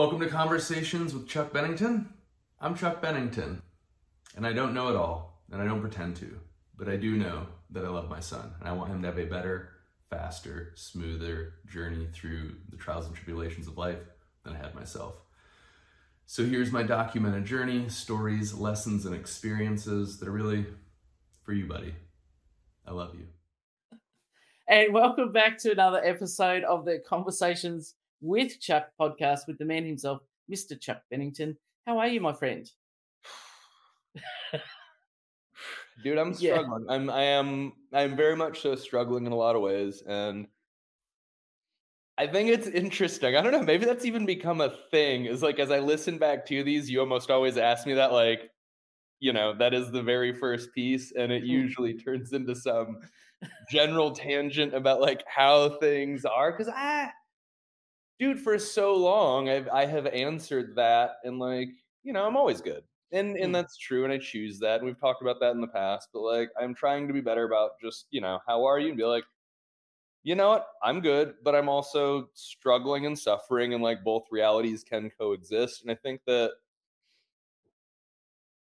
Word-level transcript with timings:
Welcome 0.00 0.20
to 0.20 0.28
Conversations 0.28 1.12
with 1.12 1.28
Chuck 1.28 1.52
Bennington. 1.52 2.08
I'm 2.58 2.74
Chuck 2.74 3.02
Bennington, 3.02 3.60
and 4.34 4.46
I 4.46 4.54
don't 4.54 4.72
know 4.72 4.88
it 4.88 4.96
all, 4.96 5.42
and 5.52 5.60
I 5.60 5.66
don't 5.66 5.82
pretend 5.82 6.16
to, 6.16 6.40
but 6.74 6.88
I 6.88 6.96
do 6.96 7.18
know 7.18 7.46
that 7.68 7.84
I 7.84 7.88
love 7.88 8.08
my 8.08 8.18
son, 8.18 8.54
and 8.58 8.66
I 8.66 8.72
want 8.72 8.90
him 8.90 9.02
to 9.02 9.08
have 9.08 9.18
a 9.18 9.26
better, 9.26 9.68
faster, 10.08 10.72
smoother 10.74 11.52
journey 11.70 12.08
through 12.14 12.52
the 12.70 12.78
trials 12.78 13.08
and 13.08 13.14
tribulations 13.14 13.68
of 13.68 13.76
life 13.76 13.98
than 14.42 14.54
I 14.54 14.56
had 14.56 14.74
myself. 14.74 15.16
So 16.24 16.46
here's 16.46 16.72
my 16.72 16.82
documented 16.82 17.44
journey 17.44 17.90
stories, 17.90 18.54
lessons, 18.54 19.04
and 19.04 19.14
experiences 19.14 20.18
that 20.18 20.28
are 20.28 20.32
really 20.32 20.64
for 21.42 21.52
you, 21.52 21.66
buddy. 21.66 21.94
I 22.86 22.92
love 22.92 23.14
you. 23.14 23.26
And 24.66 24.94
welcome 24.94 25.30
back 25.30 25.58
to 25.58 25.72
another 25.72 26.00
episode 26.02 26.64
of 26.64 26.86
the 26.86 27.00
Conversations 27.00 27.96
with 28.20 28.60
Chuck 28.60 28.88
podcast 29.00 29.46
with 29.46 29.58
the 29.58 29.64
man 29.64 29.84
himself, 29.84 30.22
Mr. 30.50 30.78
Chuck 30.80 31.02
Bennington. 31.10 31.56
How 31.86 31.98
are 31.98 32.08
you, 32.08 32.20
my 32.20 32.32
friend? 32.32 32.70
Dude, 36.02 36.18
I'm 36.18 36.32
Yeah. 36.38 36.54
struggling. 36.58 36.86
I'm 36.88 37.10
I 37.10 37.22
am 37.22 37.72
I'm 37.92 38.16
very 38.16 38.36
much 38.36 38.60
so 38.60 38.74
struggling 38.74 39.26
in 39.26 39.32
a 39.32 39.36
lot 39.36 39.56
of 39.56 39.62
ways 39.62 40.02
and 40.06 40.46
I 42.18 42.26
think 42.26 42.50
it's 42.50 42.66
interesting. 42.66 43.34
I 43.36 43.40
don't 43.40 43.52
know, 43.52 43.62
maybe 43.62 43.86
that's 43.86 44.04
even 44.04 44.26
become 44.26 44.60
a 44.60 44.76
thing. 44.90 45.24
Is 45.24 45.42
like 45.42 45.58
as 45.58 45.70
I 45.70 45.78
listen 45.78 46.18
back 46.18 46.44
to 46.46 46.62
these, 46.62 46.90
you 46.90 47.00
almost 47.00 47.30
always 47.30 47.56
ask 47.56 47.86
me 47.86 47.94
that 47.94 48.12
like 48.12 48.50
you 49.22 49.32
know, 49.34 49.54
that 49.58 49.74
is 49.74 49.90
the 49.90 50.02
very 50.02 50.32
first 50.32 50.72
piece 50.74 51.12
and 51.12 51.30
it 51.30 51.42
Hmm. 51.42 51.48
usually 51.48 51.94
turns 51.94 52.32
into 52.32 52.54
some 52.54 53.00
general 53.70 54.12
tangent 54.12 54.74
about 54.74 55.00
like 55.00 55.22
how 55.26 55.78
things 55.78 56.24
are 56.24 56.56
cuz 56.56 56.68
I 56.68 57.10
dude 58.20 58.38
for 58.38 58.58
so 58.58 58.94
long 58.94 59.48
I've 59.48 59.68
I 59.68 59.86
have 59.86 60.06
answered 60.06 60.76
that 60.76 61.16
and 61.24 61.38
like, 61.40 61.70
you 62.04 62.12
know, 62.12 62.26
I'm 62.26 62.36
always 62.36 62.60
good. 62.60 62.84
And 63.12 63.36
and 63.36 63.46
hmm. 63.46 63.52
that's 63.52 63.76
true 63.76 64.04
and 64.04 64.12
I 64.12 64.18
choose 64.18 64.60
that. 64.60 64.76
And 64.76 64.86
we've 64.86 65.00
talked 65.00 65.22
about 65.22 65.40
that 65.40 65.52
in 65.52 65.60
the 65.60 65.66
past, 65.66 66.10
but 66.12 66.20
like 66.20 66.50
I'm 66.60 66.74
trying 66.74 67.08
to 67.08 67.14
be 67.14 67.22
better 67.22 67.44
about 67.44 67.72
just, 67.82 68.06
you 68.10 68.20
know, 68.20 68.38
how 68.46 68.64
are 68.64 68.78
you 68.78 68.90
and 68.90 68.98
be 68.98 69.04
like 69.04 69.24
you 70.22 70.34
know 70.34 70.50
what? 70.50 70.66
I'm 70.82 71.00
good, 71.00 71.36
but 71.42 71.54
I'm 71.54 71.70
also 71.70 72.28
struggling 72.34 73.06
and 73.06 73.18
suffering 73.18 73.72
and 73.72 73.82
like 73.82 74.04
both 74.04 74.24
realities 74.30 74.84
can 74.84 75.10
coexist 75.18 75.82
and 75.82 75.90
I 75.90 75.94
think 75.94 76.20
that 76.26 76.50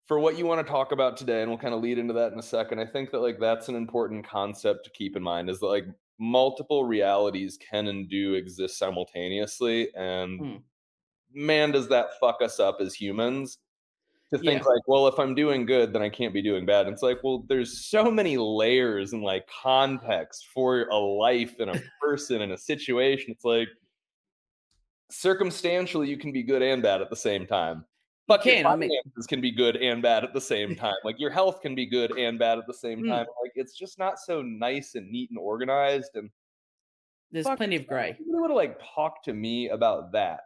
for 0.06 0.19
what 0.19 0.36
you 0.36 0.44
want 0.44 0.64
to 0.64 0.70
talk 0.70 0.91
about 0.91 1.16
today 1.16 1.42
and 1.42 1.50
we'll 1.50 1.58
kind 1.58 1.75
of 1.75 1.81
lead 1.81 1.98
into 1.98 2.14
that 2.14 2.33
in 2.33 2.38
a 2.38 2.42
second 2.42 2.78
i 2.78 2.86
think 2.86 3.10
that 3.10 3.19
like 3.19 3.41
that's 3.41 3.69
an 3.69 3.75
important 3.75 4.25
concept 4.25 4.84
to 4.84 4.91
keep 4.92 5.16
in 5.16 5.22
mind 5.22 5.50
is 5.50 5.58
that 5.58 5.66
like 5.66 5.84
multiple 6.19 6.84
realities 6.84 7.59
can 7.59 7.89
and 7.89 8.09
do 8.09 8.34
exist 8.34 8.78
simultaneously 8.78 9.95
and 9.95 10.41
Hmm. 10.41 10.56
man 11.33 11.70
does 11.72 11.89
that 11.89 12.19
fuck 12.20 12.41
us 12.42 12.59
up 12.59 12.78
as 12.81 12.95
humans 12.95 13.59
to 14.33 14.39
think 14.39 14.62
Yeah. 14.62 14.69
like 14.69 14.89
well 14.89 15.06
if 15.09 15.19
i'm 15.19 15.34
doing 15.34 15.67
good 15.67 15.92
then 15.92 16.00
i 16.03 16.09
can't 16.09 16.33
be 16.34 16.41
doing 16.42 16.64
bad 16.67 16.89
it's 16.89 17.03
like 17.03 17.22
well 17.22 17.44
there's 17.48 17.87
so 17.87 18.11
many 18.11 18.37
layers 18.39 19.12
and 19.12 19.22
like 19.22 19.47
context 19.48 20.47
for 20.55 20.83
a 20.89 20.97
life 20.97 21.61
and 21.61 21.70
a 21.70 21.83
person 22.03 22.41
and 22.42 22.53
a 22.53 22.59
situation 22.59 23.31
it's 23.31 23.44
like 23.44 23.69
circumstantially 25.11 26.09
you 26.09 26.17
can 26.17 26.33
be 26.33 26.42
good 26.42 26.62
and 26.62 26.83
bad 26.83 27.00
at 27.00 27.11
the 27.11 27.17
same 27.17 27.47
time 27.47 27.84
but 28.28 28.44
your 28.44 28.56
can, 28.56 28.66
I 28.66 28.77
mean- 28.77 28.91
can 29.28 29.41
be 29.41 29.50
good 29.50 29.77
and 29.77 30.02
bad 30.02 30.24
at 30.24 30.32
the 30.34 30.41
same 30.41 30.74
time 30.84 30.94
like 31.05 31.19
your 31.19 31.30
health 31.30 31.60
can 31.60 31.74
be 31.74 31.86
good 31.86 32.16
and 32.19 32.38
bad 32.38 32.58
at 32.58 32.66
the 32.66 32.74
same 32.74 33.02
Mm. 33.02 33.08
time 33.08 33.27
like 33.42 33.52
it's 33.55 33.77
just 33.77 33.98
not 33.98 34.19
so 34.19 34.42
nice 34.42 34.94
and 34.94 35.10
neat 35.10 35.30
and 35.30 35.38
organized 35.38 36.10
and 36.14 36.30
There's 37.30 37.47
fuck, 37.47 37.58
plenty 37.58 37.77
of 37.77 37.86
grey. 37.86 38.16
you 38.19 38.41
would 38.41 38.50
have 38.50 38.56
like 38.56 38.80
talked 38.94 39.24
to 39.27 39.32
me 39.32 39.69
about 39.69 40.12
that 40.12 40.41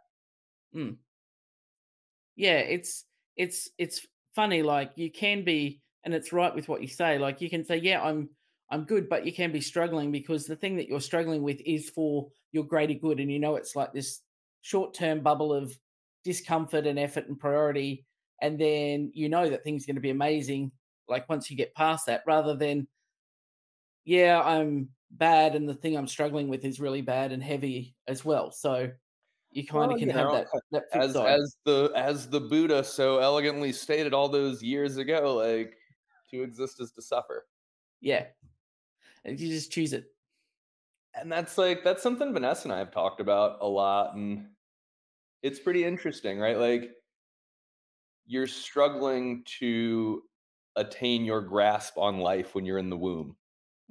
Yeah, 2.35 2.57
it's 2.59 3.05
it's 3.35 3.69
it's 3.77 4.05
funny. 4.35 4.61
Like 4.63 4.91
you 4.95 5.11
can 5.11 5.43
be, 5.43 5.81
and 6.03 6.13
it's 6.13 6.31
right 6.33 6.53
with 6.55 6.67
what 6.69 6.81
you 6.81 6.87
say. 6.87 7.17
Like 7.17 7.41
you 7.41 7.49
can 7.49 7.63
say, 7.65 7.77
yeah, 7.77 8.01
I'm 8.01 8.29
I'm 8.71 8.85
good, 8.85 9.09
but 9.09 9.25
you 9.25 9.33
can 9.33 9.51
be 9.51 9.61
struggling 9.61 10.11
because 10.11 10.45
the 10.45 10.55
thing 10.55 10.77
that 10.77 10.87
you're 10.87 11.01
struggling 11.01 11.43
with 11.43 11.59
is 11.65 11.89
for 11.89 12.29
your 12.53 12.63
greater 12.63 12.93
good, 12.93 13.19
and 13.19 13.29
you 13.31 13.37
know 13.39 13.55
it's 13.57 13.75
like 13.75 13.91
this 13.93 14.21
short 14.61 14.93
term 14.93 15.19
bubble 15.21 15.53
of 15.53 15.77
discomfort 16.23 16.85
and 16.87 16.99
effort 16.99 17.27
and 17.27 17.39
priority, 17.39 18.05
and 18.41 18.59
then 18.59 19.11
you 19.13 19.29
know 19.29 19.49
that 19.49 19.63
things 19.63 19.83
are 19.83 19.87
going 19.87 19.95
to 19.95 20.01
be 20.01 20.09
amazing. 20.11 20.71
Like 21.07 21.27
once 21.29 21.49
you 21.51 21.57
get 21.57 21.73
past 21.75 22.05
that, 22.07 22.23
rather 22.27 22.55
than 22.55 22.87
yeah, 24.05 24.41
I'm 24.41 24.89
bad, 25.11 25.55
and 25.55 25.67
the 25.67 25.75
thing 25.75 25.95
I'm 25.97 26.07
struggling 26.07 26.47
with 26.47 26.65
is 26.65 26.79
really 26.79 27.01
bad 27.01 27.31
and 27.31 27.43
heavy 27.43 27.95
as 28.07 28.25
well. 28.25 28.51
So 28.51 28.91
you 29.51 29.65
kind 29.67 29.87
Well, 29.87 29.91
of 29.95 29.99
can 29.99 30.09
you 30.09 30.15
have 30.15 30.27
know, 30.27 30.33
that 30.37 30.47
that 30.71 30.83
as 30.93 31.13
side. 31.13 31.39
as 31.39 31.57
the 31.65 31.91
as 31.95 32.29
the 32.29 32.39
buddha 32.39 32.83
so 32.83 33.19
elegantly 33.19 33.71
stated 33.73 34.13
all 34.13 34.29
those 34.29 34.63
years 34.63 34.97
ago 34.97 35.35
like 35.35 35.75
to 36.29 36.41
exist 36.43 36.79
is 36.79 36.91
to 36.93 37.01
suffer 37.01 37.45
Yeah. 37.99 38.27
And 39.25 39.37
you 39.39 39.49
just 39.49 39.71
choose 39.71 39.91
it. 39.93 40.05
and 41.13 41.29
that's 41.31 41.57
like 41.57 41.83
that's 41.83 42.01
something 42.01 42.31
vanessa 42.33 42.63
and 42.67 42.73
i 42.73 42.77
have 42.79 42.91
talked 42.91 43.19
about 43.19 43.57
a 43.61 43.67
lot 43.67 44.15
and 44.15 44.47
it's 45.43 45.59
pretty 45.59 45.83
interesting 45.83 46.39
right? 46.39 46.57
Like 46.57 46.91
you're 48.25 48.47
struggling 48.47 49.43
to 49.59 50.21
attain 50.75 51.25
your 51.25 51.41
grasp 51.41 51.97
on 51.97 52.19
life 52.19 52.55
when 52.55 52.65
you're 52.65 52.77
in 52.77 52.89
the 52.89 52.97
womb. 52.97 53.35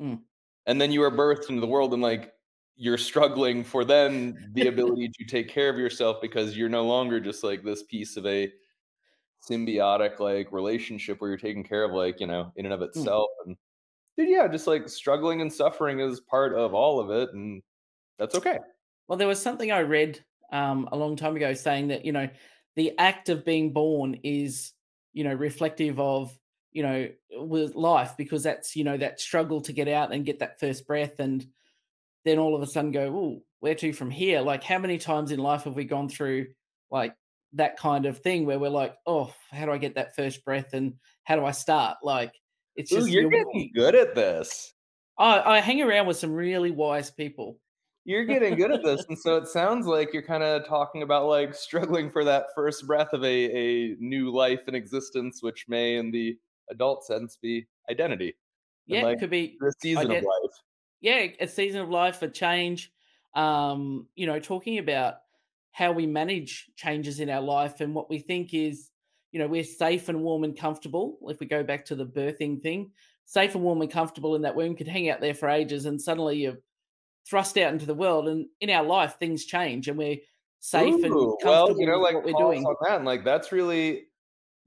Mm. 0.01 0.21
and 0.67 0.81
then 0.81 0.93
you 0.93 1.03
are 1.03 1.11
birthed 1.11 1.51
into 1.51 1.61
the 1.61 1.67
world 1.67 1.93
and 1.93 2.03
like 2.03 2.33
you're 2.75 2.97
struggling 2.97 3.63
for 3.63 3.85
then 3.85 4.51
the 4.55 4.69
ability 4.69 5.11
to 5.19 5.25
take 5.27 5.51
care 5.51 5.69
of 5.69 5.77
yourself 5.77 6.23
because 6.23 6.57
you're 6.57 6.71
no 6.71 6.87
longer 6.87 7.21
just 7.21 7.45
like 7.45 7.63
this 7.63 7.83
piece 7.83 8.17
of 8.17 8.25
a 8.25 8.51
symbiotic 9.47 10.19
like 10.21 10.51
relationship 10.53 11.21
where 11.21 11.29
you're 11.29 11.37
taking 11.37 11.65
care 11.65 11.85
of 11.85 11.93
like 11.93 12.19
you 12.19 12.27
know 12.27 12.51
in 12.57 12.65
and 12.65 12.73
of 12.73 12.81
itself. 12.81 13.29
And 13.45 13.57
dude 14.17 14.31
yeah 14.31 14.49
just 14.49 14.67
like 14.67 14.89
struggling 14.89 15.43
and 15.43 15.53
suffering 15.53 16.01
is 16.01 16.21
part 16.21 16.55
of 16.55 16.73
all 16.73 16.99
of 16.99 17.11
it 17.11 17.35
and 17.35 17.63
that's 18.21 18.35
okay. 18.35 18.59
Well, 19.09 19.17
there 19.17 19.27
was 19.27 19.43
something 19.43 19.73
I 19.73 19.81
read 19.81 20.23
um, 20.53 20.89
a 20.93 20.97
long 20.97 21.17
time 21.17 21.37
ago 21.37 21.55
saying 21.55 21.89
that, 21.89 22.05
you 22.05 22.13
know, 22.13 22.29
the 22.77 22.99
act 22.99 23.29
of 23.29 23.45
being 23.45 23.73
born 23.73 24.21
is, 24.23 24.73
you 25.13 25.25
know, 25.25 25.35
reflective 25.35 25.99
of, 25.99 26.37
you 26.73 26.83
know, 26.83 27.09
with 27.33 27.75
life 27.75 28.13
because 28.17 28.43
that's, 28.43 28.77
you 28.77 28.85
know, 28.85 28.97
that 28.97 29.21
struggle 29.21 29.61
to 29.63 29.73
get 29.73 29.89
out 29.89 30.13
and 30.13 30.25
get 30.25 30.39
that 30.39 30.61
first 30.61 30.87
breath. 30.87 31.19
And 31.19 31.45
then 32.25 32.39
all 32.39 32.55
of 32.55 32.63
a 32.63 32.67
sudden 32.67 32.93
go, 32.93 33.03
oh, 33.03 33.43
where 33.61 33.75
to 33.75 33.93
from 33.93 34.11
here? 34.11 34.41
Like, 34.41 34.63
how 34.63 34.79
many 34.79 34.99
times 34.99 35.33
in 35.33 35.41
life 35.41 35.65
have 35.65 35.75
we 35.75 35.85
gone 35.85 36.09
through 36.09 36.47
like 36.91 37.15
that 37.55 37.77
kind 37.77 38.07
of 38.07 38.19
thing 38.19 38.47
where 38.47 38.59
we're 38.59 38.71
like, 38.71 38.95
oh, 39.07 39.33
how 39.51 39.67
do 39.67 39.73
I 39.73 39.79
get 39.79 39.97
that 39.97 40.15
first 40.15 40.45
breath 40.45 40.73
and 40.73 40.95
how 41.25 41.37
do 41.37 41.45
I 41.45 41.51
start? 41.51 41.99
Like, 42.03 42.33
it's 42.77 42.93
Ooh, 42.93 42.97
just, 42.97 43.11
you're 43.11 43.29
getting 43.29 43.71
good 43.75 43.95
at 43.95 44.15
this 44.15 44.73
I, 45.21 45.57
I 45.57 45.61
hang 45.61 45.83
around 45.83 46.07
with 46.07 46.17
some 46.17 46.33
really 46.33 46.71
wise 46.71 47.11
people. 47.11 47.59
You're 48.05 48.25
getting 48.25 48.57
good 48.57 48.71
at 48.71 48.83
this 48.83 49.05
and 49.09 49.19
so 49.19 49.37
it 49.37 49.47
sounds 49.47 49.87
like 49.87 50.13
you're 50.13 50.23
kind 50.23 50.43
of 50.43 50.67
talking 50.67 51.03
about 51.03 51.27
like 51.27 51.55
struggling 51.55 52.11
for 52.11 52.25
that 52.25 52.47
first 52.55 52.87
breath 52.87 53.13
of 53.13 53.23
a, 53.25 53.27
a 53.27 53.97
new 53.99 54.31
life 54.31 54.61
and 54.67 54.77
existence 54.77 55.43
which 55.43 55.67
may 55.69 55.97
in 55.97 56.11
the 56.11 56.39
adult 56.71 57.05
sense 57.05 57.37
be 57.41 57.67
identity 57.91 58.37
And, 58.91 58.97
Yeah, 58.97 59.03
like, 59.03 59.17
it 59.17 59.21
could 59.21 59.31
be 59.31 59.57
the 59.61 59.73
season 59.81 60.11
of 60.11 60.23
life 60.23 60.63
yeah, 61.01 61.29
a 61.41 61.49
season 61.49 61.81
of 61.81 61.89
life, 61.89 62.23
a 62.23 62.29
change. 62.29 62.93
Um, 63.35 64.09
you 64.17 64.27
know, 64.27 64.41
talking 64.41 64.79
about 64.79 65.17
how 65.73 65.93
we 65.93 66.07
manage 66.07 66.71
changes 66.77 67.21
in 67.21 67.31
our 67.31 67.41
life 67.41 67.81
and 67.81 67.95
what 67.95 68.11
we 68.11 68.19
think 68.19 68.53
is, 68.53 68.91
you 69.33 69.39
know, 69.39 69.47
we're 69.47 69.65
safe 69.65 70.09
and 70.09 70.23
warm 70.23 70.45
and 70.45 70.59
comfortable. 70.59 71.19
If 71.23 71.41
we 71.41 71.47
go 71.47 71.63
back 71.63 71.85
to 71.87 71.95
the 71.95 72.07
birthing 72.07 72.61
thing, 72.61 72.93
safe 73.25 73.55
and 73.55 73.63
warm 73.63 73.81
and 73.81 73.91
comfortable 73.91 74.35
in 74.35 74.43
that 74.43 74.57
womb 74.57 74.75
could 74.77 74.89
hang 74.89 75.09
out 75.09 75.21
there 75.21 75.35
for 75.35 75.49
ages, 75.49 75.87
and 75.87 76.01
suddenly 76.01 76.39
you're 76.39 76.59
thrust 77.29 77.57
out 77.59 77.73
into 77.73 77.87
the 77.87 77.95
world. 77.95 78.29
And 78.29 78.47
in 78.61 78.71
our 78.71 78.85
life, 78.85 79.17
things 79.19 79.45
change, 79.45 79.89
and 79.89 79.99
we're 79.99 80.19
safe 80.61 80.95
and 80.95 81.03
comfortable 81.03 81.39
well, 81.45 81.75
you 81.79 81.87
know, 81.87 81.99
like 81.99 82.15
what 82.15 82.25
we're 82.25 82.33
doing. 82.33 82.65
on 82.65 82.77
that, 82.87 82.97
and 82.97 83.05
like 83.05 83.25
that's 83.25 83.53
really 83.53 84.07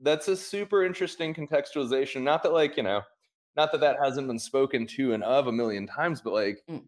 that's 0.02 0.28
a 0.28 0.36
super 0.36 0.84
interesting 0.84 1.34
contextualization. 1.34 2.22
Not 2.24 2.44
that 2.44 2.54
like 2.54 2.78
you 2.78 2.84
know, 2.84 3.02
not 3.56 3.72
that 3.72 3.82
that 3.82 3.98
hasn't 4.04 4.28
been 4.28 4.40
spoken 4.40 4.88
to 4.88 5.14
and 5.14 5.24
of 5.24 5.48
a 5.48 5.52
million 5.52 5.88
times, 5.88 6.22
but 6.22 6.34
like 6.34 6.64
Mm. 6.70 6.84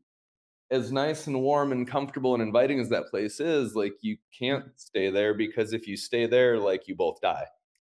as 0.71 0.91
nice 0.91 1.27
and 1.27 1.39
warm 1.41 1.71
and 1.71 1.87
comfortable 1.87 2.33
and 2.33 2.41
inviting 2.41 2.79
as 2.79 2.89
that 2.89 3.07
place 3.09 3.39
is, 3.39 3.75
like 3.75 3.93
you 4.01 4.17
can't 4.37 4.65
stay 4.75 5.09
there 5.11 5.33
because 5.33 5.73
if 5.73 5.87
you 5.87 5.95
stay 5.97 6.25
there, 6.25 6.57
like 6.57 6.87
you 6.87 6.95
both 6.95 7.21
die. 7.21 7.45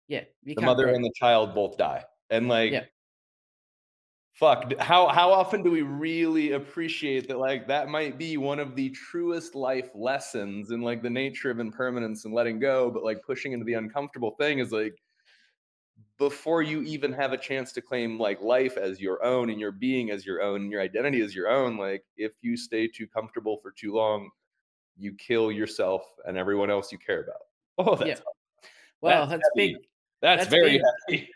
Yeah, 0.08 0.24
The 0.44 0.62
mother 0.62 0.88
and 0.88 1.04
the 1.04 1.12
child 1.16 1.54
both 1.56 1.78
die, 1.78 2.04
and 2.30 2.48
like. 2.48 2.72
Yeah. 2.72 2.86
Fuck. 4.42 4.76
How 4.80 5.08
how 5.08 5.32
often 5.32 5.62
do 5.62 5.70
we 5.70 5.84
really 5.84 6.54
appreciate 6.54 7.28
that? 7.28 7.38
Like 7.38 7.68
that 7.68 7.90
might 7.90 8.18
be 8.18 8.38
one 8.38 8.58
of 8.58 8.76
the 8.76 8.90
truest 8.90 9.54
life 9.54 9.92
lessons 9.94 10.72
in 10.72 10.82
like 10.82 11.04
the 11.04 11.12
nature 11.12 11.52
of 11.52 11.60
impermanence 11.60 12.26
and 12.26 12.34
letting 12.34 12.58
go, 12.58 12.90
but 12.90 13.04
like 13.04 13.22
pushing 13.24 13.52
into 13.52 13.66
the 13.66 13.76
uncomfortable 13.76 14.32
thing 14.40 14.58
is 14.58 14.72
like 14.72 14.96
before 16.18 16.64
you 16.64 16.82
even 16.82 17.14
have 17.14 17.34
a 17.34 17.38
chance 17.38 17.72
to 17.74 17.84
claim 17.84 18.20
like 18.20 18.42
life 18.42 18.78
as 18.78 19.00
your 19.00 19.24
own 19.24 19.52
and 19.52 19.60
your 19.60 19.72
being 19.72 20.10
as 20.10 20.26
your 20.26 20.42
own 20.42 20.62
and 20.62 20.72
your 20.72 20.82
identity 20.82 21.22
as 21.22 21.36
your 21.36 21.48
own. 21.48 21.78
Like 21.78 22.04
if 22.18 22.32
you 22.42 22.58
stay 22.58 22.88
too 22.88 23.06
comfortable 23.06 23.58
for 23.62 23.70
too 23.70 23.94
long, 23.94 24.28
you 24.98 25.14
kill 25.20 25.52
yourself 25.52 26.02
and 26.26 26.36
everyone 26.36 26.72
else 26.72 26.92
you 26.92 26.98
care 26.98 27.22
about. 27.22 27.42
Oh, 27.78 27.96
that's 27.96 28.20
Yeah. 28.20 28.26
Well, 29.02 29.28
that's, 29.28 29.48
heavy. 29.56 29.74
big. 29.74 29.84
that's, 30.20 30.46
that's 30.46 30.50
very 30.50 30.80
big. 30.80 30.82
heavy. 31.08 31.30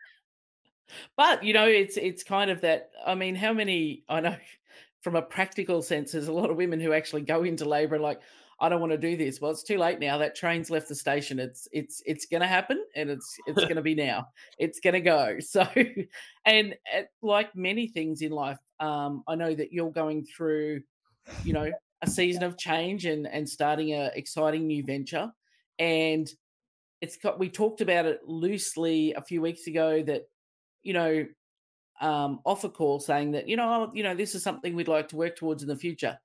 But 1.17 1.43
you 1.43 1.53
know, 1.53 1.67
it's 1.67 1.97
it's 1.97 2.23
kind 2.23 2.51
of 2.51 2.61
that. 2.61 2.91
I 3.05 3.15
mean, 3.15 3.35
how 3.35 3.53
many? 3.53 4.03
I 4.09 4.19
know 4.21 4.35
from 5.01 5.15
a 5.15 5.21
practical 5.21 5.81
sense, 5.81 6.11
there's 6.13 6.27
a 6.27 6.33
lot 6.33 6.49
of 6.49 6.57
women 6.57 6.79
who 6.79 6.93
actually 6.93 7.21
go 7.21 7.43
into 7.43 7.63
labour 7.65 7.95
and 7.95 8.03
like, 8.03 8.21
I 8.59 8.69
don't 8.69 8.79
want 8.79 8.93
to 8.93 8.97
do 8.97 9.17
this. 9.17 9.41
Well, 9.41 9.51
it's 9.51 9.63
too 9.63 9.77
late 9.77 9.99
now. 9.99 10.17
That 10.17 10.35
train's 10.35 10.69
left 10.69 10.87
the 10.87 10.95
station. 10.95 11.39
It's 11.39 11.67
it's 11.71 12.01
it's 12.05 12.25
going 12.25 12.41
to 12.41 12.47
happen, 12.47 12.83
and 12.95 13.09
it's 13.09 13.37
it's 13.47 13.61
going 13.61 13.75
to 13.75 13.81
be 13.81 13.95
now. 14.09 14.27
It's 14.57 14.79
going 14.79 14.93
to 14.93 15.01
go. 15.01 15.37
So, 15.41 15.67
and 16.45 16.75
uh, 16.95 17.01
like 17.21 17.55
many 17.55 17.87
things 17.87 18.21
in 18.21 18.31
life, 18.31 18.57
um, 18.79 19.23
I 19.27 19.35
know 19.35 19.53
that 19.53 19.73
you're 19.73 19.91
going 19.91 20.25
through, 20.25 20.81
you 21.43 21.53
know, 21.53 21.71
a 22.01 22.09
season 22.09 22.43
of 22.43 22.57
change 22.57 23.05
and 23.05 23.27
and 23.27 23.47
starting 23.47 23.93
a 23.93 24.11
exciting 24.15 24.67
new 24.67 24.83
venture, 24.83 25.31
and 25.77 26.29
it's 27.01 27.17
got. 27.17 27.39
We 27.39 27.49
talked 27.49 27.81
about 27.81 28.05
it 28.05 28.21
loosely 28.25 29.13
a 29.13 29.21
few 29.21 29.41
weeks 29.41 29.67
ago 29.67 30.01
that, 30.03 30.23
you 30.85 30.93
know, 30.93 31.25
um, 31.99 32.39
off 32.45 32.63
a 32.63 32.69
call 32.69 32.99
saying 32.99 33.31
that 33.31 33.49
you 33.49 33.57
know, 33.57 33.91
you 33.93 34.03
know, 34.03 34.15
this 34.15 34.35
is 34.35 34.43
something 34.43 34.75
we'd 34.75 34.87
like 34.87 35.09
to 35.09 35.15
work 35.15 35.35
towards 35.35 35.63
in 35.63 35.69
the 35.69 35.75
future. 35.75 36.17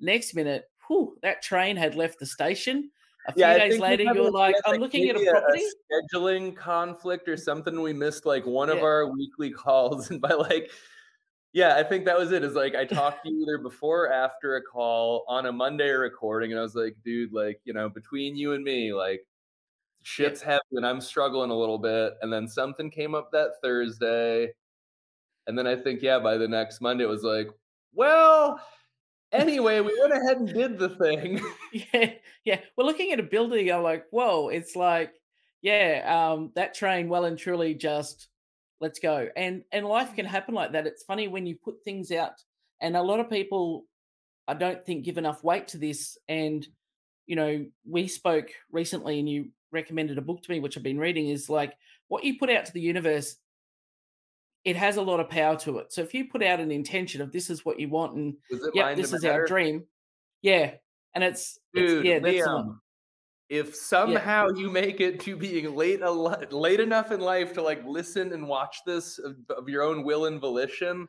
Next 0.00 0.34
minute, 0.34 0.64
whew, 0.86 1.16
that 1.22 1.42
train 1.42 1.76
had 1.76 1.94
left 1.94 2.18
the 2.18 2.26
station. 2.26 2.90
A 3.26 3.32
few 3.32 3.44
I 3.44 3.58
days 3.58 3.78
later, 3.78 4.04
you're 4.04 4.30
like, 4.30 4.54
I'm 4.66 4.80
looking 4.80 5.08
at 5.10 5.16
a 5.16 5.30
property. 5.30 5.62
scheduling 5.92 6.56
conflict 6.56 7.28
or 7.28 7.36
something. 7.36 7.80
We 7.80 7.92
missed 7.92 8.24
like 8.26 8.46
one 8.46 8.70
of 8.70 8.78
our 8.78 9.10
weekly 9.10 9.50
calls, 9.64 10.10
and 10.10 10.20
by 10.20 10.30
like, 10.30 10.70
yeah, 11.52 11.76
I 11.76 11.82
think 11.82 12.06
that 12.06 12.18
was 12.18 12.32
it. 12.32 12.42
Is 12.42 12.54
like 12.54 12.74
I 12.74 12.84
talked 12.86 13.24
to 13.24 13.30
you 13.30 13.42
either 13.42 13.58
before 13.58 14.06
or 14.06 14.12
after 14.12 14.56
a 14.56 14.62
call 14.62 15.24
on 15.28 15.46
a 15.46 15.52
Monday 15.52 15.90
recording, 15.90 16.52
and 16.52 16.58
I 16.58 16.62
was 16.62 16.74
like, 16.74 16.96
dude, 17.04 17.32
like 17.32 17.60
you 17.64 17.72
know, 17.72 17.88
between 17.88 18.34
you 18.34 18.54
and 18.54 18.64
me, 18.64 18.92
like 18.92 19.20
shit's 20.08 20.40
heavy, 20.40 20.60
and 20.72 20.86
I'm 20.86 21.00
struggling 21.00 21.50
a 21.50 21.56
little 21.56 21.78
bit. 21.78 22.14
And 22.22 22.32
then 22.32 22.48
something 22.48 22.90
came 22.90 23.14
up 23.14 23.30
that 23.32 23.52
Thursday, 23.62 24.52
and 25.46 25.58
then 25.58 25.66
I 25.66 25.76
think 25.76 26.02
yeah, 26.02 26.18
by 26.18 26.36
the 26.38 26.48
next 26.48 26.80
Monday, 26.80 27.04
it 27.04 27.08
was 27.08 27.24
like, 27.24 27.48
well. 27.92 28.60
Anyway, 29.30 29.78
we 29.80 29.94
went 30.00 30.14
ahead 30.14 30.38
and 30.38 30.48
did 30.48 30.78
the 30.78 30.88
thing. 30.88 31.38
yeah, 31.92 32.12
yeah. 32.46 32.60
We're 32.78 32.86
looking 32.86 33.12
at 33.12 33.20
a 33.20 33.24
building. 33.24 33.70
I'm 33.70 33.82
like, 33.82 34.06
whoa, 34.10 34.48
it's 34.48 34.74
like, 34.74 35.12
yeah, 35.60 36.02
um, 36.32 36.50
that 36.54 36.72
train 36.72 37.10
well 37.10 37.26
and 37.26 37.36
truly 37.36 37.74
just 37.74 38.28
let's 38.80 38.98
go. 39.00 39.28
And 39.36 39.64
and 39.70 39.84
life 39.84 40.14
can 40.14 40.24
happen 40.24 40.54
like 40.54 40.72
that. 40.72 40.86
It's 40.86 41.04
funny 41.04 41.28
when 41.28 41.46
you 41.46 41.56
put 41.56 41.84
things 41.84 42.10
out, 42.10 42.42
and 42.80 42.96
a 42.96 43.02
lot 43.02 43.20
of 43.20 43.28
people, 43.28 43.84
I 44.46 44.54
don't 44.54 44.84
think, 44.86 45.04
give 45.04 45.18
enough 45.18 45.44
weight 45.44 45.68
to 45.68 45.78
this. 45.78 46.16
And 46.26 46.66
you 47.26 47.36
know, 47.36 47.66
we 47.86 48.08
spoke 48.08 48.48
recently, 48.72 49.18
and 49.18 49.28
you 49.28 49.50
recommended 49.72 50.18
a 50.18 50.22
book 50.22 50.42
to 50.42 50.50
me, 50.50 50.60
which 50.60 50.76
I've 50.76 50.82
been 50.82 50.98
reading. 50.98 51.28
Is 51.28 51.48
like 51.48 51.74
what 52.08 52.24
you 52.24 52.38
put 52.38 52.50
out 52.50 52.66
to 52.66 52.72
the 52.72 52.80
universe. 52.80 53.36
It 54.64 54.76
has 54.76 54.96
a 54.96 55.02
lot 55.02 55.20
of 55.20 55.30
power 55.30 55.56
to 55.60 55.78
it. 55.78 55.92
So 55.92 56.02
if 56.02 56.12
you 56.12 56.26
put 56.26 56.42
out 56.42 56.60
an 56.60 56.70
intention 56.70 57.22
of 57.22 57.32
this 57.32 57.48
is 57.48 57.64
what 57.64 57.80
you 57.80 57.88
want, 57.88 58.16
and 58.16 58.34
yep, 58.74 58.96
this 58.96 59.12
is 59.12 59.24
our 59.24 59.46
dream. 59.46 59.84
Yeah, 60.42 60.72
and 61.14 61.24
it's, 61.24 61.58
it's 61.72 62.04
yeah, 62.04 62.18
that's 62.18 62.46
Liam, 62.46 62.78
if 63.48 63.74
somehow 63.74 64.48
you 64.54 64.70
make 64.70 65.00
it 65.00 65.20
to 65.20 65.36
being 65.36 65.74
late 65.74 66.02
a 66.02 66.10
li- 66.10 66.46
late 66.50 66.80
enough 66.80 67.12
in 67.12 67.20
life 67.20 67.54
to 67.54 67.62
like 67.62 67.82
listen 67.86 68.32
and 68.32 68.46
watch 68.46 68.78
this 68.84 69.18
of, 69.18 69.36
of 69.56 69.68
your 69.68 69.82
own 69.82 70.04
will 70.04 70.26
and 70.26 70.40
volition, 70.40 71.08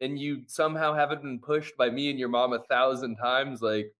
and 0.00 0.18
you 0.18 0.42
somehow 0.46 0.92
haven't 0.92 1.22
been 1.22 1.38
pushed 1.38 1.76
by 1.76 1.88
me 1.88 2.10
and 2.10 2.18
your 2.18 2.28
mom 2.28 2.52
a 2.52 2.62
thousand 2.64 3.16
times, 3.16 3.62
like 3.62 3.92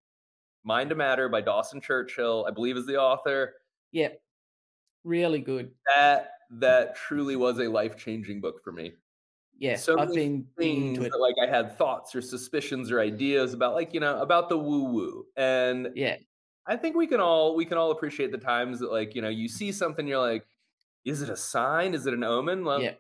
Mind 0.65 0.91
to 0.91 0.97
Matter 0.97 1.29
by 1.29 1.41
Dawson 1.41 1.81
Churchill, 1.81 2.45
I 2.47 2.51
believe 2.51 2.77
is 2.77 2.87
the 2.87 3.01
author. 3.01 3.55
Yeah, 3.93 4.15
really 5.05 5.41
good. 5.41 5.77
That 5.87 6.31
that 6.51 6.97
truly 6.97 7.37
was 7.37 7.59
a 7.59 7.69
life 7.69 7.97
changing 7.97 8.41
book 8.41 8.63
for 8.63 8.73
me. 8.73 8.93
Yeah, 9.59 9.85
so 9.85 9.97
I've 9.97 10.13
been 10.15 10.49
things 10.59 11.09
that 11.11 11.19
like 11.21 11.37
I 11.43 11.49
had 11.51 11.79
thoughts 11.79 12.15
or 12.17 12.23
suspicions 12.23 12.91
or 12.93 13.01
ideas 13.01 13.55
about, 13.55 13.75
like 13.75 13.95
you 13.95 14.01
know, 14.01 14.21
about 14.23 14.49
the 14.51 14.59
woo 14.59 14.85
woo, 14.93 15.27
and 15.37 15.95
Yeah, 15.95 16.19
I 16.67 16.77
think 16.79 16.97
we 16.97 17.07
can 17.09 17.21
all 17.21 17.57
we 17.57 17.67
can 17.67 17.79
all 17.79 17.93
appreciate 17.93 18.33
the 18.33 18.39
times 18.39 18.81
that 18.81 18.93
like 18.93 19.15
you 19.17 19.23
know 19.23 19.31
you 19.31 19.49
see 19.49 19.73
something 19.73 20.07
you're 20.09 20.21
like, 20.21 20.47
is 21.07 21.23
it 21.23 21.31
a 21.31 21.37
sign? 21.37 21.95
Is 21.95 22.07
it 22.07 22.15
an 22.15 22.25
omen? 22.25 22.65
Well, 22.65 22.85
yeah, 22.85 22.97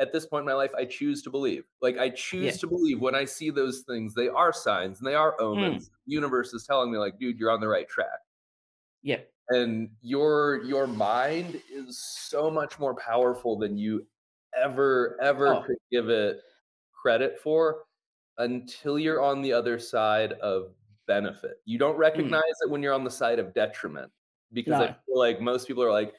at 0.00 0.12
this 0.12 0.26
point 0.26 0.42
in 0.42 0.46
my 0.46 0.54
life, 0.54 0.72
I 0.76 0.86
choose 0.86 1.22
to 1.24 1.30
believe. 1.30 1.64
Like 1.82 1.98
I 1.98 2.10
choose 2.10 2.58
Yeah. 2.58 2.60
to 2.60 2.68
believe 2.68 3.00
when 3.00 3.14
I 3.16 3.26
see 3.26 3.50
those 3.50 3.82
things, 3.82 4.14
they 4.14 4.28
are 4.28 4.52
signs 4.52 4.98
and 5.00 5.08
they 5.08 5.16
are 5.16 5.40
Mm. 5.52 5.86
omens. 5.86 5.90
The 6.06 6.14
universe 6.14 6.54
is 6.54 6.66
telling 6.66 6.92
me 6.92 6.98
like, 6.98 7.18
dude, 7.18 7.38
you're 7.38 7.50
on 7.52 7.60
the 7.60 7.68
right 7.68 7.88
track. 7.88 8.20
yeah, 9.02 9.20
And 9.50 9.90
your 10.00 10.62
your 10.64 10.86
mind 10.86 11.60
is 11.70 11.98
so 11.98 12.50
much 12.50 12.78
more 12.78 12.94
powerful 12.94 13.58
than 13.58 13.76
you 13.76 14.06
ever 14.56 15.18
ever 15.20 15.48
Oh. 15.48 15.62
could 15.62 15.76
give 15.90 16.08
it 16.08 16.40
credit 16.92 17.38
for 17.38 17.84
until 18.38 18.98
you're 18.98 19.22
on 19.22 19.42
the 19.42 19.52
other 19.52 19.78
side 19.78 20.32
of 20.34 20.74
benefit. 21.06 21.60
You 21.66 21.78
don't 21.78 21.96
mm. 21.96 21.98
recognize 21.98 22.42
it 22.62 22.70
when 22.70 22.82
you're 22.82 22.94
on 22.94 23.04
the 23.04 23.10
side 23.10 23.38
of 23.38 23.52
detriment 23.52 24.10
because 24.52 24.74
I 24.74 24.86
feel 24.86 25.18
like 25.18 25.40
most 25.40 25.66
people 25.66 25.82
are 25.82 25.92
like 25.92 26.14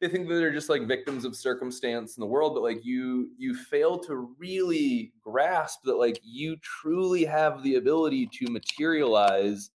they 0.00 0.08
think 0.08 0.28
that 0.28 0.34
they're 0.34 0.52
just 0.52 0.68
like 0.68 0.86
victims 0.86 1.24
of 1.24 1.36
circumstance 1.36 2.16
in 2.16 2.20
the 2.20 2.26
world 2.26 2.54
but 2.54 2.62
like 2.62 2.84
you 2.84 3.30
you 3.38 3.54
fail 3.54 3.98
to 4.00 4.34
really 4.38 5.12
grasp 5.22 5.82
that 5.84 5.96
like 5.96 6.18
you 6.22 6.56
truly 6.56 7.24
have 7.24 7.62
the 7.62 7.76
ability 7.76 8.28
to 8.38 8.50
materialize 8.50 9.70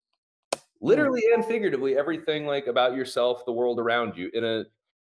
literally 0.81 1.24
and 1.33 1.45
figuratively 1.45 1.97
everything 1.97 2.45
like 2.45 2.68
about 2.68 2.95
yourself 2.95 3.45
the 3.45 3.51
world 3.51 3.79
around 3.79 4.15
you 4.15 4.29
in 4.33 4.44
a 4.44 4.63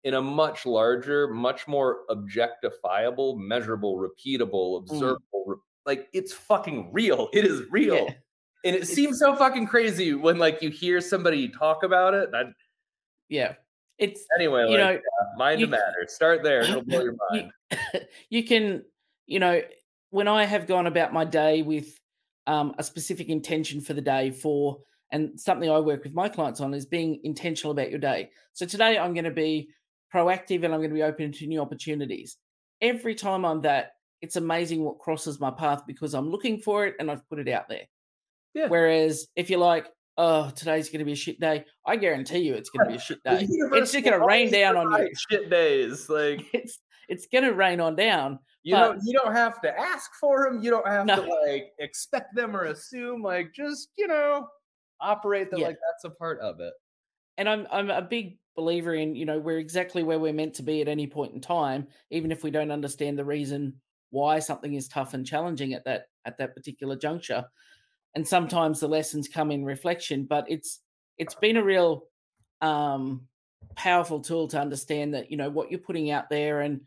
in 0.05 0.15
a 0.15 0.23
much 0.23 0.65
larger 0.65 1.29
much 1.29 1.69
more 1.69 2.01
objectifiable 2.11 3.37
measurable 3.37 3.97
repeatable 3.97 4.79
observable 4.79 5.45
re- 5.47 5.57
like 5.87 6.09
it's 6.13 6.33
fucking 6.33 6.91
real. 6.93 7.29
It 7.33 7.45
is 7.45 7.63
real. 7.71 7.95
Yeah. 7.95 8.15
and 8.65 8.77
it 8.77 8.87
seems 8.87 9.19
so 9.19 9.35
fucking 9.35 9.67
crazy 9.67 10.15
when 10.15 10.39
like 10.39 10.63
you 10.63 10.71
hear 10.71 11.01
somebody 11.01 11.49
talk 11.49 11.83
about 11.83 12.15
it 12.15 12.31
and 12.33 12.55
yeah. 13.29 13.55
It's 13.99 14.25
anyway 14.39 14.63
you 14.63 14.79
like, 14.79 14.79
know 14.79 14.91
yeah, 14.93 15.37
mind 15.37 15.61
you 15.61 15.67
to 15.67 15.73
matter. 15.73 16.07
Start 16.07 16.43
there. 16.43 16.63
It'll 16.63 16.83
blow 16.83 17.03
your 17.03 17.13
you, 17.13 17.19
mind. 17.31 18.07
you 18.31 18.45
can 18.45 18.83
you 19.27 19.39
know 19.39 19.61
when 20.09 20.27
I 20.27 20.45
have 20.45 20.67
gone 20.67 20.87
about 20.87 21.13
my 21.13 21.25
day 21.25 21.63
with 21.63 21.99
um, 22.47 22.75
a 22.79 22.83
specific 22.83 23.29
intention 23.29 23.81
for 23.81 23.93
the 23.93 24.01
day 24.01 24.31
for 24.31 24.79
and 25.13 25.39
something 25.41 25.69
I 25.71 25.79
work 25.81 26.05
with 26.05 26.15
my 26.15 26.29
clients 26.29 26.61
on 26.61 26.73
is 26.75 26.87
being 26.87 27.21
intentional 27.25 27.73
about 27.73 27.91
your 27.91 27.99
day. 27.99 28.31
So 28.53 28.67
today 28.67 28.99
I'm 28.99 29.13
going 29.15 29.25
to 29.25 29.31
be 29.31 29.69
proactive 30.15 30.65
and 30.65 30.73
I'm 30.75 30.81
going 30.81 30.91
to 30.91 30.95
be 30.95 31.03
open 31.03 31.33
to 31.33 31.47
new 31.47 31.61
opportunities. 31.61 32.37
Every 32.81 33.15
time 33.15 33.45
I'm 33.45 33.61
that, 33.63 33.93
it's 34.23 34.37
amazing 34.37 34.83
what 34.85 34.99
crosses 34.99 35.41
my 35.41 35.51
path 35.51 35.83
because 35.87 36.15
I'm 36.15 36.31
looking 36.31 36.59
for 36.61 36.87
it 36.87 36.95
and 36.99 37.11
I've 37.11 37.27
put 37.29 37.39
it 37.39 37.49
out 37.49 37.69
there. 37.69 37.85
Yeah. 38.55 38.69
Whereas 38.69 39.27
if 39.37 39.51
you're 39.51 39.61
like, 39.61 39.89
oh, 40.19 40.51
today's 40.51 40.89
going 40.91 40.99
to 40.99 41.05
be 41.05 41.13
a 41.13 41.17
shit 41.17 41.41
day, 41.41 41.65
I 41.87 41.97
guarantee 41.97 42.39
you 42.41 42.55
it's 42.55 42.71
going 42.71 42.87
to 42.87 42.91
be 42.93 42.99
a 42.99 43.01
shit 43.01 43.23
day. 43.25 43.47
It's 43.49 43.93
just 43.93 44.05
going 44.05 44.19
to 44.19 44.25
rain 44.27 44.51
down 44.51 44.77
on 44.77 44.91
you. 45.03 45.11
shit 45.31 45.49
days 45.51 46.09
like 46.09 46.47
It's 46.53 46.79
it's 47.09 47.27
going 47.33 47.45
to 47.45 47.53
rain 47.53 47.81
on 47.81 47.97
down. 47.97 48.39
you 48.63 48.75
But- 48.75 48.81
don't 48.93 49.01
you 49.05 49.19
don't 49.19 49.33
have 49.35 49.61
to 49.63 49.77
ask 49.81 50.11
for 50.21 50.45
them 50.45 50.63
you 50.63 50.71
don't 50.71 50.87
have 50.87 51.07
No. 51.07 51.17
to 51.25 51.29
like 51.47 51.73
expect 51.79 52.35
them 52.37 52.55
or 52.57 52.65
assume 52.65 53.23
like 53.23 53.53
just 53.55 53.89
you 53.97 54.07
know 54.07 54.47
operate 55.01 55.51
that 55.51 55.61
Yeah. 55.61 55.69
like 55.69 55.79
that's 55.91 56.05
a 56.05 56.11
part 56.11 56.41
of 56.41 56.61
it 56.61 56.73
and 57.39 57.49
I'm 57.49 57.67
I'm 57.71 57.91
a 57.91 58.03
big 58.03 58.39
believer 58.57 58.95
in 58.95 59.15
you 59.15 59.25
know 59.25 59.39
we're 59.39 59.59
exactly 59.59 60.03
where 60.03 60.19
we're 60.19 60.33
meant 60.33 60.55
to 60.55 60.63
be 60.63 60.81
at 60.83 60.89
any 60.89 61.07
point 61.07 61.35
in 61.35 61.41
time, 61.41 61.89
even 62.11 62.31
if 62.31 62.45
we 62.45 62.51
don't 62.51 62.71
understand 62.71 63.19
the 63.19 63.25
reason 63.25 63.81
why 64.11 64.39
something 64.41 64.75
is 64.75 64.89
tough 64.89 65.15
and 65.15 65.27
challenging 65.27 65.73
at 65.73 65.85
that 65.85 66.09
at 66.25 66.37
that 66.39 66.55
particular 66.55 66.97
juncture. 66.97 67.45
And 68.15 68.27
sometimes 68.27 68.81
the 68.81 68.89
lessons 68.89 69.29
come 69.29 69.51
in 69.51 69.65
reflection, 69.65 70.27
but 70.27 70.45
it's 70.49 70.81
it's 71.17 71.35
been 71.35 71.57
a 71.57 71.65
real 71.65 72.09
um, 72.61 73.29
powerful 73.77 74.21
tool 74.21 74.49
to 74.49 74.61
understand 74.61 75.15
that 75.15 75.31
you 75.31 75.37
know 75.37 75.49
what 75.49 75.71
you're 75.71 75.81
putting 75.81 76.11
out 76.11 76.29
there 76.29 76.61
and 76.61 76.83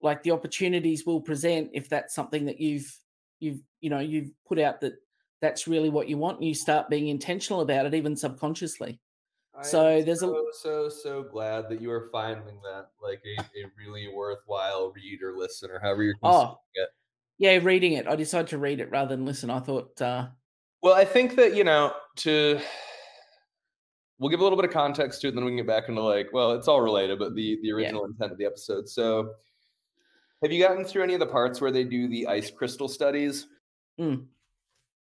like 0.00 0.22
the 0.22 0.30
opportunities 0.30 1.04
will 1.04 1.20
present 1.20 1.70
if 1.74 1.88
that's 1.88 2.14
something 2.14 2.46
that 2.46 2.60
you've 2.60 2.98
you've 3.40 3.60
you 3.80 3.90
know 3.90 3.98
you've 3.98 4.30
put 4.46 4.58
out 4.58 4.80
that 4.80 4.94
that's 5.44 5.68
really 5.68 5.90
what 5.90 6.08
you 6.08 6.16
want 6.16 6.38
and 6.38 6.48
you 6.48 6.54
start 6.54 6.88
being 6.88 7.08
intentional 7.08 7.60
about 7.60 7.84
it 7.86 7.92
even 7.94 8.16
subconsciously 8.16 8.98
So 9.62 9.86
I'm 9.98 10.04
there's 10.04 10.22
a- 10.22 10.26
so, 10.26 10.46
so 10.62 10.88
so 10.88 11.22
glad 11.22 11.68
that 11.68 11.80
you 11.82 11.90
are 11.90 12.08
finding 12.10 12.58
that 12.62 12.88
like 13.02 13.22
a, 13.38 13.42
a 13.42 13.70
really 13.78 14.08
worthwhile 14.08 14.90
read 14.96 15.22
or 15.22 15.36
listen 15.36 15.70
or 15.70 15.78
however 15.78 16.02
you're 16.02 16.14
Oh, 16.22 16.58
it. 16.74 16.88
yeah, 17.38 17.58
reading 17.62 17.92
it. 17.92 18.08
I 18.08 18.16
decided 18.16 18.48
to 18.48 18.58
read 18.58 18.80
it 18.80 18.90
rather 18.90 19.14
than 19.14 19.26
listen. 19.26 19.50
I 19.50 19.60
thought, 19.60 20.00
uh, 20.00 20.28
Well, 20.82 20.94
I 20.94 21.04
think 21.04 21.36
that, 21.36 21.54
you 21.54 21.64
know, 21.64 21.92
to 22.24 22.58
we'll 24.18 24.30
give 24.30 24.40
a 24.40 24.42
little 24.42 24.56
bit 24.56 24.64
of 24.64 24.72
context 24.72 25.20
to 25.20 25.26
it, 25.26 25.30
and 25.30 25.38
then 25.38 25.44
we 25.44 25.50
can 25.50 25.58
get 25.58 25.66
back 25.66 25.88
into 25.88 26.00
like, 26.02 26.28
well, 26.32 26.52
it's 26.52 26.68
all 26.68 26.80
related, 26.80 27.18
but 27.18 27.34
the 27.34 27.58
the 27.62 27.70
original 27.72 28.04
intent 28.06 28.32
of 28.32 28.38
the 28.38 28.46
episode. 28.46 28.88
So 28.88 29.34
have 30.42 30.52
you 30.52 30.62
gotten 30.62 30.84
through 30.84 31.02
any 31.04 31.14
of 31.14 31.20
the 31.20 31.26
parts 31.26 31.60
where 31.60 31.70
they 31.72 31.84
do 31.84 32.08
the 32.08 32.26
ice 32.26 32.50
crystal 32.50 32.88
studies? 32.88 33.46
Mm. 34.00 34.26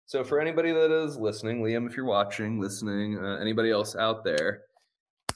So 0.08 0.24
for 0.24 0.40
anybody 0.40 0.72
that 0.72 0.90
is 0.90 1.18
listening, 1.18 1.62
Liam, 1.62 1.86
if 1.86 1.94
you're 1.94 2.06
watching, 2.06 2.58
listening, 2.58 3.18
uh, 3.22 3.36
anybody 3.42 3.70
else 3.70 3.94
out 3.94 4.24
there, 4.24 4.62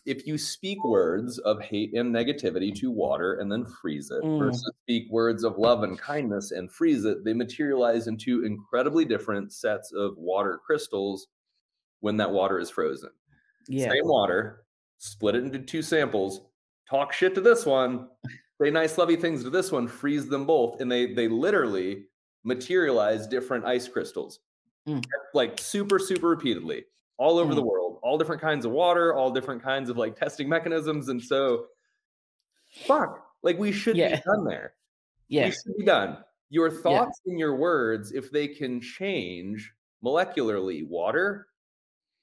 if 0.06 0.26
you 0.26 0.38
speak 0.38 0.82
words 0.82 1.36
of 1.40 1.60
hate 1.60 1.92
and 1.92 2.12
negativity 2.12 2.74
to 2.76 2.90
water 2.90 3.34
and 3.34 3.52
then 3.52 3.66
freeze 3.66 4.10
it, 4.10 4.22
Mm. 4.24 4.38
versus 4.38 4.72
speak 4.82 5.12
words 5.12 5.44
of 5.44 5.58
love 5.58 5.82
and 5.82 5.98
kindness 5.98 6.52
and 6.52 6.72
freeze 6.72 7.04
it, 7.04 7.22
they 7.22 7.34
materialize 7.34 8.06
into 8.06 8.46
incredibly 8.46 9.04
different 9.04 9.52
sets 9.52 9.92
of 9.92 10.16
water 10.16 10.58
crystals 10.64 11.26
when 12.00 12.16
that 12.16 12.32
water 12.32 12.58
is 12.58 12.70
frozen. 12.70 13.10
Yeah. 13.68 13.90
Same 13.90 14.06
water, 14.06 14.64
split 14.96 15.34
it 15.34 15.44
into 15.44 15.58
two 15.58 15.82
samples, 15.82 16.40
talk 16.88 17.12
shit 17.12 17.34
to 17.34 17.42
this 17.42 17.66
one, 17.66 18.08
say 18.58 18.70
nice 18.70 18.96
lovey 18.96 19.16
things 19.16 19.44
to 19.44 19.50
this 19.50 19.70
one, 19.70 19.86
freeze 19.86 20.30
them 20.30 20.46
both, 20.46 20.80
and 20.80 20.90
they 20.90 21.12
they 21.12 21.28
literally 21.28 22.06
materialize 22.42 23.26
different 23.26 23.66
ice 23.66 23.86
crystals. 23.86 24.40
Mm. 24.88 25.04
Like 25.34 25.58
super, 25.60 25.98
super 25.98 26.28
repeatedly 26.28 26.84
all 27.18 27.38
over 27.38 27.54
the 27.54 27.62
Mm. 27.62 27.66
world, 27.66 28.00
all 28.02 28.18
different 28.18 28.42
kinds 28.42 28.64
of 28.64 28.72
water, 28.72 29.14
all 29.14 29.30
different 29.30 29.62
kinds 29.62 29.88
of 29.90 29.96
like 29.96 30.16
testing 30.16 30.48
mechanisms. 30.48 31.08
And 31.08 31.22
so 31.22 31.66
fuck, 32.68 33.24
like 33.42 33.58
we 33.58 33.70
should 33.72 33.96
Yeah. 33.96 34.16
be 34.16 34.22
done 34.24 34.44
there. 34.44 34.74
Yeah. 35.28 35.46
We 35.46 35.50
should 35.52 35.76
be 35.78 35.84
done. 35.84 36.24
Your 36.50 36.70
thoughts 36.70 37.20
and 37.26 37.38
your 37.38 37.54
words, 37.56 38.12
if 38.12 38.30
they 38.30 38.48
can 38.48 38.80
change 38.80 39.72
molecularly 40.04 40.86
water, 40.86 41.46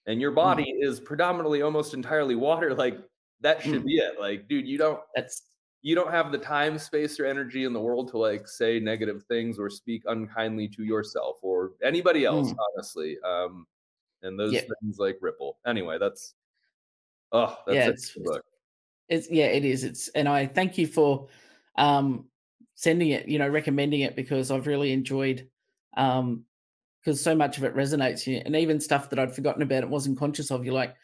and 0.05 0.19
your 0.19 0.31
body 0.31 0.69
is 0.81 0.99
predominantly 0.99 1.61
almost 1.61 1.93
entirely 1.93 2.35
water, 2.35 2.73
like 2.75 2.97
that 3.41 3.61
should 3.61 3.83
Mm. 3.83 3.85
be 3.85 3.97
it. 3.97 4.19
Like, 4.19 4.47
dude, 4.47 4.67
you 4.67 4.77
don't 4.77 4.99
That's 5.15 5.43
you 5.81 5.95
don't 5.95 6.11
have 6.11 6.31
the 6.31 6.37
time, 6.37 6.77
space, 6.77 7.19
or 7.19 7.25
energy 7.25 7.63
in 7.63 7.73
the 7.73 7.79
world 7.79 8.09
to 8.09 8.17
like 8.17 8.47
say 8.47 8.79
negative 8.79 9.23
things 9.23 9.57
or 9.57 9.69
speak 9.69 10.03
unkindly 10.07 10.67
to 10.67 10.83
yourself 10.83 11.37
or 11.41 11.71
anybody 11.83 12.25
else, 12.25 12.53
honestly. 12.75 13.17
Um, 13.25 13.65
and 14.21 14.37
those 14.39 14.53
Yeah. 14.53 14.61
things 14.81 14.99
like 14.99 15.17
ripple. 15.21 15.57
Anyway, 15.65 15.97
that's 15.97 16.35
oh, 17.31 17.57
that's 17.65 17.75
Yeah, 17.75 17.85
it 17.87 17.93
it's-. 17.93 18.17
It's 19.07 19.31
yeah, 19.31 19.45
it 19.45 19.65
is. 19.65 19.83
It's 19.83 20.07
and 20.09 20.27
I 20.27 20.45
thank 20.45 20.77
you 20.77 20.85
for 20.85 21.27
um 21.77 22.25
sending 22.75 23.09
it, 23.09 23.27
you 23.27 23.39
know, 23.39 23.47
recommending 23.49 24.01
it 24.01 24.15
because 24.15 24.51
I've 24.51 24.67
really 24.67 24.91
enjoyed 24.91 25.49
um 25.97 26.45
because 26.99 27.21
so 27.21 27.33
much 27.33 27.57
of 27.57 27.63
it 27.63 27.75
resonates 27.75 28.27
you 28.27 28.41
and 28.45 28.55
even 28.55 28.81
stuff 28.81 29.09
that 29.09 29.19
I'd 29.19 29.33
forgotten 29.33 29.61
about 29.61 29.83
and 29.83 29.91
wasn't 29.91 30.19
conscious 30.19 30.51
of, 30.51 30.65
you're 30.65 30.73
like, 30.73 30.95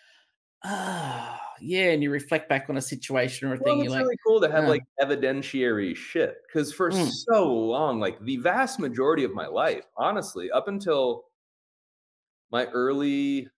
ah, 0.63 1.41
yeah, 1.61 1.91
and 1.91 2.03
you 2.03 2.11
reflect 2.11 2.49
back 2.49 2.69
on 2.69 2.77
a 2.77 2.81
situation 2.81 3.47
or 3.49 3.53
a 3.53 3.57
Well, 3.59 3.63
thing, 3.63 3.81
it's 3.81 3.91
you're 3.93 3.93
like, 3.93 4.05
really 4.05 4.17
cool 4.25 4.41
to 4.41 4.51
have 4.51 4.65
"Yeah." 4.65 4.67
like 4.67 4.81
evidentiary 5.01 5.95
shit 5.95 6.41
because 6.47 6.73
for 6.73 6.91
Mm. 6.91 7.25
so 7.25 7.51
long, 7.53 7.99
like 7.99 8.19
the 8.21 8.37
vast 8.37 8.79
majority 8.79 9.23
of 9.23 9.33
my 9.33 9.47
life, 9.47 9.85
honestly, 9.97 10.51
up 10.51 10.67
until 10.67 11.25
my 12.51 12.65
early 12.67 13.49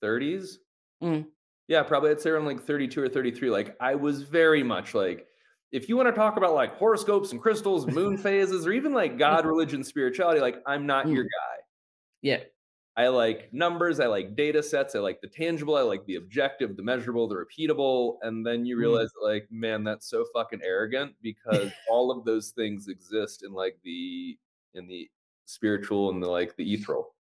30s, 0.00 0.58
Mm. 1.02 1.30
yeah, 1.68 1.82
probably 1.82 2.10
I'd 2.10 2.20
say 2.20 2.30
around 2.30 2.46
like 2.46 2.62
32 2.64 3.02
or 3.02 3.08
33, 3.08 3.50
like 3.50 3.76
I 3.80 3.94
was 3.94 4.22
very 4.22 4.62
much 4.62 4.94
like, 4.94 5.26
if 5.72 5.88
you 5.88 5.96
want 5.96 6.08
to 6.08 6.12
talk 6.12 6.36
about 6.36 6.54
like 6.54 6.74
horoscopes 6.76 7.32
and 7.32 7.40
crystals, 7.40 7.86
moon 7.86 8.16
phases, 8.22 8.66
or 8.66 8.72
even 8.72 8.92
like 8.94 9.18
God, 9.18 9.46
religion, 9.46 9.82
spirituality, 9.84 10.40
like 10.40 10.56
I'm 10.66 10.86
not 10.86 11.12
your 11.12 11.24
Mm. 11.24 11.26
guy. 11.26 11.62
yeah, 12.22 12.44
I 12.96 13.08
like 13.08 13.52
numbers, 13.52 14.00
I 14.00 14.06
like 14.06 14.34
data 14.36 14.62
sets, 14.62 14.94
I 14.94 15.00
like 15.00 15.20
the 15.20 15.28
tangible, 15.28 15.76
I 15.76 15.82
like 15.82 16.06
the 16.06 16.16
objective, 16.16 16.76
the 16.76 16.82
measurable, 16.82 17.28
the 17.28 17.34
repeatable. 17.36 18.16
And 18.22 18.46
then 18.46 18.64
you 18.64 18.76
Mm. 18.76 18.78
realize, 18.78 19.10
like, 19.22 19.48
man, 19.50 19.84
that's 19.84 20.08
so 20.08 20.24
fucking 20.32 20.62
arrogant 20.62 21.14
because 21.20 21.72
all 21.86 22.10
of 22.10 22.24
those 22.24 22.50
things 22.52 22.88
exist 22.88 23.44
in 23.44 23.52
like 23.52 23.78
the 23.84 24.38
in 24.74 24.86
the 24.88 25.10
spiritual 25.44 26.10
and 26.10 26.22
the 26.22 26.28
like 26.28 26.56
the 26.56 26.72
ethereal. 26.74 27.14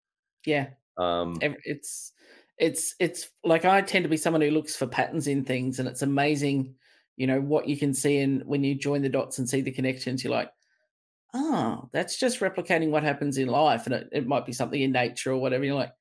yeah. 0.46 0.70
Um 0.96 1.48
it's 1.64 2.12
it's 2.58 2.94
it's 3.00 3.30
like 3.44 3.64
I 3.64 3.82
tend 3.82 4.04
to 4.04 4.08
be 4.08 4.16
someone 4.16 4.40
who 4.42 4.50
looks 4.50 4.76
for 4.76 4.86
patterns 4.86 5.26
in 5.26 5.44
things, 5.44 5.78
and 5.78 5.88
it's 5.88 6.02
amazing, 6.02 6.76
you 7.16 7.26
know, 7.26 7.40
what 7.40 7.68
you 7.68 7.76
can 7.76 7.94
see. 7.94 8.18
And 8.18 8.44
when 8.46 8.64
you 8.64 8.74
join 8.74 9.02
the 9.02 9.08
dots 9.08 9.38
and 9.38 9.48
see 9.48 9.60
the 9.60 9.72
connections, 9.72 10.22
you're 10.24 10.32
like, 10.32 10.52
oh, 11.34 11.88
that's 11.92 12.18
just 12.18 12.40
replicating 12.40 12.90
what 12.90 13.02
happens 13.02 13.36
in 13.38 13.48
life, 13.48 13.86
and 13.86 13.94
it, 13.94 14.08
it 14.12 14.26
might 14.26 14.46
be 14.46 14.52
something 14.52 14.80
in 14.80 14.92
nature 14.92 15.32
or 15.32 15.38
whatever. 15.38 15.64
You're 15.64 15.74
like, 15.74 15.92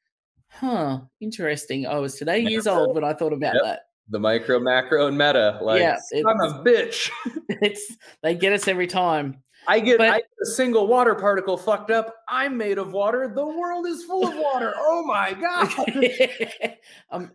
huh, 0.48 1.00
interesting. 1.20 1.86
I 1.88 1.96
was 1.98 2.16
today 2.16 2.40
years 2.40 2.68
old 2.68 2.96
when 2.96 3.04
I 3.04 3.14
thought 3.14 3.34
about 3.34 3.56
Yep. 3.56 3.64
that. 3.64 3.80
the 4.10 4.20
micro, 4.20 4.60
macro, 4.60 5.08
and 5.08 5.18
meta. 5.18 5.60
Like 5.62 5.82
Yeah, 5.82 5.98
of 6.14 6.52
a 6.52 6.64
bitch. 6.64 7.10
It's 7.62 7.96
they 8.22 8.36
get 8.36 8.54
us 8.54 8.68
every 8.68 8.88
time. 8.88 9.42
I 9.68 9.80
get 9.80 9.98
But- 9.98 10.10
I 10.10 10.18
get 10.18 10.30
a 10.42 10.46
single 10.46 10.88
water 10.88 11.16
particle 11.16 11.56
fucked 11.58 11.90
up. 11.90 12.14
I'm 12.28 12.58
made 12.58 12.78
of 12.78 12.92
water. 12.92 13.32
The 13.34 13.46
world 13.46 13.88
is 13.88 14.04
full 14.04 14.28
of 14.28 14.36
water. 14.36 14.74
Oh 14.78 15.04
my 15.06 15.34
god. 15.34 16.78
um, 17.12 17.32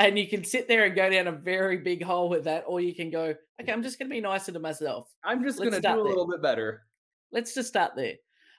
and 0.00 0.18
you 0.18 0.28
can 0.28 0.42
sit 0.44 0.66
there 0.66 0.84
and 0.86 0.96
go 0.96 1.08
down 1.10 1.28
a 1.28 1.32
very 1.32 1.76
big 1.78 2.02
hole 2.02 2.28
with 2.28 2.44
that, 2.44 2.64
or 2.66 2.80
you 2.80 2.94
can 2.94 3.10
go, 3.10 3.34
okay, 3.60 3.70
I'm 3.72 3.82
just 3.82 3.98
going 3.98 4.08
to 4.08 4.14
be 4.14 4.20
nicer 4.20 4.50
to 4.50 4.58
myself. 4.58 5.08
I'm 5.22 5.44
just 5.44 5.58
gonna 5.58 5.70
do 5.72 5.78
start 5.78 6.00
a 6.00 6.02
there. 6.02 6.08
little 6.10 6.26
bit 6.28 6.42
better. 6.42 6.82
Let's 7.34 7.52
just 7.52 7.68
start 7.68 7.96
there. 7.96 8.14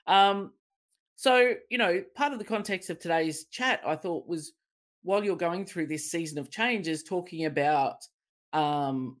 Um, 0.06 0.52
so, 1.16 1.54
you 1.70 1.78
know, 1.78 2.04
part 2.14 2.34
of 2.34 2.38
the 2.38 2.44
context 2.44 2.90
of 2.90 3.00
today's 3.00 3.46
chat, 3.46 3.80
I 3.86 3.96
thought 3.96 4.28
was 4.28 4.52
while 5.02 5.24
you're 5.24 5.36
going 5.36 5.64
through 5.64 5.86
this 5.86 6.10
season 6.10 6.38
of 6.38 6.50
change, 6.50 6.86
is 6.86 7.02
talking 7.02 7.46
about 7.46 7.96
um, 8.52 9.16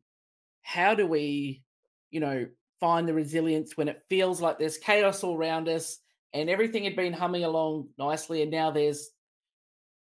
how 0.62 0.94
do 0.94 1.06
we, 1.06 1.62
you 2.10 2.20
know, 2.20 2.46
find 2.80 3.08
the 3.08 3.14
resilience 3.14 3.76
when 3.76 3.88
it 3.88 4.02
feels 4.10 4.42
like 4.42 4.58
there's 4.58 4.76
chaos 4.76 5.24
all 5.24 5.36
around 5.36 5.68
us 5.68 5.98
and 6.34 6.50
everything 6.50 6.84
had 6.84 6.96
been 6.96 7.14
humming 7.14 7.44
along 7.44 7.88
nicely, 7.98 8.42
and 8.42 8.50
now 8.50 8.70
there's, 8.70 9.08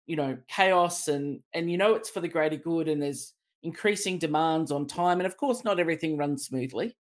you 0.07 0.16
know, 0.16 0.38
chaos 0.49 1.09
and 1.09 1.40
and 1.52 1.71
you 1.71 1.76
know 1.76 1.95
it's 1.95 2.09
for 2.09 2.21
the 2.21 2.28
greater 2.28 2.57
good, 2.57 2.88
and 2.88 3.02
there's 3.02 3.35
increasing 3.62 4.16
demands 4.16 4.73
on 4.73 4.87
time, 4.87 5.21
and 5.21 5.26
of 5.26 5.37
course, 5.37 5.62
not 5.62 5.78
everything 5.78 6.16
runs 6.16 6.47
smoothly. 6.47 6.97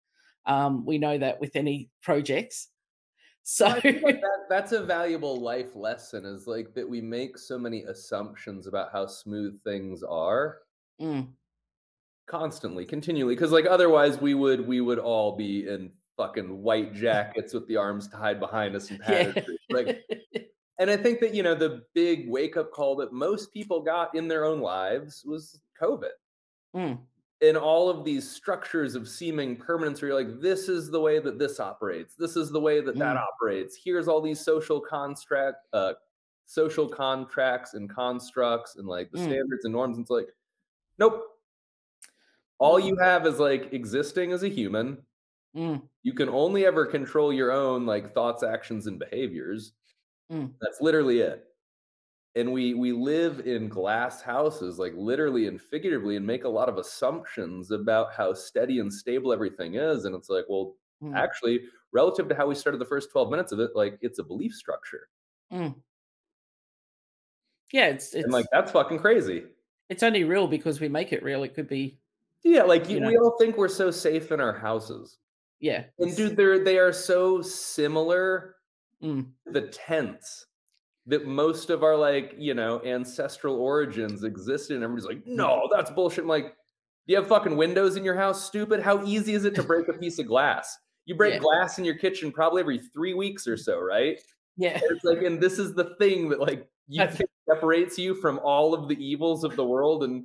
Um, 0.46 0.84
we 0.84 0.98
know 0.98 1.18
that 1.18 1.40
with 1.40 1.56
any 1.56 1.90
projects. 2.02 2.68
So 3.44 3.66
Well, 3.66 3.80
like 3.82 4.20
that, 4.20 4.46
that's 4.48 4.70
a 4.70 4.84
valuable 4.84 5.40
life 5.40 5.74
lesson 5.74 6.24
is 6.24 6.46
like 6.46 6.74
that 6.74 6.88
we 6.88 7.00
make 7.00 7.36
so 7.36 7.58
many 7.58 7.82
assumptions 7.82 8.68
about 8.68 8.92
how 8.92 9.06
smooth 9.06 9.60
things 9.64 10.04
are 10.04 10.58
Mm, 11.00 11.26
constantly 12.26 12.84
continually 12.84 13.34
because 13.34 13.50
like 13.50 13.66
otherwise 13.66 14.20
we 14.20 14.34
would 14.34 14.66
we 14.66 14.80
would 14.80 14.98
all 15.00 15.36
be 15.36 15.66
in 15.66 15.90
fucking 16.16 16.62
white 16.62 16.94
jackets 17.06 17.52
with 17.52 17.66
the 17.66 17.76
arms 17.76 18.08
tied 18.08 18.38
behind 18.38 18.76
us 18.76 18.90
and 18.90 19.00
yeah. 19.08 19.32
padded 19.32 19.46
like 19.70 20.04
and 20.78 20.88
i 20.88 20.96
think 20.96 21.18
that 21.18 21.34
you 21.34 21.42
know 21.42 21.54
the 21.54 21.82
big 21.94 22.28
wake 22.28 22.56
up 22.56 22.70
call 22.70 22.94
that 22.94 23.12
most 23.12 23.52
people 23.52 23.82
got 23.82 24.14
in 24.14 24.28
their 24.28 24.44
own 24.44 24.60
lives 24.60 25.22
was 25.26 25.60
covid 25.80 26.10
Mm, 26.74 27.00
in 27.42 27.56
all 27.56 27.90
of 27.90 28.04
these 28.04 28.28
structures 28.30 28.94
of 28.94 29.08
seeming 29.08 29.56
permanence 29.56 30.00
where 30.00 30.10
you're 30.12 30.18
like 30.24 30.40
this 30.40 30.68
is 30.68 30.90
the 30.90 31.00
way 31.00 31.18
that 31.18 31.38
this 31.38 31.60
operates. 31.60 32.14
This 32.14 32.36
is 32.36 32.50
the 32.50 32.60
way 32.60 32.80
that 32.80 32.96
that 32.98 33.16
Mm. 33.16 33.22
operates. 33.22 33.76
Here's 33.76 34.08
all 34.08 34.20
these 34.22 34.40
social 34.40 34.80
construct 34.80 35.66
uh 35.74 35.94
social 36.46 36.88
contracts 36.88 37.74
and 37.74 37.90
constructs 37.90 38.76
and 38.76 38.86
like 38.86 39.10
the 39.10 39.18
Mm. 39.18 39.24
standards 39.24 39.64
and 39.64 39.72
norms. 39.72 39.96
And 39.98 40.04
it's 40.04 40.10
like 40.10 40.28
nope. 40.98 41.24
All 42.58 42.78
you 42.78 42.96
have 42.96 43.26
is 43.26 43.38
like 43.40 43.72
existing 43.72 44.32
as 44.32 44.44
a 44.44 44.48
human. 44.48 45.04
Mm, 45.56 45.82
you 46.02 46.14
can 46.14 46.28
only 46.30 46.64
ever 46.64 46.86
control 46.86 47.32
your 47.32 47.50
own 47.52 47.84
like 47.86 48.14
thoughts 48.14 48.42
actions 48.42 48.86
and 48.86 48.98
behaviors. 48.98 49.72
Mm. 50.30 50.54
that's 50.62 50.80
literally 50.80 51.20
it 51.20 51.51
and 52.34 52.52
we 52.52 52.74
we 52.74 52.92
live 52.92 53.40
in 53.46 53.68
glass 53.68 54.22
houses 54.22 54.78
like 54.78 54.92
literally 54.96 55.46
and 55.46 55.60
figuratively 55.60 56.16
and 56.16 56.26
make 56.26 56.44
a 56.44 56.48
lot 56.48 56.68
of 56.68 56.78
assumptions 56.78 57.70
about 57.70 58.12
how 58.12 58.32
steady 58.32 58.78
and 58.78 58.92
stable 58.92 59.32
everything 59.32 59.74
is 59.74 60.04
and 60.04 60.14
it's 60.14 60.30
like 60.30 60.44
well 60.48 60.74
mm, 61.02 61.14
actually 61.14 61.60
relative 61.92 62.28
to 62.28 62.34
how 62.34 62.46
we 62.46 62.54
started 62.54 62.78
the 62.78 62.86
first 62.86 63.10
12 63.10 63.30
minutes 63.30 63.52
of 63.52 63.60
it 63.60 63.70
like 63.74 63.98
it's 64.00 64.18
a 64.18 64.24
belief 64.24 64.52
structure 64.52 65.08
mm. 65.52 65.74
Yeah, 67.72 67.86
it's 67.86 68.12
it's 68.12 68.24
and 68.24 68.32
like 68.32 68.44
that's 68.52 68.70
fucking 68.70 68.98
crazy 68.98 69.44
it's 69.88 70.02
only 70.02 70.24
real 70.24 70.46
because 70.46 70.80
we 70.80 70.88
make 70.88 71.12
it 71.12 71.22
real. 71.22 71.42
It 71.42 71.54
could 71.54 71.68
be, 71.68 71.98
yeah 72.44 72.62
like 72.62 72.88
you, 72.88 72.96
You 72.96 73.00
know. 73.00 73.08
we 73.08 73.16
all 73.16 73.36
think 73.38 73.56
we're 73.56 73.68
so 73.68 73.90
safe 73.90 74.32
in 74.32 74.40
our 74.40 74.52
houses 74.52 75.18
yeah. 75.60 75.84
and 75.98 76.14
dude 76.14 76.36
they're 76.36 76.62
they 76.62 76.78
are 76.78 76.92
so 76.92 77.40
similar 77.40 78.56
mm, 79.02 79.26
the 79.46 79.62
tents 79.62 80.46
that 81.06 81.26
most 81.26 81.70
of 81.70 81.82
our 81.82 81.96
like 81.96 82.34
you 82.38 82.54
know 82.54 82.80
ancestral 82.84 83.56
origins 83.56 84.24
existed 84.24 84.74
and 84.74 84.84
everybody's 84.84 85.06
like 85.08 85.26
no 85.26 85.68
that's 85.72 85.90
bullshit 85.90 86.24
I'm 86.24 86.28
like 86.28 86.54
do 87.06 87.12
you 87.12 87.16
have 87.16 87.26
fucking 87.26 87.56
windows 87.56 87.96
in 87.96 88.04
your 88.04 88.14
house 88.16 88.44
stupid 88.44 88.80
how 88.80 89.04
easy 89.04 89.34
is 89.34 89.44
it 89.44 89.54
to 89.56 89.62
break 89.62 89.88
a 89.88 89.92
piece 89.94 90.18
of 90.18 90.26
glass 90.26 90.78
you 91.06 91.16
break 91.16 91.34
Yeah. 91.34 91.40
glass 91.40 91.78
in 91.78 91.84
your 91.84 91.96
kitchen 91.96 92.30
probably 92.30 92.60
every 92.60 92.78
three 92.78 93.14
weeks 93.14 93.46
or 93.46 93.56
so 93.56 93.80
right 93.80 94.18
yeah. 94.56 94.74
And 94.74 94.82
it's 94.90 95.04
like 95.04 95.22
and 95.22 95.40
this 95.40 95.58
is 95.58 95.74
the 95.74 95.94
thing 95.98 96.28
that 96.28 96.38
like 96.40 96.68
you 96.86 97.06
think 97.06 97.30
separates 97.48 97.98
you 97.98 98.14
from 98.14 98.38
all 98.44 98.74
of 98.74 98.86
the 98.86 99.02
evils 99.02 99.44
of 99.44 99.56
the 99.56 99.64
world 99.64 100.04
and 100.04 100.24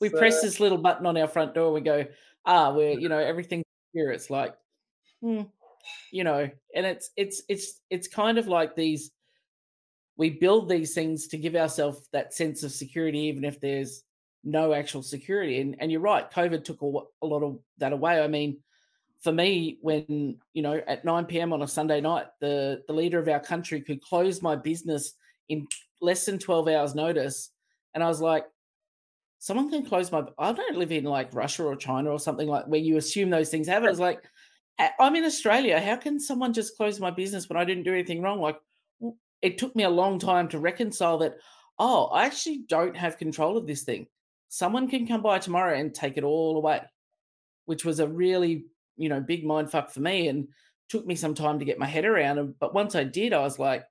we 0.00 0.08
it's, 0.08 0.18
press 0.18 0.38
uh, 0.38 0.42
this 0.42 0.60
little 0.60 0.78
button 0.78 1.06
on 1.06 1.16
our 1.16 1.26
front 1.26 1.54
door. 1.54 1.72
We 1.72 1.80
go, 1.80 2.04
ah, 2.46 2.72
we're 2.72 2.98
you 2.98 3.08
know 3.08 3.18
everything 3.18 3.64
here. 3.92 4.12
It's 4.12 4.30
like, 4.30 4.54
hmm, 5.20 5.42
you 6.12 6.22
know, 6.24 6.48
and 6.74 6.86
it's 6.86 7.10
it's 7.16 7.42
it's 7.48 7.80
it's 7.90 8.06
kind 8.06 8.38
of 8.38 8.46
like 8.46 8.76
these 8.76 9.10
we 10.22 10.30
build 10.30 10.68
these 10.68 10.94
things 10.94 11.26
to 11.26 11.36
give 11.36 11.56
ourselves 11.56 12.08
that 12.12 12.32
sense 12.32 12.62
of 12.62 12.70
security, 12.70 13.18
even 13.22 13.42
if 13.42 13.60
there's 13.60 14.04
no 14.44 14.72
actual 14.72 15.02
security. 15.02 15.60
And, 15.60 15.74
and 15.80 15.90
you're 15.90 16.00
right, 16.00 16.30
COVID 16.30 16.62
took 16.62 16.80
a, 16.80 16.86
a 17.22 17.26
lot 17.26 17.42
of 17.42 17.58
that 17.78 17.92
away. 17.92 18.22
I 18.22 18.28
mean, 18.28 18.58
for 19.20 19.32
me, 19.32 19.78
when 19.80 20.36
you 20.54 20.62
know 20.62 20.80
at 20.86 21.04
9 21.04 21.24
p.m. 21.24 21.52
on 21.52 21.62
a 21.62 21.66
Sunday 21.66 22.00
night, 22.00 22.26
the 22.40 22.84
the 22.86 22.92
leader 22.92 23.18
of 23.18 23.26
our 23.26 23.40
country 23.40 23.80
could 23.80 24.00
close 24.00 24.40
my 24.42 24.54
business 24.54 25.14
in 25.48 25.66
less 26.00 26.24
than 26.24 26.38
12 26.38 26.68
hours 26.68 26.94
notice, 26.94 27.50
and 27.92 28.04
I 28.04 28.06
was 28.06 28.20
like, 28.20 28.44
someone 29.40 29.70
can 29.70 29.84
close 29.84 30.12
my. 30.12 30.22
I 30.38 30.52
don't 30.52 30.76
live 30.76 30.92
in 30.92 31.02
like 31.02 31.34
Russia 31.34 31.64
or 31.64 31.74
China 31.74 32.10
or 32.10 32.20
something 32.20 32.46
like 32.46 32.66
where 32.66 32.78
you 32.78 32.96
assume 32.96 33.30
those 33.30 33.50
things 33.50 33.66
happen. 33.66 33.88
It's 33.88 33.98
like 33.98 34.22
I'm 35.00 35.16
in 35.16 35.24
Australia. 35.24 35.80
How 35.80 35.96
can 35.96 36.20
someone 36.20 36.52
just 36.52 36.76
close 36.76 37.00
my 37.00 37.10
business 37.10 37.48
when 37.48 37.56
I 37.56 37.64
didn't 37.64 37.82
do 37.82 37.92
anything 37.92 38.22
wrong? 38.22 38.40
Like 38.40 38.60
it 39.42 39.58
took 39.58 39.74
me 39.76 39.84
a 39.84 39.90
long 39.90 40.18
time 40.18 40.48
to 40.48 40.58
reconcile 40.58 41.18
that. 41.18 41.36
Oh, 41.78 42.06
I 42.06 42.26
actually 42.26 42.64
don't 42.68 42.96
have 42.96 43.18
control 43.18 43.56
of 43.56 43.66
this 43.66 43.82
thing. 43.82 44.06
Someone 44.48 44.88
can 44.88 45.06
come 45.06 45.22
by 45.22 45.38
tomorrow 45.38 45.78
and 45.78 45.94
take 45.94 46.16
it 46.16 46.24
all 46.24 46.56
away, 46.56 46.80
which 47.66 47.84
was 47.84 48.00
a 48.00 48.08
really 48.08 48.66
you 48.96 49.08
know 49.08 49.20
big 49.20 49.44
mind 49.44 49.70
fuck 49.70 49.90
for 49.90 50.00
me 50.00 50.28
and 50.28 50.48
took 50.88 51.06
me 51.06 51.14
some 51.14 51.34
time 51.34 51.58
to 51.58 51.64
get 51.64 51.78
my 51.78 51.86
head 51.86 52.04
around. 52.04 52.38
And 52.38 52.58
but 52.58 52.74
once 52.74 52.94
I 52.94 53.04
did, 53.04 53.32
I 53.32 53.40
was 53.40 53.58
like, 53.58 53.84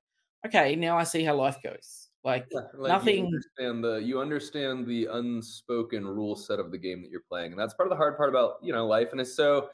okay, 0.45 0.75
now 0.75 0.97
I 0.97 1.03
see 1.03 1.23
how 1.23 1.35
life 1.35 1.57
goes. 1.63 2.07
Like, 2.23 2.45
yeah, 2.51 2.61
like 2.77 2.89
nothing. 2.89 3.25
You 3.25 3.25
understand 3.25 3.83
the 3.83 3.95
you 3.97 4.21
understand 4.21 4.85
the 4.85 5.07
unspoken 5.11 6.05
rule 6.05 6.35
set 6.35 6.59
of 6.59 6.71
the 6.71 6.77
game 6.77 7.01
that 7.01 7.09
you're 7.09 7.23
playing, 7.27 7.51
and 7.51 7.59
that's 7.59 7.73
part 7.73 7.87
of 7.87 7.89
the 7.89 7.97
hard 7.97 8.15
part 8.15 8.29
about 8.29 8.55
you 8.61 8.71
know 8.71 8.85
life. 8.85 9.09
And 9.11 9.19
it's 9.19 9.35
so 9.35 9.69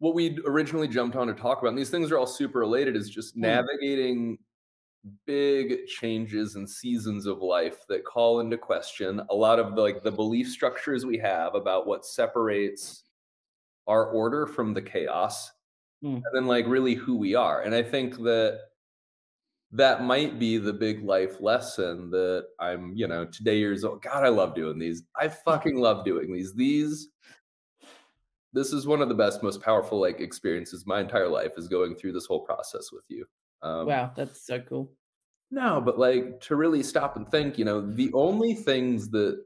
what 0.00 0.14
we 0.14 0.38
originally 0.46 0.88
jumped 0.88 1.14
on 1.14 1.28
to 1.28 1.34
talk 1.34 1.60
about, 1.60 1.68
and 1.68 1.78
these 1.78 1.90
things 1.90 2.10
are 2.10 2.18
all 2.18 2.26
super 2.26 2.58
related, 2.58 2.96
is 2.96 3.08
just 3.08 3.36
mm. 3.36 3.42
navigating 3.42 4.38
big 5.26 5.86
changes 5.86 6.56
and 6.56 6.68
seasons 6.68 7.26
of 7.26 7.40
life 7.40 7.86
that 7.88 8.04
call 8.04 8.40
into 8.40 8.58
question 8.58 9.20
a 9.30 9.34
lot 9.34 9.58
of 9.58 9.74
the, 9.74 9.80
like 9.80 10.02
the 10.02 10.12
belief 10.12 10.48
structures 10.48 11.06
we 11.06 11.16
have 11.16 11.54
about 11.54 11.86
what 11.86 12.04
separates 12.04 13.04
our 13.86 14.10
order 14.10 14.46
from 14.46 14.74
the 14.74 14.82
chaos 14.82 15.50
mm. 16.04 16.14
and 16.14 16.24
then 16.34 16.46
like 16.46 16.66
really 16.66 16.94
who 16.94 17.16
we 17.16 17.34
are. 17.34 17.62
And 17.62 17.74
i 17.74 17.82
think 17.82 18.16
that 18.18 18.60
that 19.72 20.02
might 20.02 20.38
be 20.38 20.58
the 20.58 20.72
big 20.72 21.04
life 21.04 21.40
lesson 21.40 22.10
that 22.10 22.46
i'm 22.58 22.92
you 22.96 23.06
know 23.06 23.24
today 23.24 23.56
years 23.56 23.84
old 23.84 24.02
god 24.02 24.24
i 24.24 24.28
love 24.28 24.54
doing 24.54 24.78
these. 24.78 25.04
I 25.16 25.28
fucking 25.28 25.76
love 25.80 26.04
doing 26.04 26.32
these. 26.32 26.52
These 26.54 27.08
this 28.52 28.72
is 28.72 28.86
one 28.86 29.00
of 29.00 29.08
the 29.08 29.14
best 29.14 29.42
most 29.42 29.62
powerful 29.62 30.00
like 30.00 30.20
experiences 30.20 30.86
my 30.86 31.00
entire 31.00 31.28
life 31.28 31.52
is 31.56 31.68
going 31.68 31.94
through 31.94 32.12
this 32.12 32.26
whole 32.26 32.40
process 32.40 32.90
with 32.92 33.04
you 33.08 33.24
um, 33.62 33.86
wow 33.86 34.10
that's 34.14 34.44
so 34.46 34.60
cool. 34.60 34.92
no 35.50 35.80
but 35.80 35.98
like 35.98 36.40
to 36.40 36.56
really 36.56 36.82
stop 36.82 37.16
and 37.16 37.28
think 37.30 37.58
you 37.58 37.64
know 37.64 37.80
the 37.80 38.10
only 38.12 38.54
things 38.54 39.10
that 39.10 39.42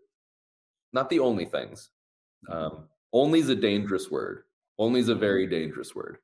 not 0.92 1.11
the 1.11 1.21
only 1.21 1.44
things 1.44 1.90
um, 2.50 2.85
only 3.12 3.40
is 3.40 3.49
a 3.49 3.54
dangerous 3.54 4.11
word 4.11 4.44
only 4.78 5.00
is 5.00 5.09
a 5.09 5.14
very 5.14 5.47
dangerous 5.47 5.94
word 5.94 6.18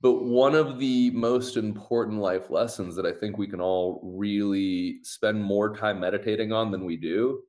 but 0.00 0.24
one 0.24 0.54
of 0.54 0.78
the 0.78 1.10
most 1.10 1.56
important 1.56 2.18
life 2.18 2.50
lessons 2.50 2.94
that 2.94 3.06
i 3.06 3.12
think 3.12 3.38
we 3.38 3.46
can 3.46 3.60
all 3.60 4.00
really 4.02 4.98
spend 5.02 5.42
more 5.42 5.74
time 5.74 6.00
meditating 6.00 6.52
on 6.52 6.70
than 6.70 6.84
we 6.84 6.96
do 6.96 7.42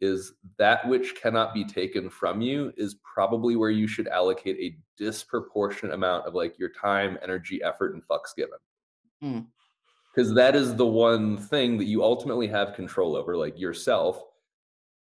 is 0.00 0.32
that 0.58 0.86
which 0.88 1.14
cannot 1.20 1.52
be 1.52 1.64
taken 1.64 2.08
from 2.08 2.40
you 2.40 2.72
is 2.76 2.96
probably 3.14 3.56
where 3.56 3.70
you 3.70 3.86
should 3.86 4.08
allocate 4.08 4.56
a 4.58 4.76
disproportionate 4.96 5.94
amount 5.94 6.26
of 6.26 6.34
like 6.34 6.58
your 6.58 6.70
time, 6.70 7.18
energy, 7.22 7.62
effort, 7.62 7.94
and 7.94 8.02
fucks 8.08 8.34
given. 8.36 8.58
Because 9.20 10.32
mm. 10.32 10.34
that 10.36 10.56
is 10.56 10.74
the 10.74 10.86
one 10.86 11.36
thing 11.36 11.78
that 11.78 11.84
you 11.84 12.02
ultimately 12.02 12.46
have 12.48 12.74
control 12.74 13.16
over, 13.16 13.36
like 13.36 13.58
yourself. 13.58 14.22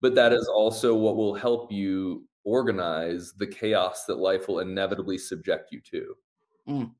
But 0.00 0.14
that 0.14 0.32
is 0.32 0.48
also 0.48 0.94
what 0.94 1.16
will 1.16 1.34
help 1.34 1.72
you 1.72 2.24
organize 2.44 3.32
the 3.32 3.46
chaos 3.46 4.04
that 4.04 4.18
life 4.18 4.48
will 4.48 4.60
inevitably 4.60 5.18
subject 5.18 5.72
you 5.72 5.80
to. 5.90 6.14
Mm 6.68 6.90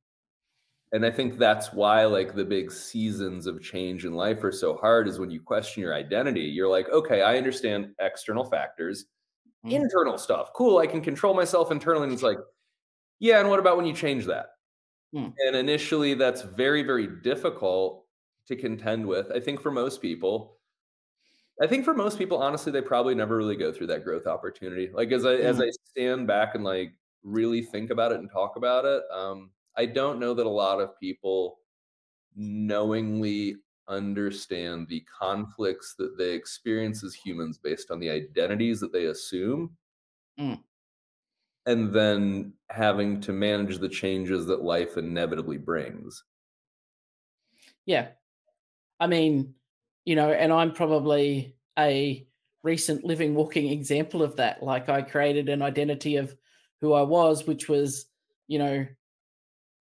and 0.92 1.04
i 1.04 1.10
think 1.10 1.38
that's 1.38 1.72
why 1.72 2.04
like 2.04 2.34
the 2.34 2.44
big 2.44 2.70
seasons 2.70 3.46
of 3.46 3.62
change 3.62 4.04
in 4.04 4.12
life 4.12 4.42
are 4.44 4.52
so 4.52 4.76
hard 4.76 5.08
is 5.08 5.18
when 5.18 5.30
you 5.30 5.40
question 5.40 5.82
your 5.82 5.94
identity 5.94 6.40
you're 6.40 6.68
like 6.68 6.88
okay 6.90 7.22
i 7.22 7.36
understand 7.36 7.90
external 8.00 8.44
factors 8.44 9.06
mm-hmm. 9.64 9.74
internal 9.74 10.18
stuff 10.18 10.50
cool 10.54 10.78
i 10.78 10.86
can 10.86 11.00
control 11.00 11.34
myself 11.34 11.70
internally 11.70 12.04
and 12.04 12.12
it's 12.12 12.22
like 12.22 12.38
yeah 13.18 13.40
and 13.40 13.48
what 13.48 13.58
about 13.58 13.76
when 13.76 13.86
you 13.86 13.94
change 13.94 14.24
that 14.24 14.46
mm. 15.14 15.32
and 15.46 15.56
initially 15.56 16.14
that's 16.14 16.42
very 16.42 16.82
very 16.82 17.06
difficult 17.22 18.04
to 18.46 18.56
contend 18.56 19.06
with 19.06 19.30
i 19.32 19.40
think 19.40 19.60
for 19.60 19.70
most 19.70 20.00
people 20.02 20.58
i 21.62 21.66
think 21.66 21.84
for 21.84 21.94
most 21.94 22.18
people 22.18 22.38
honestly 22.38 22.72
they 22.72 22.82
probably 22.82 23.14
never 23.14 23.36
really 23.36 23.56
go 23.56 23.72
through 23.72 23.86
that 23.86 24.04
growth 24.04 24.26
opportunity 24.26 24.90
like 24.92 25.12
as 25.12 25.24
i 25.24 25.34
mm. 25.34 25.40
as 25.40 25.60
i 25.60 25.68
stand 25.84 26.26
back 26.26 26.54
and 26.54 26.64
like 26.64 26.92
really 27.22 27.62
think 27.62 27.90
about 27.90 28.12
it 28.12 28.18
and 28.18 28.30
talk 28.30 28.56
about 28.56 28.84
it 28.84 29.02
um 29.12 29.50
I 29.78 29.86
don't 29.86 30.18
know 30.18 30.34
that 30.34 30.44
a 30.44 30.50
lot 30.50 30.80
of 30.80 30.98
people 30.98 31.60
knowingly 32.34 33.56
understand 33.86 34.88
the 34.88 35.04
conflicts 35.20 35.94
that 35.98 36.18
they 36.18 36.32
experience 36.32 37.04
as 37.04 37.14
humans 37.14 37.58
based 37.58 37.92
on 37.92 38.00
the 38.00 38.10
identities 38.10 38.80
that 38.80 38.92
they 38.92 39.06
assume. 39.06 39.70
Mm. 40.38 40.60
And 41.68 41.92
then 41.92 42.54
having 42.70 43.20
to 43.20 43.32
manage 43.32 43.78
the 43.78 43.88
changes 43.88 44.46
that 44.46 44.62
life 44.62 44.96
inevitably 44.96 45.58
brings. 45.58 46.24
Yeah. 47.84 48.08
I 48.98 49.06
mean, 49.06 49.54
you 50.04 50.16
know, 50.16 50.32
and 50.32 50.52
I'm 50.52 50.72
probably 50.72 51.54
a 51.78 52.26
recent 52.62 53.04
living, 53.04 53.34
walking 53.34 53.68
example 53.68 54.22
of 54.22 54.36
that. 54.36 54.62
Like 54.62 54.88
I 54.88 55.02
created 55.02 55.48
an 55.48 55.62
identity 55.62 56.16
of 56.16 56.34
who 56.80 56.94
I 56.94 57.02
was, 57.02 57.46
which 57.46 57.68
was, 57.68 58.06
you 58.46 58.58
know, 58.58 58.86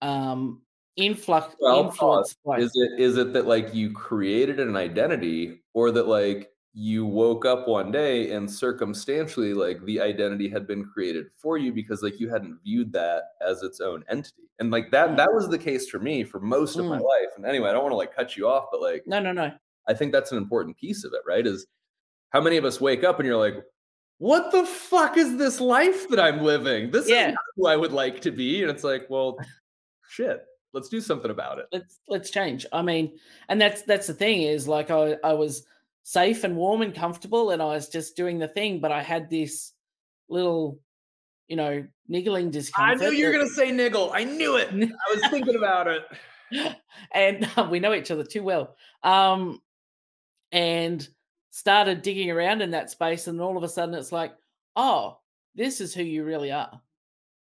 um 0.03 0.63
influx 0.97 1.55
well, 1.59 1.87
influence 1.87 2.37
is 2.59 2.71
it 2.75 3.01
is 3.01 3.17
it 3.17 3.33
that 3.33 3.47
like 3.47 3.75
you 3.75 3.91
created 3.93 4.61
an 4.61 4.77
identity 4.77 5.63
or 5.73 5.91
that 5.91 6.07
like 6.07 6.52
you 6.75 7.05
woke 7.05 7.45
up 7.45 7.69
one 7.69 7.93
day 7.93 8.33
and 8.33 8.51
circumstantially 8.51 9.53
like 9.53 9.85
the 9.85 10.01
identity 10.01 10.49
had 10.49 10.67
been 10.67 10.85
created 10.85 11.27
for 11.37 11.59
you 11.59 11.71
because 11.71 12.03
like 12.03 12.19
you 12.19 12.31
hadn't 12.31 12.59
viewed 12.65 12.91
that 12.93 13.25
as 13.47 13.63
its 13.63 13.81
own 13.81 14.03
entity. 14.09 14.45
And 14.59 14.71
like 14.71 14.91
that 14.91 15.11
mm. 15.11 15.17
that 15.19 15.33
was 15.33 15.51
the 15.51 15.59
case 15.59 15.89
for 15.91 15.99
me 15.99 16.25
for 16.25 16.41
most 16.41 16.77
of 16.79 16.87
mm. 16.87 16.91
my 16.91 16.99
life. 16.99 17.29
And 17.37 17.45
anyway 17.45 17.69
i 17.69 17.73
don't 17.73 17.83
want 17.83 17.93
to 17.93 17.97
like 17.97 18.15
cut 18.15 18.37
you 18.37 18.49
off 18.49 18.67
but 18.73 18.81
like 18.81 19.03
no 19.07 19.21
no 19.21 19.33
no. 19.33 19.53
I 19.87 19.95
think 19.95 20.13
that's 20.13 20.33
an 20.33 20.39
important 20.39 20.77
piece 20.79 21.05
of 21.05 21.13
it 21.13 21.21
right 21.27 21.47
is 21.47 21.67
how 22.31 22.41
many 22.41 22.57
of 22.57 22.65
us 22.65 22.81
wake 22.81 23.05
up 23.05 23.19
and 23.19 23.27
you're 23.27 23.37
like 23.37 23.57
what 24.19 24.53
the 24.53 24.65
fuck 24.65 25.17
is 25.19 25.37
this 25.37 25.61
life 25.61 26.09
that 26.09 26.21
i'm 26.21 26.41
living? 26.41 26.91
This 26.91 27.09
yeah. 27.09 27.31
is 27.31 27.37
who 27.57 27.67
i 27.67 27.77
would 27.77 27.93
like 27.93 28.21
to 28.23 28.31
be. 28.31 28.63
And 28.63 28.71
it's 28.71 28.85
like 28.85 29.05
well 29.11 29.37
shit 30.09 30.47
let's 30.73 30.89
do 30.89 31.03
something 31.03 31.31
about 31.31 31.59
it. 31.59 31.67
Let's 31.71 31.99
let's 32.09 32.31
change. 32.31 32.65
I 32.73 32.81
mean 32.81 33.19
and 33.51 33.61
that's 33.61 33.83
that's 33.83 34.07
the 34.07 34.15
thing 34.15 34.41
is 34.41 34.67
like 34.67 34.91
i 34.91 35.19
i 35.23 35.35
was 35.35 35.67
safe 36.03 36.45
and 36.45 36.57
warm 36.57 36.83
and 36.83 36.95
comfortable 36.95 37.51
and 37.51 37.63
i 37.63 37.67
was 37.67 37.89
just 37.89 38.17
doing 38.17 38.39
the 38.39 38.49
thing 38.49 38.81
but 38.81 38.93
i 38.93 39.03
had 39.03 39.31
this 39.31 39.73
little 40.29 40.79
you 41.49 41.57
know 41.57 41.85
niggling 42.09 42.51
discomfort 42.51 43.01
i 43.01 43.11
knew 43.11 43.17
you 43.17 43.27
were 43.27 43.33
going 43.33 43.47
to 43.47 43.55
say 43.55 43.71
niggle. 43.71 44.11
I 44.13 44.25
knew 44.25 44.57
it. 44.57 44.69
I 44.73 45.15
was 45.15 45.31
thinking 45.31 45.57
about 45.57 45.87
it. 45.87 46.03
And 47.13 47.49
uh, 47.57 47.67
we 47.71 47.81
know 47.81 47.95
each 47.95 48.11
other 48.11 48.25
too 48.25 48.43
well. 48.43 48.77
Um 49.03 49.61
and 50.51 51.07
started 51.51 52.03
digging 52.03 52.31
around 52.31 52.63
in 52.63 52.71
that 52.71 52.91
space 52.91 53.27
and 53.27 53.41
all 53.41 53.57
of 53.57 53.63
a 53.63 53.69
sudden 53.69 53.95
it's 53.95 54.13
like 54.13 54.35
oh 54.77 55.19
this 55.55 55.81
is 55.81 55.95
who 55.95 56.03
you 56.03 56.25
really 56.25 56.51
are 56.51 56.81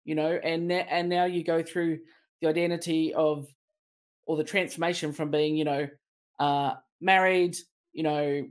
you 0.04 0.14
know? 0.14 0.38
And 0.42 0.70
and 0.70 1.08
now 1.08 1.24
you 1.24 1.42
go 1.42 1.62
through 1.62 2.00
the 2.40 2.48
identity 2.48 3.14
of 3.14 3.48
or 4.26 4.36
the 4.36 4.44
transformation 4.44 5.12
from 5.12 5.30
being, 5.30 5.56
you 5.56 5.64
know, 5.64 5.88
uh, 6.38 6.74
married, 7.00 7.56
you 7.94 8.02
know, 8.02 8.46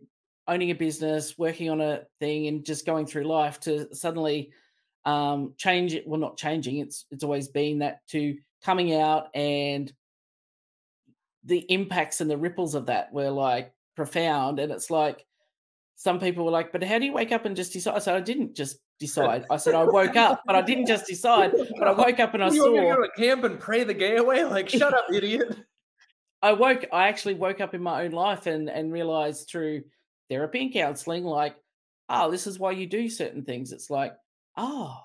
owning 0.48 0.72
a 0.72 0.76
business, 0.76 1.38
working 1.38 1.70
on 1.70 1.82
a 1.82 2.02
thing, 2.20 2.48
and 2.48 2.66
just 2.66 2.86
going 2.86 3.06
through 3.06 3.24
life 3.24 3.60
to 3.62 3.94
suddenly 3.94 4.52
um, 5.06 5.54
change 5.58 5.94
it. 5.94 6.08
Well, 6.08 6.20
not 6.20 6.38
changing. 6.38 6.78
It's 6.78 7.06
it's 7.12 7.24
always 7.24 7.48
been 7.48 7.80
that 7.80 8.06
to 8.10 8.38
coming 8.64 8.96
out 8.96 9.28
and 9.36 9.92
the 11.44 11.60
impacts 11.70 12.22
and 12.22 12.32
the 12.32 12.38
ripples 12.38 12.74
of 12.74 12.86
that 12.86 13.12
were 13.12 13.30
like 13.30 13.74
profound. 13.96 14.60
And 14.60 14.72
it's 14.72 14.90
like 14.90 15.26
some 15.96 16.20
people 16.20 16.46
were 16.46 16.52
like, 16.52 16.72
"But 16.72 16.84
how 16.84 17.00
do 17.00 17.06
you 17.06 17.14
wake 17.14 17.32
up 17.32 17.46
and 17.46 17.56
just 17.56 17.74
decide?" 17.74 17.96
I 17.96 18.00
said, 18.00 18.16
"I 18.16 18.22
didn't 18.22 18.56
just 18.56 18.78
decide. 19.00 19.46
I 19.50 19.58
said 19.58 19.76
I 19.76 19.84
woke 19.84 20.16
up, 20.16 20.42
but 20.46 20.56
I 20.56 20.62
didn't 20.62 20.88
just 20.88 21.06
decide. 21.06 21.52
But 21.78 21.88
I 21.88 21.92
woke 21.92 22.20
up 22.20 22.34
and 22.34 22.44
I 22.44 22.48
you 22.52 22.62
saw. 22.62 22.74
You 22.74 22.82
go 22.82 23.02
to 23.02 23.10
camp 23.18 23.44
and 23.44 23.60
pray 23.60 23.84
the 23.84 23.94
gay 23.94 24.18
away? 24.18 24.44
Like, 24.46 24.70
shut 24.70 24.94
up, 24.94 25.06
idiot. 25.14 25.58
I 26.44 26.54
woke. 26.54 26.86
I 26.92 27.08
actually 27.08 27.34
woke 27.36 27.62
up 27.62 27.74
in 27.74 27.82
my 27.82 28.04
own 28.04 28.12
life 28.12 28.46
and 28.46 28.70
and 28.70 28.94
realized 28.94 29.50
through 29.50 29.84
therapy 30.30 30.62
and 30.62 30.74
counseling, 30.74 31.24
like, 31.24 31.56
oh, 32.10 32.30
this 32.30 32.46
is 32.46 32.60
why 32.60 32.72
you 32.72 32.86
do 32.86 33.10
certain 33.10 33.44
things. 33.44 33.72
It's 33.72 33.90
like, 33.90 34.14
oh, 34.58 34.96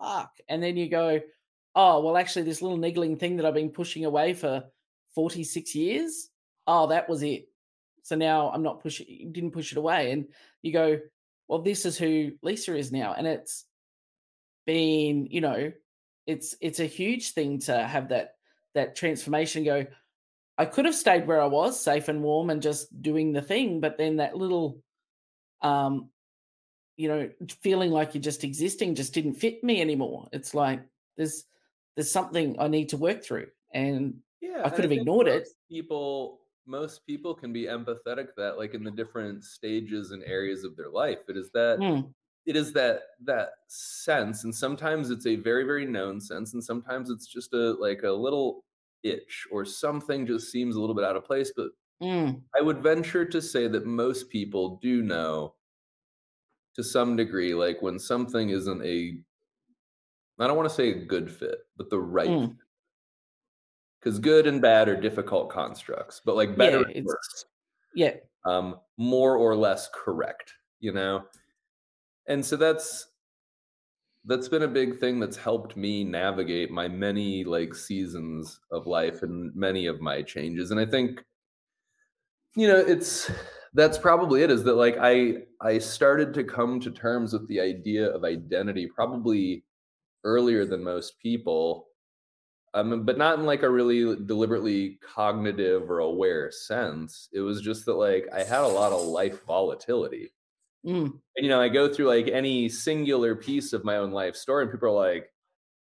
fuck, 0.00 0.30
and 0.48 0.62
then 0.62 0.76
you 0.76 0.88
go, 0.88 1.20
oh, 1.74 2.00
well, 2.00 2.16
actually, 2.16 2.42
this 2.42 2.62
little 2.62 2.76
niggling 2.76 3.16
thing 3.16 3.36
that 3.36 3.46
I've 3.46 3.54
been 3.54 3.70
pushing 3.70 4.04
away 4.04 4.34
for 4.34 4.64
forty 5.14 5.42
six 5.42 5.74
years. 5.74 6.28
Oh, 6.66 6.86
that 6.88 7.08
was 7.08 7.22
it. 7.22 7.48
So 8.02 8.14
now 8.14 8.50
I'm 8.52 8.62
not 8.62 8.82
pushing, 8.82 9.32
didn't 9.32 9.52
push 9.52 9.72
it 9.72 9.78
away. 9.78 10.12
And 10.12 10.26
you 10.60 10.72
go, 10.72 11.00
well, 11.48 11.62
this 11.62 11.86
is 11.86 11.96
who 11.96 12.32
Lisa 12.42 12.76
is 12.76 12.92
now. 12.92 13.14
And 13.14 13.26
it's 13.26 13.64
been, 14.66 15.26
you 15.30 15.40
know, 15.40 15.72
it's 16.26 16.54
it's 16.60 16.80
a 16.80 16.84
huge 16.86 17.32
thing 17.32 17.60
to 17.60 17.82
have 17.82 18.10
that 18.10 18.34
that 18.74 18.96
transformation 18.96 19.64
go, 19.64 19.86
I 20.58 20.66
could 20.66 20.84
have 20.84 20.94
stayed 20.94 21.26
where 21.26 21.40
I 21.40 21.46
was, 21.46 21.80
safe 21.80 22.08
and 22.08 22.22
warm 22.22 22.50
and 22.50 22.62
just 22.62 23.02
doing 23.02 23.32
the 23.32 23.42
thing, 23.42 23.80
but 23.80 23.98
then 23.98 24.16
that 24.16 24.36
little 24.36 24.82
um 25.62 26.10
you 26.96 27.08
know, 27.08 27.30
feeling 27.62 27.90
like 27.90 28.14
you're 28.14 28.22
just 28.22 28.44
existing 28.44 28.94
just 28.94 29.14
didn't 29.14 29.34
fit 29.34 29.64
me 29.64 29.80
anymore. 29.80 30.28
It's 30.32 30.54
like 30.54 30.86
there's 31.16 31.44
there's 31.96 32.10
something 32.10 32.58
I 32.60 32.68
need 32.68 32.90
to 32.90 32.96
work 32.96 33.24
through. 33.24 33.48
And 33.72 34.22
Yeah, 34.40 34.64
I 34.64 34.70
could 34.70 34.84
have 34.84 34.92
ignored 34.92 35.28
it. 35.28 35.48
People, 35.70 36.40
most 36.66 37.06
people 37.06 37.34
can 37.34 37.52
be 37.52 37.64
empathetic 37.64 38.28
that, 38.36 38.58
like 38.58 38.74
in 38.74 38.84
the 38.84 38.90
different 38.90 39.44
stages 39.44 40.10
and 40.10 40.22
areas 40.24 40.64
of 40.64 40.76
their 40.76 40.90
life. 40.90 41.20
It 41.28 41.36
is 41.36 41.50
that 41.52 41.80
Mm, 41.80 42.12
it 42.46 42.56
is 42.56 42.72
that 42.74 43.02
that 43.24 43.50
sense, 43.68 44.44
and 44.44 44.54
sometimes 44.54 45.10
it's 45.10 45.26
a 45.26 45.36
very 45.36 45.64
very 45.64 45.86
known 45.86 46.20
sense, 46.20 46.54
and 46.54 46.64
sometimes 46.64 47.10
it's 47.10 47.26
just 47.28 47.54
a 47.54 47.72
like 47.74 48.02
a 48.04 48.10
little 48.12 48.64
itch 49.02 49.46
or 49.50 49.64
something 49.64 50.26
just 50.26 50.50
seems 50.50 50.76
a 50.76 50.80
little 50.80 50.94
bit 50.94 51.04
out 51.04 51.16
of 51.16 51.24
place. 51.24 51.52
But 51.54 51.68
mm, 52.02 52.40
I 52.56 52.62
would 52.62 52.82
venture 52.82 53.24
to 53.24 53.42
say 53.42 53.68
that 53.68 53.86
most 53.86 54.30
people 54.30 54.78
do 54.82 55.02
know 55.02 55.54
to 56.74 56.82
some 56.82 57.16
degree, 57.16 57.54
like 57.54 57.82
when 57.82 57.98
something 57.98 58.50
isn't 58.50 58.84
a 58.84 59.18
I 60.38 60.46
don't 60.46 60.56
want 60.56 60.68
to 60.68 60.74
say 60.74 60.90
a 60.90 61.04
good 61.04 61.30
fit, 61.30 61.58
but 61.76 61.90
the 61.90 62.00
right 62.00 62.28
mm. 62.28 62.56
because 64.00 64.18
good 64.18 64.46
and 64.46 64.60
bad 64.60 64.88
are 64.88 65.00
difficult 65.00 65.50
constructs, 65.50 66.20
but 66.24 66.34
like 66.34 66.56
better 66.56 66.78
Yeah, 66.80 66.86
and 66.86 66.96
it's 66.96 67.06
worse, 67.06 67.44
yeah. 67.94 68.14
um, 68.44 68.80
more 68.96 69.36
or 69.36 69.54
less 69.54 69.88
correct, 69.94 70.54
you 70.80 70.92
know? 70.92 71.24
And 72.26 72.44
so 72.44 72.56
that's 72.56 73.08
that's 74.24 74.48
been 74.48 74.62
a 74.62 74.68
big 74.68 74.98
thing 75.00 75.18
that's 75.18 75.36
helped 75.36 75.76
me 75.76 76.04
navigate 76.04 76.70
my 76.70 76.88
many 76.88 77.44
like 77.44 77.74
seasons 77.74 78.60
of 78.70 78.86
life 78.86 79.22
and 79.22 79.54
many 79.54 79.86
of 79.86 80.00
my 80.00 80.22
changes. 80.22 80.70
And 80.70 80.78
I 80.78 80.86
think, 80.86 81.24
you 82.54 82.68
know, 82.68 82.78
it's 82.78 83.30
that's 83.74 83.98
probably 83.98 84.42
it 84.42 84.50
is 84.50 84.64
that 84.64 84.74
like 84.74 84.96
I 85.00 85.44
I 85.60 85.78
started 85.78 86.34
to 86.34 86.44
come 86.44 86.78
to 86.80 86.90
terms 86.90 87.32
with 87.32 87.48
the 87.48 87.60
idea 87.60 88.08
of 88.10 88.24
identity 88.24 88.86
probably 88.86 89.64
earlier 90.24 90.64
than 90.64 90.84
most 90.84 91.18
people 91.18 91.88
um, 92.74 93.04
but 93.04 93.18
not 93.18 93.38
in 93.38 93.44
like 93.44 93.62
a 93.62 93.70
really 93.70 94.16
deliberately 94.24 94.98
cognitive 95.02 95.90
or 95.90 95.98
aware 95.98 96.50
sense. 96.50 97.28
It 97.32 97.40
was 97.40 97.60
just 97.60 97.84
that 97.86 97.94
like 97.94 98.26
I 98.32 98.42
had 98.42 98.62
a 98.62 98.68
lot 98.68 98.92
of 98.92 99.04
life 99.04 99.44
volatility. 99.44 100.32
Mm, 100.86 101.04
And 101.36 101.44
you 101.44 101.48
know, 101.48 101.60
I 101.60 101.68
go 101.68 101.92
through 101.92 102.06
like 102.08 102.28
any 102.28 102.68
singular 102.68 103.34
piece 103.36 103.72
of 103.72 103.84
my 103.84 103.96
own 103.98 104.10
life 104.12 104.34
story, 104.36 104.64
and 104.64 104.72
people 104.72 104.88
are 104.88 105.12
like, 105.12 105.32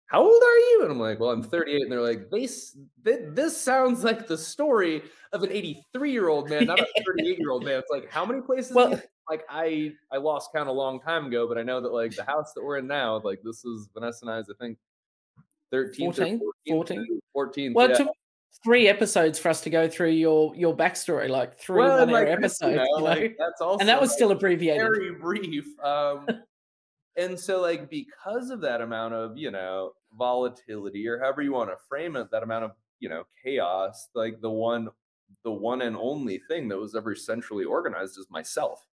"How 0.06 0.22
old 0.22 0.42
are 0.42 0.58
you?" 0.58 0.80
And 0.82 0.92
I'm 0.92 1.00
like, 1.00 1.20
"Well, 1.20 1.30
I'm 1.30 1.42
38." 1.42 1.82
And 1.82 1.92
they're 1.92 2.00
like, 2.02 2.30
"This 2.30 2.76
thi- 3.04 3.26
this 3.30 3.56
sounds 3.56 4.04
like 4.04 4.26
the 4.26 4.36
story 4.38 5.02
of 5.32 5.42
an 5.44 5.52
83 5.52 6.12
year 6.12 6.28
old 6.28 6.50
man, 6.50 6.66
not 6.66 6.80
a 6.80 6.86
38 7.06 7.38
year 7.38 7.50
old 7.50 7.64
man." 7.64 7.78
It's 7.78 7.90
like, 7.90 8.10
how 8.10 8.24
many 8.26 8.40
places? 8.42 8.74
Well- 8.74 9.00
like 9.30 9.44
I 9.48 9.92
I 10.10 10.16
lost 10.18 10.50
count 10.52 10.68
a 10.68 10.72
long 10.72 11.00
time 11.00 11.26
ago, 11.26 11.46
but 11.48 11.56
I 11.58 11.62
know 11.62 11.80
that 11.80 11.92
like 11.92 12.14
the 12.16 12.24
house 12.24 12.52
that 12.54 12.62
we're 12.64 12.78
in 12.78 12.86
now, 12.88 13.20
like 13.20 13.40
this 13.44 13.64
is 13.64 13.88
Vanessa 13.94 14.26
and 14.26 14.34
I's, 14.34 14.50
I 14.50 14.54
think 14.60 14.78
13th 15.72 15.98
14? 16.16 16.40
or 16.42 17.20
14? 17.32 17.72
Well, 17.74 17.88
yeah. 17.88 17.96
took 17.96 18.08
three 18.64 18.88
episodes 18.88 19.38
for 19.38 19.48
us 19.48 19.60
to 19.62 19.70
go 19.70 19.88
through 19.88 20.10
your 20.10 20.54
your 20.54 20.76
backstory, 20.76 21.28
like 21.28 21.58
three 21.58 21.78
Well, 21.80 21.98
one-hour 22.00 22.20
like, 22.24 22.28
episodes, 22.28 22.72
you 22.72 22.76
know, 22.76 22.84
you 22.84 22.98
know? 22.98 23.04
like, 23.04 23.36
that's 23.38 23.60
also 23.60 23.78
and 23.80 23.88
that 23.88 24.00
was 24.00 24.10
like, 24.10 24.16
still 24.16 24.30
abbreviated. 24.30 24.82
very 24.82 25.12
brief. 25.14 25.66
Um, 25.80 26.26
and 27.16 27.38
so, 27.38 27.60
like, 27.60 27.90
because 27.90 28.50
of 28.50 28.60
that 28.60 28.80
amount 28.80 29.14
of 29.14 29.36
you 29.36 29.50
know 29.50 29.92
volatility, 30.16 31.06
or 31.08 31.18
however 31.18 31.42
you 31.42 31.52
want 31.52 31.70
to 31.70 31.76
frame 31.88 32.16
it, 32.16 32.30
that 32.30 32.42
amount 32.42 32.64
of 32.64 32.72
you 33.00 33.08
know 33.08 33.24
chaos, 33.44 34.08
like 34.14 34.40
the 34.40 34.50
one, 34.50 34.88
the 35.44 35.52
one 35.52 35.82
and 35.82 35.96
only 35.96 36.40
thing 36.48 36.68
that 36.68 36.78
was 36.78 36.94
ever 36.94 37.14
centrally 37.14 37.64
organized 37.64 38.18
is 38.18 38.26
myself. 38.30 38.86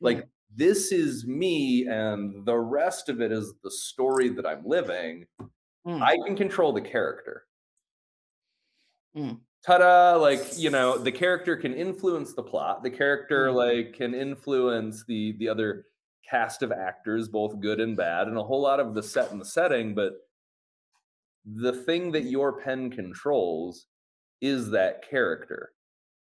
Like, 0.00 0.28
this 0.54 0.92
is 0.92 1.26
me, 1.26 1.86
and 1.86 2.44
the 2.44 2.58
rest 2.58 3.08
of 3.08 3.22
it 3.22 3.32
is 3.32 3.54
the 3.64 3.70
story 3.70 4.28
that 4.28 4.46
I'm 4.46 4.62
living. 4.64 5.26
Mm. 5.86 6.02
I 6.02 6.16
can 6.26 6.36
control 6.36 6.72
the 6.72 6.82
character. 6.82 7.44
Mm. 9.16 9.40
Ta-da! 9.64 10.16
Like 10.16 10.40
you 10.56 10.70
know, 10.70 10.96
the 10.98 11.12
character 11.12 11.56
can 11.56 11.74
influence 11.74 12.34
the 12.34 12.42
plot. 12.42 12.82
The 12.82 12.90
character 12.90 13.48
Mm. 13.48 13.54
like 13.54 13.94
can 13.94 14.14
influence 14.14 15.04
the 15.06 15.32
the 15.38 15.48
other 15.48 15.86
cast 16.28 16.62
of 16.62 16.72
actors, 16.72 17.28
both 17.28 17.60
good 17.60 17.80
and 17.80 17.96
bad, 17.96 18.28
and 18.28 18.36
a 18.36 18.42
whole 18.42 18.60
lot 18.60 18.80
of 18.80 18.94
the 18.94 19.02
set 19.02 19.30
and 19.32 19.40
the 19.40 19.44
setting. 19.44 19.94
But 19.94 20.14
the 21.44 21.72
thing 21.72 22.12
that 22.12 22.24
your 22.24 22.60
pen 22.60 22.90
controls 22.90 23.86
is 24.40 24.70
that 24.70 25.08
character, 25.08 25.72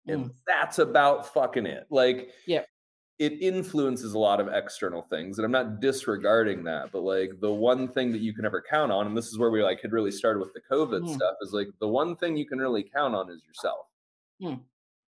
and 0.07 0.31
that's 0.47 0.79
about 0.79 1.33
fucking 1.33 1.65
it. 1.65 1.85
Like, 1.89 2.31
Yep. 2.47 2.67
It 3.19 3.33
influences 3.41 4.13
a 4.13 4.19
lot 4.19 4.39
of 4.39 4.47
external 4.47 5.01
things, 5.01 5.37
and 5.37 5.45
I'm 5.45 5.51
not 5.51 5.81
disregarding 5.81 6.63
that. 6.63 6.91
But 6.91 7.01
like 7.01 7.31
the 7.41 7.51
one 7.51 7.89
thing 7.89 8.11
that 8.13 8.21
you 8.21 8.33
can 8.33 8.45
ever 8.45 8.63
count 8.67 8.91
on, 8.91 9.07
and 9.07 9.17
this 9.17 9.27
is 9.27 9.37
where 9.37 9.51
we 9.51 9.61
like 9.61 9.81
had 9.81 9.91
really 9.91 10.11
started 10.11 10.39
with 10.39 10.53
the 10.53 10.61
COVID 10.71 11.07
stuff, 11.13 11.35
is 11.41 11.51
like 11.51 11.67
the 11.79 11.87
one 11.87 12.15
thing 12.15 12.37
you 12.37 12.47
can 12.47 12.59
really 12.59 12.83
count 12.83 13.13
on 13.13 13.29
is 13.29 13.41
yourself. 13.45 13.85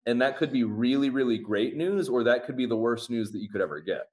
And 0.07 0.21
that 0.21 0.37
could 0.37 0.53
be 0.53 0.65
really, 0.65 1.09
really 1.09 1.39
great 1.39 1.77
news, 1.77 2.11
or 2.11 2.23
that 2.25 2.45
could 2.45 2.59
be 2.59 2.67
the 2.67 2.77
worst 2.77 3.09
news 3.09 3.33
that 3.33 3.39
you 3.39 3.49
could 3.49 3.63
ever 3.63 3.81
get. 3.81 4.11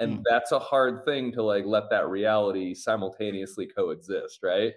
And 0.00 0.24
that's 0.28 0.52
a 0.52 0.58
hard 0.58 1.04
thing 1.04 1.30
to 1.32 1.42
like 1.42 1.66
let 1.66 1.90
that 1.90 2.08
reality 2.08 2.74
simultaneously 2.74 3.66
coexist, 3.66 4.40
right? 4.42 4.72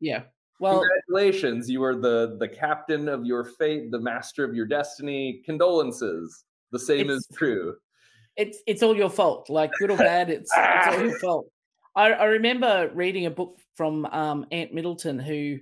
Yeah. 0.00 0.22
Well, 0.60 0.80
Congratulations, 0.80 1.68
you 1.68 1.82
are 1.82 1.96
the 1.96 2.36
the 2.38 2.46
captain 2.48 3.08
of 3.08 3.26
your 3.26 3.44
fate, 3.44 3.90
the 3.90 3.98
master 3.98 4.44
of 4.44 4.54
your 4.54 4.66
destiny. 4.66 5.42
Condolences. 5.44 6.44
The 6.70 6.78
same 6.78 7.10
is 7.10 7.26
true. 7.34 7.74
It's 8.36 8.58
it's 8.66 8.82
all 8.82 8.96
your 8.96 9.10
fault. 9.10 9.50
Like 9.50 9.70
good 9.78 9.90
or 9.90 9.96
bad, 9.96 10.30
it's 10.30 10.50
it's 10.54 10.86
all 10.88 11.02
your 11.02 11.18
fault. 11.20 11.46
I, 11.94 12.12
I 12.12 12.24
remember 12.24 12.90
reading 12.94 13.26
a 13.26 13.30
book 13.30 13.58
from 13.76 14.06
um, 14.06 14.46
Ant 14.50 14.72
Middleton, 14.72 15.18
who 15.18 15.58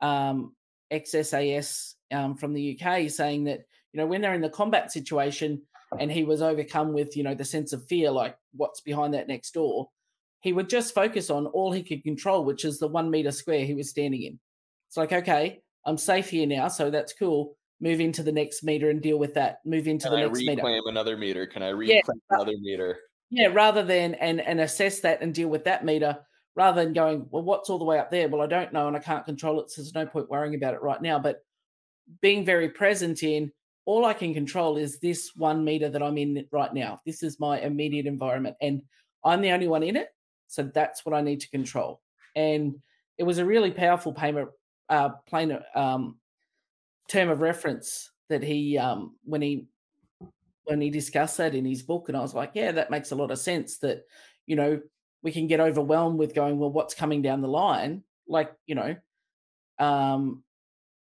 um, 0.00 0.54
ex-SAS 0.90 1.94
um, 2.12 2.36
from 2.36 2.52
the 2.52 2.78
UK, 2.78 3.10
saying 3.10 3.44
that 3.44 3.60
you 3.92 3.98
know 3.98 4.06
when 4.06 4.20
they're 4.20 4.34
in 4.34 4.40
the 4.40 4.50
combat 4.50 4.90
situation 4.92 5.62
and 5.98 6.12
he 6.12 6.24
was 6.24 6.42
overcome 6.42 6.92
with 6.92 7.16
you 7.16 7.22
know 7.22 7.34
the 7.34 7.44
sense 7.44 7.72
of 7.72 7.86
fear, 7.86 8.10
like 8.10 8.36
what's 8.54 8.80
behind 8.80 9.14
that 9.14 9.28
next 9.28 9.52
door, 9.52 9.88
he 10.40 10.52
would 10.52 10.68
just 10.68 10.94
focus 10.94 11.30
on 11.30 11.46
all 11.46 11.72
he 11.72 11.82
could 11.82 12.02
control, 12.02 12.44
which 12.44 12.64
is 12.64 12.78
the 12.78 12.88
one 12.88 13.10
meter 13.10 13.32
square 13.32 13.64
he 13.64 13.74
was 13.74 13.90
standing 13.90 14.22
in. 14.22 14.38
It's 14.88 14.96
like 14.96 15.12
okay, 15.12 15.60
I'm 15.86 15.98
safe 15.98 16.30
here 16.30 16.46
now, 16.46 16.68
so 16.68 16.90
that's 16.90 17.12
cool. 17.12 17.56
Move 17.80 18.00
into 18.00 18.22
the 18.22 18.32
next 18.32 18.64
meter 18.64 18.90
and 18.90 19.00
deal 19.00 19.18
with 19.18 19.34
that. 19.34 19.58
Move 19.64 19.86
into 19.86 20.08
Can 20.08 20.12
the 20.12 20.18
I 20.18 20.26
next 20.26 20.40
meter. 20.40 20.56
Can 20.56 20.58
I 20.60 20.72
reclaim 20.72 20.86
another 20.86 21.16
meter? 21.16 21.46
Can 21.46 21.62
I 21.62 21.68
Yeah, 21.68 21.74
reclaim 21.74 22.20
another 22.30 22.54
meter? 22.60 22.98
Yeah, 23.30 23.48
rather 23.48 23.84
than 23.84 24.14
and 24.14 24.40
and 24.40 24.60
assess 24.60 25.00
that 25.00 25.22
and 25.22 25.34
deal 25.34 25.48
with 25.48 25.64
that 25.64 25.84
meter, 25.84 26.18
rather 26.54 26.82
than 26.82 26.92
going, 26.92 27.26
well, 27.30 27.42
what's 27.42 27.70
all 27.70 27.78
the 27.78 27.84
way 27.84 27.98
up 27.98 28.10
there? 28.10 28.28
Well, 28.28 28.42
I 28.42 28.46
don't 28.46 28.72
know 28.72 28.88
and 28.88 28.96
I 28.96 29.00
can't 29.00 29.24
control 29.24 29.60
it, 29.60 29.70
so 29.70 29.82
there's 29.82 29.94
no 29.94 30.06
point 30.06 30.30
worrying 30.30 30.54
about 30.54 30.74
it 30.74 30.82
right 30.82 31.00
now. 31.00 31.18
But 31.18 31.44
being 32.20 32.44
very 32.44 32.70
present 32.70 33.22
in 33.22 33.52
all 33.84 34.04
I 34.04 34.14
can 34.14 34.34
control 34.34 34.76
is 34.76 34.98
this 34.98 35.30
one 35.36 35.64
meter 35.64 35.88
that 35.88 36.02
I'm 36.02 36.18
in 36.18 36.46
right 36.50 36.72
now. 36.74 37.00
This 37.06 37.22
is 37.22 37.38
my 37.38 37.60
immediate 37.60 38.06
environment, 38.06 38.56
and 38.60 38.82
I'm 39.24 39.40
the 39.40 39.52
only 39.52 39.68
one 39.68 39.82
in 39.82 39.96
it, 39.96 40.08
so 40.46 40.62
that's 40.62 41.06
what 41.06 41.14
I 41.14 41.20
need 41.20 41.40
to 41.40 41.50
control. 41.50 42.00
And 42.34 42.76
it 43.18 43.24
was 43.24 43.38
a 43.38 43.44
really 43.44 43.70
powerful 43.70 44.12
payment, 44.12 44.48
uh, 44.88 45.10
plain 45.26 45.58
um, 45.74 46.18
term 47.08 47.28
of 47.30 47.40
reference 47.40 48.10
that 48.28 48.42
he 48.42 48.76
um, 48.78 49.16
when 49.24 49.42
he 49.42 49.66
when 50.64 50.80
he 50.80 50.90
discussed 50.90 51.38
that 51.38 51.54
in 51.54 51.64
his 51.64 51.82
book 51.82 52.08
and 52.08 52.16
i 52.16 52.20
was 52.20 52.34
like 52.34 52.50
yeah 52.54 52.70
that 52.72 52.90
makes 52.90 53.10
a 53.10 53.14
lot 53.14 53.30
of 53.30 53.38
sense 53.38 53.78
that 53.78 54.04
you 54.46 54.54
know 54.54 54.78
we 55.22 55.32
can 55.32 55.46
get 55.46 55.60
overwhelmed 55.60 56.18
with 56.18 56.34
going 56.34 56.58
well 56.58 56.70
what's 56.70 56.94
coming 56.94 57.22
down 57.22 57.40
the 57.40 57.48
line? 57.48 58.02
Like 58.28 58.52
you 58.66 58.74
know 58.74 58.94
um 59.78 60.42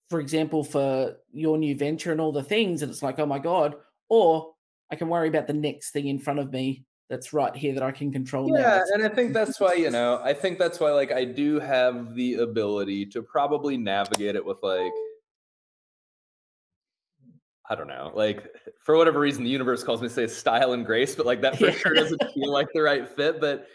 for 0.09 0.19
example 0.19 0.63
for 0.63 1.15
your 1.31 1.57
new 1.57 1.75
venture 1.75 2.11
and 2.11 2.21
all 2.21 2.31
the 2.31 2.43
things 2.43 2.81
and 2.83 2.91
it's 2.91 3.01
like 3.01 3.17
oh 3.19 3.25
my 3.25 3.39
god 3.39 3.75
or 4.09 4.53
i 4.91 4.95
can 4.95 5.07
worry 5.09 5.27
about 5.29 5.47
the 5.47 5.53
next 5.53 5.91
thing 5.91 6.07
in 6.07 6.19
front 6.19 6.39
of 6.39 6.51
me 6.51 6.83
that's 7.09 7.31
right 7.33 7.55
here 7.55 7.73
that 7.73 7.83
i 7.83 7.91
can 7.91 8.11
control 8.11 8.49
Yeah, 8.55 8.75
It's- 8.75 8.89
and 8.91 9.03
I 9.03 9.09
think 9.09 9.33
that's 9.33 9.59
why, 9.59 9.73
you 9.73 9.89
know, 9.89 10.19
I 10.23 10.33
think 10.33 10.59
that's 10.59 10.79
why 10.79 10.91
like 10.91 11.11
I 11.11 11.25
do 11.25 11.59
have 11.59 12.13
the 12.15 12.35
ability 12.35 13.05
to 13.07 13.23
probably 13.23 13.77
navigate 13.77 14.35
it 14.35 14.45
with 14.45 14.57
like 14.61 14.91
I 17.69 17.75
don't 17.75 17.87
know, 17.87 18.11
like 18.15 18.47
for 18.81 18.97
whatever 18.97 19.19
reason 19.19 19.43
the 19.43 19.49
universe 19.49 19.83
calls 19.83 20.01
me 20.01 20.07
to 20.07 20.13
say 20.13 20.25
style 20.27 20.73
and 20.73 20.85
grace, 20.85 21.15
but 21.15 21.25
like 21.27 21.41
that 21.41 21.59
for 21.59 21.67
Yeah. 21.67 21.77
sure 21.77 21.93
doesn't 21.95 22.21
feel 22.33 22.51
like 22.51 22.67
the 22.73 22.81
right 22.81 23.07
fit. 23.07 23.39
But 23.39 23.67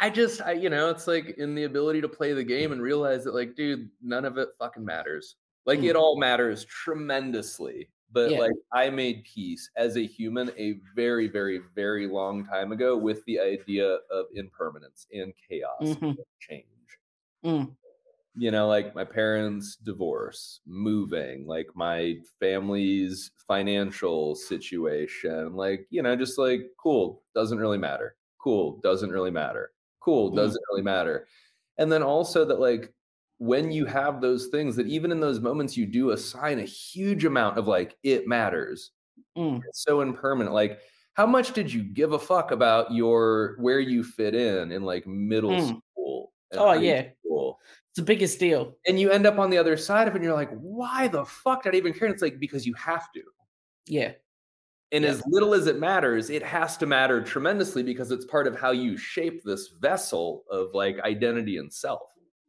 I 0.00 0.10
just 0.10 0.40
I 0.40 0.52
you 0.52 0.70
know, 0.70 0.90
it's 0.90 1.06
like 1.06 1.30
in 1.38 1.54
the 1.54 1.64
ability 1.64 2.00
to 2.02 2.08
play 2.08 2.32
the 2.32 2.44
game 2.44 2.72
and 2.72 2.80
realize 2.82 3.24
that 3.24 3.34
like, 3.34 3.54
dude, 3.54 3.90
none 4.00 4.24
of 4.24 4.38
it 4.38 4.50
fucking 4.58 4.84
matters. 4.84 5.36
Like 5.66 5.80
Mm. 5.80 5.84
it 5.84 5.96
all 5.96 6.16
matters 6.18 6.64
tremendously, 6.66 7.88
but 8.12 8.32
Yeah. 8.32 8.38
like 8.38 8.52
I 8.72 8.90
made 8.90 9.24
peace 9.24 9.70
as 9.76 9.96
a 9.96 10.06
human 10.06 10.50
a 10.58 10.80
very, 10.94 11.26
very, 11.28 11.58
very 11.74 12.06
long 12.06 12.44
time 12.44 12.70
ago 12.72 12.96
with 12.96 13.24
the 13.24 13.40
idea 13.40 13.98
of 14.10 14.26
impermanence 14.34 15.06
and 15.12 15.32
chaos 15.48 15.96
Mhm. 15.96 16.02
and 16.02 16.26
change. 16.38 16.68
Mm, 17.44 17.76
You 18.36 18.50
know, 18.50 18.66
like 18.66 18.96
my 18.96 19.04
parents' 19.04 19.76
divorce, 19.76 20.60
moving, 20.66 21.46
like 21.46 21.68
my 21.76 22.16
family's 22.40 23.30
financial 23.46 24.34
situation, 24.34 25.54
like, 25.54 25.86
you 25.90 26.02
know, 26.02 26.16
just 26.16 26.36
like 26.36 26.62
cool, 26.76 27.22
doesn't 27.34 27.58
really 27.58 27.78
matter. 27.78 28.16
Cool, 28.38 28.80
doesn't 28.80 29.10
really 29.10 29.30
matter. 29.30 29.72
Cool, 30.00 30.32
Mm. 30.32 30.34
doesn't 30.34 30.62
really 30.70 30.82
matter. 30.82 31.28
And 31.78 31.92
then 31.92 32.02
also 32.02 32.44
that 32.46 32.58
like 32.58 32.92
when 33.38 33.70
you 33.70 33.86
have 33.86 34.20
those 34.20 34.48
things 34.48 34.74
that 34.76 34.88
even 34.88 35.12
in 35.12 35.20
those 35.20 35.38
moments 35.40 35.76
you 35.76 35.86
do 35.86 36.10
assign 36.10 36.58
a 36.58 36.64
huge 36.64 37.24
amount 37.24 37.56
of 37.58 37.68
like 37.68 37.96
it 38.02 38.26
matters 38.26 38.90
mm, 39.36 39.68
it's 39.68 39.82
so 39.82 40.00
impermanent 40.00 40.54
like 40.54 40.80
how 41.14 41.26
much 41.26 41.52
did 41.52 41.72
you 41.72 41.82
give 41.84 42.12
a 42.12 42.18
fuck 42.18 42.50
about 42.50 42.92
your 42.92 43.56
where 43.60 43.80
you 43.80 44.02
fit 44.04 44.34
in 44.34 44.72
in 44.72 44.82
like 44.82 45.06
middle 45.06 45.58
Mm. 45.58 45.80
school 45.94 46.32
Oh, 46.56 46.74
yeah. 46.74 47.12
school? 47.22 47.60
It's 47.94 48.00
the 48.00 48.02
biggest 48.04 48.40
deal. 48.40 48.74
and 48.88 48.98
you 48.98 49.10
end 49.10 49.24
up 49.24 49.38
on 49.38 49.50
the 49.50 49.56
other 49.58 49.76
side 49.76 50.08
of 50.08 50.14
it 50.14 50.16
and 50.16 50.24
you're 50.24 50.34
like 50.34 50.50
why 50.58 51.06
the 51.06 51.24
fuck 51.24 51.62
did 51.62 51.74
i 51.74 51.78
even 51.78 51.92
care 51.92 52.06
and 52.06 52.12
it's 52.12 52.22
like 52.22 52.40
because 52.40 52.66
you 52.66 52.74
have 52.74 53.12
to 53.12 53.22
Yeah. 53.86 54.12
and 54.90 55.04
Yeah. 55.04 55.10
as 55.10 55.22
little 55.28 55.54
as 55.54 55.68
it 55.68 55.78
matters 55.78 56.28
it 56.28 56.42
has 56.42 56.76
to 56.78 56.86
matter 56.86 57.22
tremendously 57.22 57.84
because 57.84 58.10
it's 58.10 58.24
part 58.24 58.48
of 58.48 58.58
how 58.58 58.72
you 58.72 58.96
shape 58.96 59.44
this 59.44 59.68
vessel 59.80 60.42
of 60.50 60.74
like 60.74 60.98
identity 61.00 61.58
and 61.58 61.72
self 61.72 62.02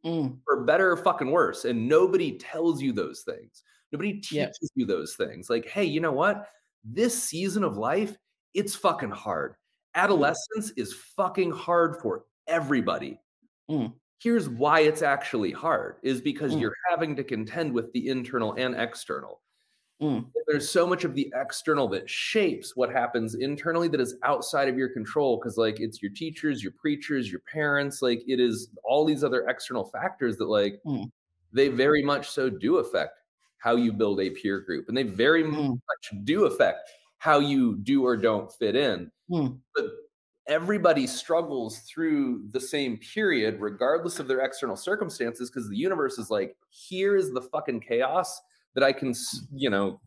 Mm, 0.04 0.38
for 0.44 0.62
better 0.64 0.92
or 0.92 0.96
fucking 0.96 1.32
worse. 1.32 1.64
And 1.64 1.88
nobody 1.88 2.38
tells 2.38 2.80
you 2.80 2.92
those 2.92 3.22
things. 3.22 3.64
Nobody 3.90 4.12
teaches 4.12 4.30
Yeah. 4.62 4.68
you 4.76 4.86
those 4.86 5.16
things. 5.16 5.50
Like, 5.50 5.66
hey, 5.66 5.82
you 5.84 5.98
know 6.00 6.12
what? 6.12 6.48
This 6.84 7.20
season 7.20 7.64
of 7.64 7.76
life, 7.76 8.16
it's 8.54 8.76
fucking 8.76 9.10
hard. 9.10 9.56
Adolescence 9.96 10.70
is 10.76 10.92
fucking 11.16 11.50
hard 11.50 11.96
for 11.96 12.24
everybody. 12.46 13.18
Mm. 13.68 13.94
Here's 14.18 14.48
why 14.48 14.80
it's 14.80 15.00
actually 15.02 15.52
hard 15.52 15.96
is 16.02 16.20
because 16.20 16.54
Mm. 16.54 16.60
you're 16.60 16.74
having 16.90 17.16
to 17.16 17.24
contend 17.24 17.72
with 17.72 17.92
the 17.92 18.08
internal 18.08 18.52
and 18.54 18.74
external. 18.74 19.42
mm, 20.00 20.36
There's 20.46 20.70
so 20.70 20.86
much 20.86 21.02
of 21.04 21.14
the 21.14 21.32
external 21.34 21.88
that 21.88 22.08
shapes 22.08 22.76
what 22.76 22.90
happens 22.92 23.34
internally 23.34 23.88
that 23.88 24.00
is 24.00 24.16
outside 24.22 24.68
of 24.68 24.78
your 24.78 24.88
control 24.88 25.38
because, 25.38 25.56
like, 25.56 25.80
it's 25.80 26.00
your 26.00 26.12
teachers, 26.12 26.62
your 26.62 26.72
preachers, 26.72 27.30
your 27.30 27.40
parents. 27.40 28.00
Like, 28.00 28.22
it 28.28 28.38
is 28.38 28.70
all 28.84 29.04
these 29.04 29.24
other 29.24 29.46
external 29.48 29.84
factors 29.84 30.36
that, 30.36 30.44
like, 30.46 30.80
Mm. 30.84 31.10
they 31.52 31.68
very 31.68 32.02
much 32.04 32.30
so 32.30 32.50
do 32.50 32.78
affect 32.78 33.20
how 33.58 33.76
you 33.76 33.92
build 33.92 34.20
a 34.20 34.30
peer 34.30 34.60
group 34.60 34.88
and 34.88 34.96
they 34.96 35.04
very 35.04 35.44
Mm. 35.50 35.78
much 35.88 36.24
do 36.24 36.46
affect 36.46 36.90
how 37.18 37.38
you 37.40 37.76
do 37.78 38.04
or 38.04 38.16
don't 38.16 38.52
fit 38.52 38.76
in 38.76 39.10
mm, 39.28 39.60
but 39.74 39.86
everybody 40.48 41.06
struggles 41.06 41.80
through 41.80 42.44
the 42.50 42.60
same 42.60 42.96
period 42.98 43.60
regardless 43.60 44.20
of 44.20 44.28
their 44.28 44.40
external 44.40 44.76
circumstances 44.76 45.50
because 45.50 45.68
the 45.68 45.76
universe 45.76 46.18
is 46.18 46.30
like 46.30 46.56
here 46.70 47.16
is 47.16 47.32
the 47.32 47.42
fucking 47.42 47.80
chaos 47.80 48.40
that 48.74 48.84
i 48.84 48.92
can 48.92 49.12
you 49.54 49.70
know 49.70 50.00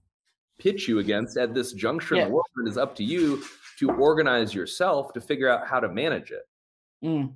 pitch 0.58 0.88
you 0.88 1.00
against 1.00 1.38
at 1.38 1.54
this 1.54 1.74
juncture 1.74 2.16
in 2.16 2.28
the 2.28 2.34
world 2.34 2.46
and 2.58 2.68
it 2.68 2.72
is 2.72 2.78
up 2.78 2.96
to 2.96 3.04
you 3.04 3.42
to 3.78 3.92
organize 3.92 4.54
yourself 4.54 5.14
to 5.14 5.22
figure 5.22 5.50
out 5.50 5.68
how 5.68 5.80
to 5.80 5.90
manage 5.90 6.32
it 6.32 6.48
mm, 7.04 7.34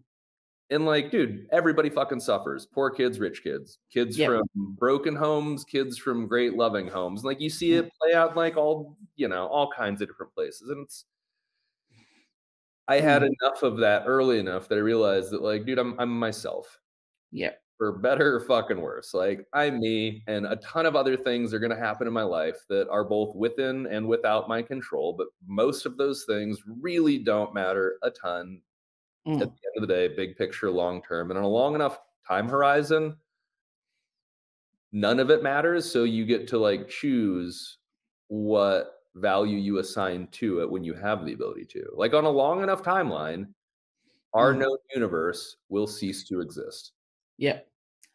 and 0.70 0.86
like, 0.88 1.12
dude, 1.12 1.48
everybody 1.52 1.89
fucking 1.89 2.20
suffers. 2.20 2.66
Poor 2.66 2.89
kids, 2.89 3.20
rich 3.20 3.44
kids, 3.44 3.78
kids 3.92 4.18
Yeah. 4.18 4.28
from 4.28 4.44
broken 4.56 5.16
homes, 5.16 5.63
kids 5.63 6.00
from 6.00 6.28
great 6.28 6.56
loving 6.56 6.88
homes. 6.88 7.24
Like 7.24 7.39
you 7.39 7.50
see 7.50 7.74
it 7.74 7.92
play 8.02 8.16
out 8.16 8.36
like 8.36 8.58
all, 8.58 8.98
you 9.16 9.28
know, 9.28 9.46
all 9.48 9.70
kinds 9.72 10.02
of 10.02 10.08
different 10.08 10.34
places. 10.34 10.70
And 10.70 10.84
it's 10.84 11.06
I 12.88 13.00
had 13.00 13.24
enough 13.24 13.63
of 13.63 13.78
that 13.78 14.04
early 14.08 14.39
enough 14.39 14.67
that 14.69 14.76
I 14.78 14.82
realized 14.82 15.32
that 15.32 15.41
like, 15.41 15.65
dude, 15.65 15.80
I'm 15.80 16.00
I'm 16.00 16.17
myself. 16.17 16.80
yeah. 17.32 17.54
For 17.80 17.91
better 18.00 18.36
or 18.36 18.39
fucking 18.41 18.80
worse. 18.80 19.13
Like 19.13 19.48
I'm 19.54 19.80
me 19.80 20.24
and 20.28 20.46
a 20.46 20.56
ton 20.58 20.86
of 20.86 20.96
other 20.96 21.17
things 21.17 21.54
are 21.54 21.60
gonna 21.60 21.76
happen 21.78 22.08
in 22.08 22.13
my 22.13 22.24
life 22.24 22.58
that 22.69 22.88
are 22.89 23.04
both 23.04 23.36
within 23.36 23.88
and 23.88 24.08
without 24.08 24.48
my 24.48 24.62
control. 24.62 25.13
But 25.13 25.28
most 25.48 25.86
of 25.86 25.98
those 25.98 26.24
things 26.26 26.62
really 26.67 27.17
don't 27.19 27.54
matter 27.54 27.98
a 28.04 28.12
ton 28.12 28.62
Mm. 29.28 29.41
at 29.41 29.50
the 29.50 29.67
end 29.67 29.78
of 29.78 29.82
the 29.88 29.88
day, 29.88 30.08
big 30.10 30.38
picture, 30.38 30.72
long 30.72 31.02
term, 31.04 31.32
and 31.32 31.38
on 31.38 31.46
a 31.46 31.50
long 31.50 31.76
enough 31.76 32.00
time 32.28 32.48
horizon, 32.50 33.17
none 34.91 35.19
of 35.19 35.30
it 35.30 35.43
matters. 35.43 35.89
So 35.89 36.04
you 36.04 36.26
get 36.26 36.48
to 36.50 36.58
like 36.58 36.88
choose 36.89 37.78
what 38.28 39.03
value 39.15 39.58
you 39.58 39.78
assign 39.80 40.28
to 40.32 40.62
it 40.62 40.69
when 40.69 40.84
you 40.84 40.93
have 40.93 41.26
the 41.26 41.34
ability 41.34 41.65
to. 41.65 41.86
Like 41.95 42.13
on 42.13 42.26
a 42.26 42.30
long 42.30 42.63
enough 42.63 42.82
timeline, 42.84 43.54
our 44.34 44.54
Mm. 44.54 44.60
known 44.60 44.78
universe 44.93 45.58
will 45.69 45.88
cease 45.88 46.23
to 46.30 46.41
exist. 46.41 46.93
Yeah. 47.38 47.60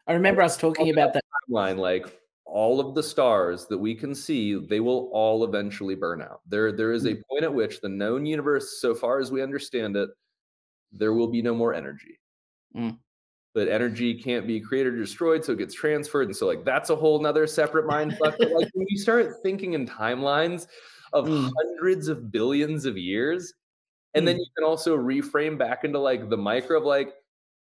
I 0.06 0.12
remember 0.14 0.42
us 0.42 0.56
talking 0.56 0.90
about 0.90 1.12
that. 1.12 1.24
Timeline, 1.48 1.78
like 1.78 2.20
all 2.44 2.80
of 2.80 2.94
the 2.94 3.02
stars 3.02 3.66
that 3.66 3.78
we 3.78 3.94
can 3.94 4.14
see, 4.14 4.54
they 4.54 4.80
will 4.80 5.10
all 5.12 5.44
eventually 5.44 5.94
burn 5.94 6.22
out. 6.22 6.40
There, 6.46 6.72
there 6.72 6.92
is 6.92 7.06
a 7.06 7.22
point 7.28 7.44
at 7.44 7.52
which 7.52 7.80
the 7.80 7.88
known 7.88 8.24
universe, 8.26 8.80
so 8.80 8.94
far 8.94 9.20
as 9.20 9.30
we 9.30 9.42
understand 9.42 9.96
it, 9.96 10.10
there 10.90 11.12
will 11.12 11.28
be 11.28 11.42
no 11.42 11.54
more 11.54 11.74
energy. 11.74 12.18
Mm. 12.74 12.98
But 13.54 13.68
energy 13.68 14.14
can't 14.14 14.46
be 14.46 14.60
created 14.60 14.94
or 14.94 14.98
destroyed, 14.98 15.44
so 15.44 15.52
it 15.52 15.58
gets 15.58 15.74
transferred. 15.74 16.28
And 16.28 16.36
so, 16.36 16.46
like, 16.46 16.64
that's 16.64 16.90
a 16.90 16.96
whole 16.96 17.20
nother 17.20 17.46
separate 17.46 17.86
mind 17.86 18.16
fuck. 18.18 18.34
But, 18.38 18.52
like, 18.52 18.68
when 18.74 18.86
you 18.90 18.98
start 18.98 19.36
thinking 19.42 19.72
in 19.72 19.86
timelines 19.86 20.66
of 21.12 21.26
Mm. 21.26 21.50
hundreds 21.56 22.08
of 22.08 22.30
billions 22.30 22.84
of 22.84 22.96
years, 22.98 23.54
and 24.14 24.28
then 24.28 24.36
you 24.36 24.46
can 24.56 24.64
also 24.64 24.96
reframe 24.96 25.56
back 25.58 25.84
into 25.84 25.98
like 25.98 26.28
the 26.28 26.36
micro 26.36 26.78
of 26.78 26.84
like, 26.84 27.14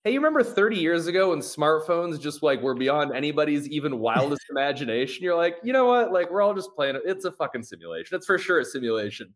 hey, 0.05 0.12
you 0.12 0.18
remember 0.18 0.42
30 0.42 0.77
years 0.77 1.07
ago 1.07 1.31
when 1.31 1.38
smartphones 1.40 2.21
just 2.21 2.42
like 2.42 2.61
were 2.62 2.75
beyond 2.75 3.12
anybody's 3.14 3.68
even 3.68 3.99
wildest 3.99 4.42
imagination? 4.51 5.25
You're 5.25 5.37
like, 5.37 5.57
you 5.62 5.73
know 5.73 5.87
what? 5.87 6.12
Like, 6.12 6.31
we're 6.31 6.42
all 6.42 6.55
just 6.55 6.75
playing 6.75 6.97
it. 6.97 7.03
It's 7.05 7.25
a 7.25 7.33
fucking 7.33 7.62
simulation. 7.64 8.16
It's 8.16 8.27
for 8.27 8.38
sure 8.38 8.61
a 8.61 8.64
simulation. 8.64 9.33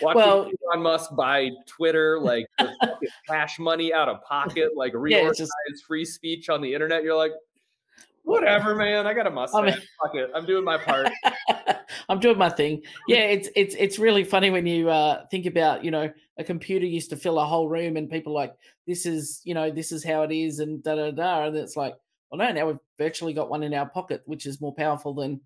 Watching 0.00 0.16
Well- 0.16 0.50
Elon 0.72 0.82
Musk 0.82 1.14
buy 1.16 1.50
Twitter, 1.66 2.18
like 2.20 2.46
cash 3.28 3.58
money 3.58 3.92
out 3.92 4.08
of 4.08 4.22
pocket, 4.22 4.72
like 4.76 4.92
reorganize 4.94 5.40
it's 5.40 5.50
just 5.68 5.86
free 5.86 6.04
speech 6.04 6.48
on 6.48 6.60
the 6.60 6.72
internet. 6.72 7.02
You're 7.02 7.16
like, 7.16 7.32
whatever, 8.24 8.74
man. 8.74 9.06
I 9.06 9.14
got 9.14 9.26
a 9.26 9.30
mustache. 9.30 9.74
Fuck 10.02 10.14
it. 10.14 10.30
I'm 10.34 10.46
doing 10.46 10.64
my 10.64 10.78
part. 10.78 11.10
I'm 12.08 12.18
doing 12.18 12.38
my 12.38 12.50
thing. 12.50 12.82
Yeah, 13.06 13.20
it's 13.20 13.48
it's 13.54 13.74
it's 13.78 13.98
really 13.98 14.24
funny 14.24 14.50
when 14.50 14.66
you 14.66 14.90
uh, 14.90 15.26
think 15.30 15.46
about 15.46 15.84
you 15.84 15.90
know 15.90 16.10
a 16.38 16.44
computer 16.44 16.86
used 16.86 17.10
to 17.10 17.16
fill 17.16 17.38
a 17.38 17.44
whole 17.44 17.68
room 17.68 17.96
and 17.96 18.10
people 18.10 18.32
like 18.32 18.54
this 18.86 19.06
is 19.06 19.40
you 19.44 19.54
know 19.54 19.70
this 19.70 19.92
is 19.92 20.04
how 20.04 20.22
it 20.22 20.32
is 20.32 20.58
and 20.58 20.82
da 20.82 20.96
da 20.96 21.10
da 21.10 21.46
and 21.46 21.56
it's 21.56 21.76
like 21.76 21.94
well 22.30 22.38
no 22.38 22.52
now 22.52 22.66
we've 22.66 22.78
virtually 22.98 23.32
got 23.32 23.48
one 23.48 23.62
in 23.62 23.72
our 23.72 23.88
pocket 23.88 24.22
which 24.26 24.44
is 24.44 24.60
more 24.60 24.74
powerful 24.74 25.14
than 25.14 25.40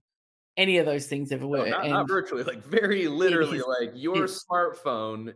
any 0.58 0.76
of 0.76 0.84
those 0.84 1.06
things 1.06 1.32
ever 1.32 1.46
No, 1.46 1.64
not, 1.64 1.84
and 1.84 1.92
not 1.92 2.06
virtually, 2.08 2.42
like 2.42 2.62
very 2.64 3.08
literally, 3.08 3.60
like 3.60 3.92
your 3.94 4.26
smartphone 4.26 5.32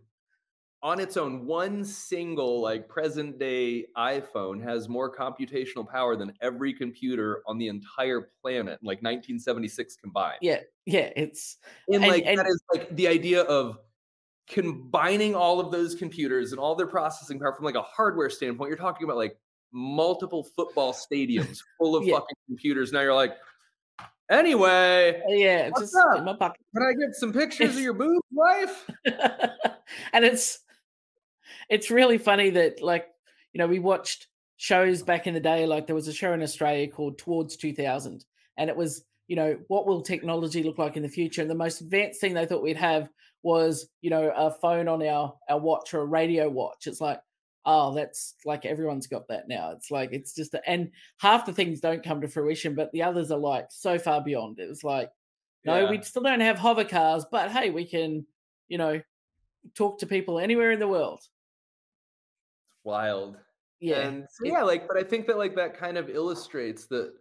on 0.83 0.99
its 0.99 1.17
own, 1.17 1.47
one 1.47 1.85
single 1.85 2.61
like 2.61 2.89
present 2.89 3.39
day 3.39 3.87
iPhone 3.97 4.61
has 4.63 4.89
more 4.89 5.15
computational 5.15 5.89
power 5.89 6.17
than 6.17 6.33
every 6.43 6.75
computer 6.75 7.41
on 7.47 7.57
the 7.57 7.69
entire 7.69 8.31
planet, 8.43 8.81
like 8.83 8.99
1976 9.01 9.97
combined. 9.97 10.39
yeah, 10.43 10.59
yeah, 10.85 11.09
it's 11.17 11.57
And, 11.89 12.03
and- 12.03 12.13
like 12.13 12.25
that 12.25 12.39
and- 12.41 12.49
is 12.49 12.63
like 12.75 12.95
the 12.97 13.07
idea 13.09 13.43
of 13.43 13.79
combining 14.49 15.35
all 15.35 15.61
of 15.61 15.71
those 15.71 15.95
computers 15.95 16.51
and 16.53 16.59
all 16.61 16.75
their 16.75 16.87
processing 16.89 17.39
power 17.39 17.55
from 17.55 17.65
like 17.65 17.77
a 17.77 17.83
hardware 17.83 18.29
standpoint. 18.29 18.69
You're 18.69 18.77
talking 18.77 19.05
about 19.05 19.17
like 19.17 19.39
multiple 19.73 20.43
football 20.57 20.93
stadiums 20.93 21.59
full 21.79 21.95
of 21.97 22.05
Yeah. 22.05 22.15
fucking 22.15 22.37
computers. 22.49 22.93
Now 22.93 23.01
you're 23.03 23.15
like, 23.15 23.37
anyway, 24.33 25.23
yeah, 25.29 25.71
just 25.79 25.95
up? 25.95 26.19
in 26.19 26.25
my 26.25 26.35
pocket. 26.35 26.61
can 26.75 26.83
I 26.83 26.93
get 26.93 27.15
some 27.15 27.33
pictures 27.33 27.77
of 27.77 27.83
your 27.83 27.93
boobs, 27.95 28.21
wife? 28.33 28.91
and 30.13 30.25
it's 30.25 30.61
it's 31.69 31.91
really 31.91 32.19
funny 32.19 32.51
that 32.51 32.83
like 32.83 33.07
you 33.53 33.59
know 33.59 33.67
we 33.67 33.79
watched 33.79 34.29
shows 34.57 35.03
back 35.03 35.27
in 35.27 35.35
the 35.35 35.41
day 35.41 35.67
like 35.67 35.87
there 35.87 35.97
was 35.97 36.07
a 36.07 36.13
show 36.13 36.33
in 36.33 36.43
australia 36.43 36.87
called 36.87 37.19
towards 37.19 37.57
2000 37.57 38.25
and 38.59 38.71
it 38.71 38.77
was 38.77 39.05
you 39.27 39.35
know 39.35 39.59
what 39.69 39.87
will 39.87 40.03
technology 40.03 40.63
look 40.63 40.79
like 40.79 40.97
in 40.97 41.03
the 41.03 41.09
future 41.09 41.43
and 41.43 41.51
the 41.51 41.55
most 41.55 41.81
advanced 41.81 42.21
thing 42.21 42.35
they 42.35 42.47
thought 42.47 42.63
we'd 42.63 42.77
have 42.77 43.09
was 43.43 43.89
you 44.03 44.11
know 44.11 44.33
a 44.37 44.51
phone 44.51 44.87
on 44.87 45.03
our 45.03 45.35
our 45.49 45.59
watch 45.59 45.95
or 45.95 46.03
a 46.03 46.05
radio 46.07 46.49
watch 46.49 46.87
it's 46.87 47.01
like 47.01 47.21
oh 47.65 47.95
that's 47.95 48.35
like 48.45 48.65
everyone's 48.67 49.07
got 49.07 49.29
that 49.29 49.47
now 49.49 49.71
it's 49.71 49.91
like 49.91 50.13
it's 50.13 50.35
just 50.35 50.55
a, 50.55 50.69
and 50.69 50.91
half 51.19 51.47
the 51.47 51.53
things 51.53 51.81
don't 51.81 52.03
come 52.03 52.21
to 52.21 52.27
fruition 52.29 52.75
but 52.75 52.91
the 52.93 53.03
others 53.03 53.31
are 53.31 53.39
like 53.39 53.67
so 53.71 53.99
far 53.99 54.21
beyond 54.23 54.59
it 54.59 54.69
was 54.69 54.83
like 54.83 55.11
no, 55.65 55.85
Yeah. 55.85 55.91
we 55.91 56.03
still 56.03 56.23
don't 56.25 56.41
have 56.41 56.59
hover 56.59 56.83
cars, 56.85 57.25
but 57.31 57.53
hey, 57.53 57.71
we 57.71 57.85
can, 57.85 58.27
you 58.67 58.79
know, 58.79 59.01
talk 59.77 60.01
to 60.01 60.09
people 60.09 60.41
anywhere 60.41 60.73
in 60.73 60.81
the 60.81 60.89
world. 60.89 61.23
wild. 62.83 63.37
Yeah. 63.79 64.01
And 64.01 64.27
so, 64.29 64.45
yeah, 64.45 64.63
like, 64.63 64.89
but 64.89 64.97
I 64.97 65.05
think 65.05 65.27
that 65.29 65.39
like 65.39 65.55
that 65.55 65.77
kind 65.79 65.97
of 65.97 66.09
illustrates 66.11 66.87
that 66.87 67.13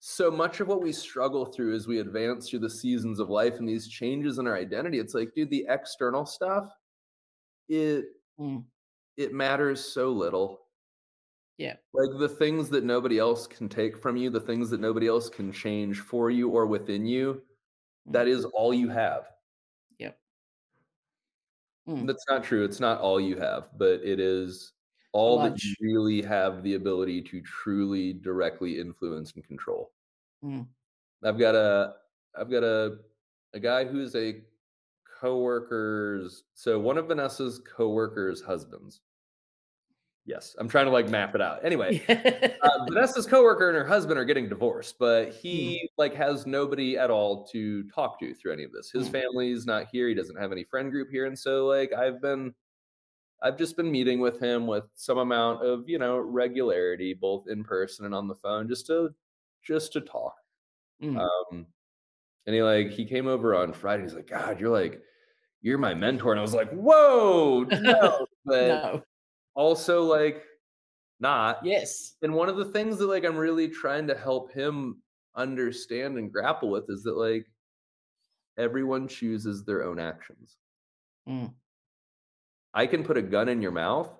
so 0.00 0.30
much 0.30 0.60
of 0.60 0.68
what 0.68 0.82
we 0.82 0.90
struggle 0.90 1.44
through 1.44 1.74
as 1.74 1.86
we 1.86 2.00
advance 2.00 2.48
through 2.48 2.60
the 2.60 2.70
seasons 2.70 3.20
of 3.20 3.28
life 3.28 3.58
and 3.58 3.68
these 3.68 3.88
changes 3.88 4.38
in 4.38 4.46
our 4.46 4.56
identity, 4.56 4.98
it's 4.98 5.12
like, 5.14 5.34
dude, 5.34 5.50
the 5.50 5.66
external 5.68 6.24
stuff, 6.24 6.70
it 7.68 8.06
Mm. 8.40 8.64
It 9.16 9.32
matters 9.32 9.84
so 9.84 10.10
little. 10.10 10.66
Yeah. 11.58 11.76
Like 11.92 12.18
the 12.18 12.28
things 12.28 12.70
that 12.70 12.84
nobody 12.84 13.18
else 13.18 13.46
can 13.46 13.68
take 13.68 13.96
from 13.96 14.16
you, 14.16 14.30
the 14.30 14.40
things 14.40 14.70
that 14.70 14.80
nobody 14.80 15.06
else 15.06 15.28
can 15.28 15.52
change 15.52 16.00
for 16.00 16.30
you 16.30 16.48
or 16.50 16.66
within 16.66 17.06
you, 17.06 17.42
that 18.06 18.26
Mm. 18.26 18.30
is 18.30 18.44
all 18.46 18.74
you 18.74 18.88
have. 18.88 19.28
Yep. 19.98 20.18
Mm. 21.88 22.06
That's 22.06 22.24
not 22.28 22.44
true. 22.44 22.64
It's 22.64 22.80
not 22.80 23.00
all 23.00 23.20
you 23.20 23.36
have, 23.36 23.70
but 23.76 24.02
it 24.04 24.20
is 24.20 24.72
all 25.12 25.38
that 25.42 25.62
you 25.62 25.74
really 25.80 26.22
have 26.22 26.62
the 26.62 26.74
ability 26.74 27.22
to 27.22 27.40
truly 27.42 28.12
directly 28.14 28.78
influence 28.78 29.32
and 29.32 29.44
control. 29.44 29.92
Mm. 30.44 30.68
I've 31.24 31.38
got 31.38 31.54
a 31.54 31.96
I've 32.36 32.50
got 32.50 32.64
a 32.64 32.98
a 33.54 33.60
guy 33.60 33.84
who's 33.84 34.14
a 34.16 34.44
coworker's 35.22 36.44
so 36.54 36.78
one 36.78 36.98
of 36.98 37.06
Vanessa's 37.08 37.60
coworkers' 37.60 38.42
husbands. 38.42 39.00
Yes, 40.24 40.54
I'm 40.58 40.68
trying 40.68 40.84
to 40.86 40.92
like 40.92 41.08
map 41.08 41.34
it 41.34 41.40
out. 41.40 41.64
Anyway, 41.64 42.00
uh, 42.62 42.84
Vanessa's 42.88 43.26
coworker 43.26 43.68
and 43.68 43.76
her 43.76 43.86
husband 43.86 44.18
are 44.18 44.24
getting 44.24 44.48
divorced, 44.48 44.96
but 44.98 45.32
he 45.32 45.88
like 45.98 46.14
has 46.14 46.46
nobody 46.46 46.96
at 46.96 47.10
all 47.10 47.44
to 47.48 47.82
talk 47.88 48.20
to 48.20 48.32
through 48.34 48.52
any 48.52 48.62
of 48.64 48.70
this. 48.72 48.90
His 48.92 49.08
Mm. 49.08 49.12
family's 49.12 49.66
not 49.66 49.86
here. 49.90 50.08
He 50.08 50.14
doesn't 50.14 50.36
have 50.40 50.52
any 50.52 50.64
friend 50.64 50.90
group 50.92 51.08
here, 51.10 51.26
and 51.26 51.36
so 51.38 51.66
like 51.66 51.92
I've 51.92 52.20
been, 52.22 52.54
I've 53.42 53.58
just 53.58 53.76
been 53.76 53.90
meeting 53.90 54.20
with 54.20 54.38
him 54.40 54.66
with 54.68 54.84
some 54.94 55.18
amount 55.18 55.64
of 55.66 55.88
you 55.88 55.98
know 55.98 56.18
regularity, 56.18 57.14
both 57.14 57.48
in 57.48 57.64
person 57.64 58.06
and 58.06 58.14
on 58.14 58.28
the 58.28 58.36
phone, 58.36 58.68
just 58.68 58.86
to 58.86 59.10
just 59.64 59.92
to 59.94 60.00
talk. 60.02 60.34
Mm. 61.02 61.18
Um, 61.18 61.66
and 62.46 62.54
he 62.54 62.62
like 62.62 62.90
he 62.90 63.04
came 63.04 63.26
over 63.26 63.56
on 63.56 63.72
Friday. 63.72 64.04
He's 64.04 64.14
like, 64.14 64.28
God, 64.28 64.60
you're 64.60 64.70
like 64.70 65.02
you're 65.62 65.78
my 65.78 65.94
mentor, 65.94 66.32
and 66.32 66.38
I 66.38 66.42
was 66.42 66.54
like, 66.54 66.70
Whoa, 66.70 67.64
no, 67.80 68.26
but 68.44 68.68
no. 68.68 69.02
also 69.54 70.02
like 70.02 70.42
not. 71.20 71.64
Yes. 71.64 72.16
And 72.22 72.34
one 72.34 72.48
of 72.48 72.56
the 72.56 72.64
things 72.66 72.98
that 72.98 73.06
like 73.06 73.24
I'm 73.24 73.36
really 73.36 73.68
trying 73.68 74.06
to 74.08 74.14
help 74.16 74.52
him 74.52 75.00
understand 75.36 76.18
and 76.18 76.30
grapple 76.32 76.68
with 76.70 76.84
is 76.88 77.02
that 77.04 77.16
like 77.16 77.46
everyone 78.58 79.08
chooses 79.08 79.64
their 79.64 79.84
own 79.84 79.98
actions. 79.98 80.56
Mm. 81.28 81.52
I 82.74 82.86
can 82.86 83.04
put 83.04 83.16
a 83.16 83.22
gun 83.22 83.48
in 83.48 83.62
your 83.62 83.70
mouth, 83.72 84.10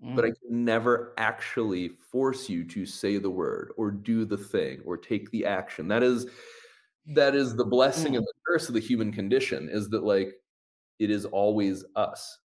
but 0.00 0.24
I 0.24 0.28
Mm. 0.30 0.40
can 0.40 0.64
never 0.64 1.14
actually 1.16 1.88
force 1.88 2.48
you 2.50 2.64
to 2.64 2.84
say 2.84 3.16
the 3.18 3.30
word 3.30 3.72
or 3.76 3.90
do 3.90 4.24
the 4.24 4.36
thing 4.36 4.82
or 4.84 4.96
take 4.96 5.30
the 5.30 5.46
action. 5.46 5.88
That 5.88 6.02
is 6.02 6.26
that 7.14 7.34
is 7.36 7.54
the 7.56 7.64
blessing 7.64 8.12
Mm. 8.12 8.16
and 8.18 8.26
the 8.26 8.32
curse 8.46 8.68
of 8.68 8.74
the 8.74 8.80
human 8.80 9.12
condition 9.12 9.68
is 9.70 9.88
that 9.90 10.02
like 10.04 10.34
it 10.98 11.10
is 11.10 11.24
always 11.24 11.84
us. 11.94 12.38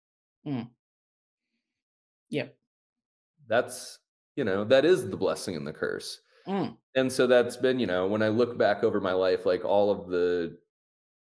Yep. 2.31 2.57
That's 3.49 3.99
you 4.37 4.45
know, 4.45 4.65
that 4.65 4.85
is 4.85 5.09
the 5.09 5.17
blessing 5.17 5.57
and 5.57 5.67
the 5.67 5.73
curse. 5.73 6.21
Mm. 6.49 6.75
and 6.95 7.13
so 7.13 7.27
that's 7.27 7.59
been 7.59 7.79
you 7.79 7.87
know 7.87 8.07
when 8.07 8.23
i 8.23 8.29
look 8.29 8.57
back 8.57 8.83
over 8.83 8.99
my 8.99 9.13
life 9.13 9.45
like 9.45 9.63
all 9.63 9.91
of 9.91 10.09
the 10.09 10.57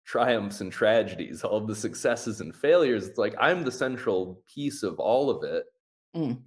triumphs 0.05 0.61
and 0.61 0.71
tragedies 0.71 1.43
all 1.43 1.57
of 1.57 1.65
the 1.67 1.75
successes 1.75 2.39
and 2.39 2.55
failures 2.55 3.07
it's 3.07 3.17
like 3.17 3.33
i'm 3.39 3.63
the 3.63 3.71
central 3.71 4.43
piece 4.47 4.83
of 4.83 4.99
all 4.99 5.31
of 5.31 5.43
it 5.43 5.65
Mm. 6.15 6.37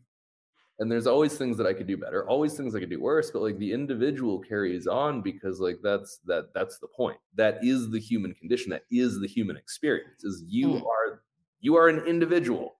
And 0.80 0.90
there's 0.92 1.06
always 1.06 1.38
things 1.38 1.56
that 1.58 1.66
i 1.66 1.74
could 1.74 1.86
do 1.86 1.96
better 1.96 2.28
always 2.28 2.56
things 2.56 2.74
i 2.74 2.80
could 2.80 2.90
do 2.90 3.00
worse 3.00 3.30
but 3.30 3.42
like 3.42 3.58
the 3.58 3.72
individual 3.72 4.40
carries 4.40 4.86
on 4.88 5.22
because 5.22 5.60
like 5.60 5.78
that's 5.82 6.18
that 6.24 6.52
that's 6.54 6.78
the 6.80 6.88
point 6.88 7.18
that 7.34 7.64
is 7.64 7.90
the 7.90 8.00
human 8.00 8.34
condition 8.34 8.70
that 8.70 8.84
is 8.90 9.20
the 9.20 9.28
human 9.28 9.56
experience 9.56 10.24
is 10.24 10.44
you 10.48 10.76
Mm. 10.76 10.84
are 10.86 11.22
you 11.60 11.76
are 11.76 11.88
an 11.88 12.06
individual 12.06 12.78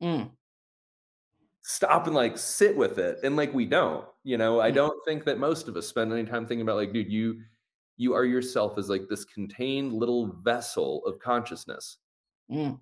Mm. 0.00 0.36
stop 1.62 2.06
and 2.06 2.14
like 2.16 2.38
sit 2.38 2.76
with 2.76 2.98
it 2.98 3.18
and 3.22 3.36
like 3.36 3.52
we 3.52 3.66
don't 3.66 4.06
you 4.24 4.38
know 4.38 4.60
i 4.60 4.70
Mm. 4.70 4.70
don't 4.70 4.98
think 5.04 5.24
that 5.24 5.38
most 5.38 5.68
of 5.68 5.76
us 5.76 5.86
spend 5.86 6.12
any 6.12 6.24
time 6.24 6.46
thinking 6.46 6.62
about 6.62 6.76
like 6.76 6.92
dude 6.92 7.12
you 7.12 7.42
you 7.96 8.14
are 8.14 8.24
yourself 8.24 8.78
as 8.78 8.88
like 8.88 9.02
this 9.10 9.24
contained 9.26 9.92
little 9.92 10.26
vessel 10.42 11.04
of 11.06 11.18
consciousness 11.18 11.98
Mm. 12.48 12.80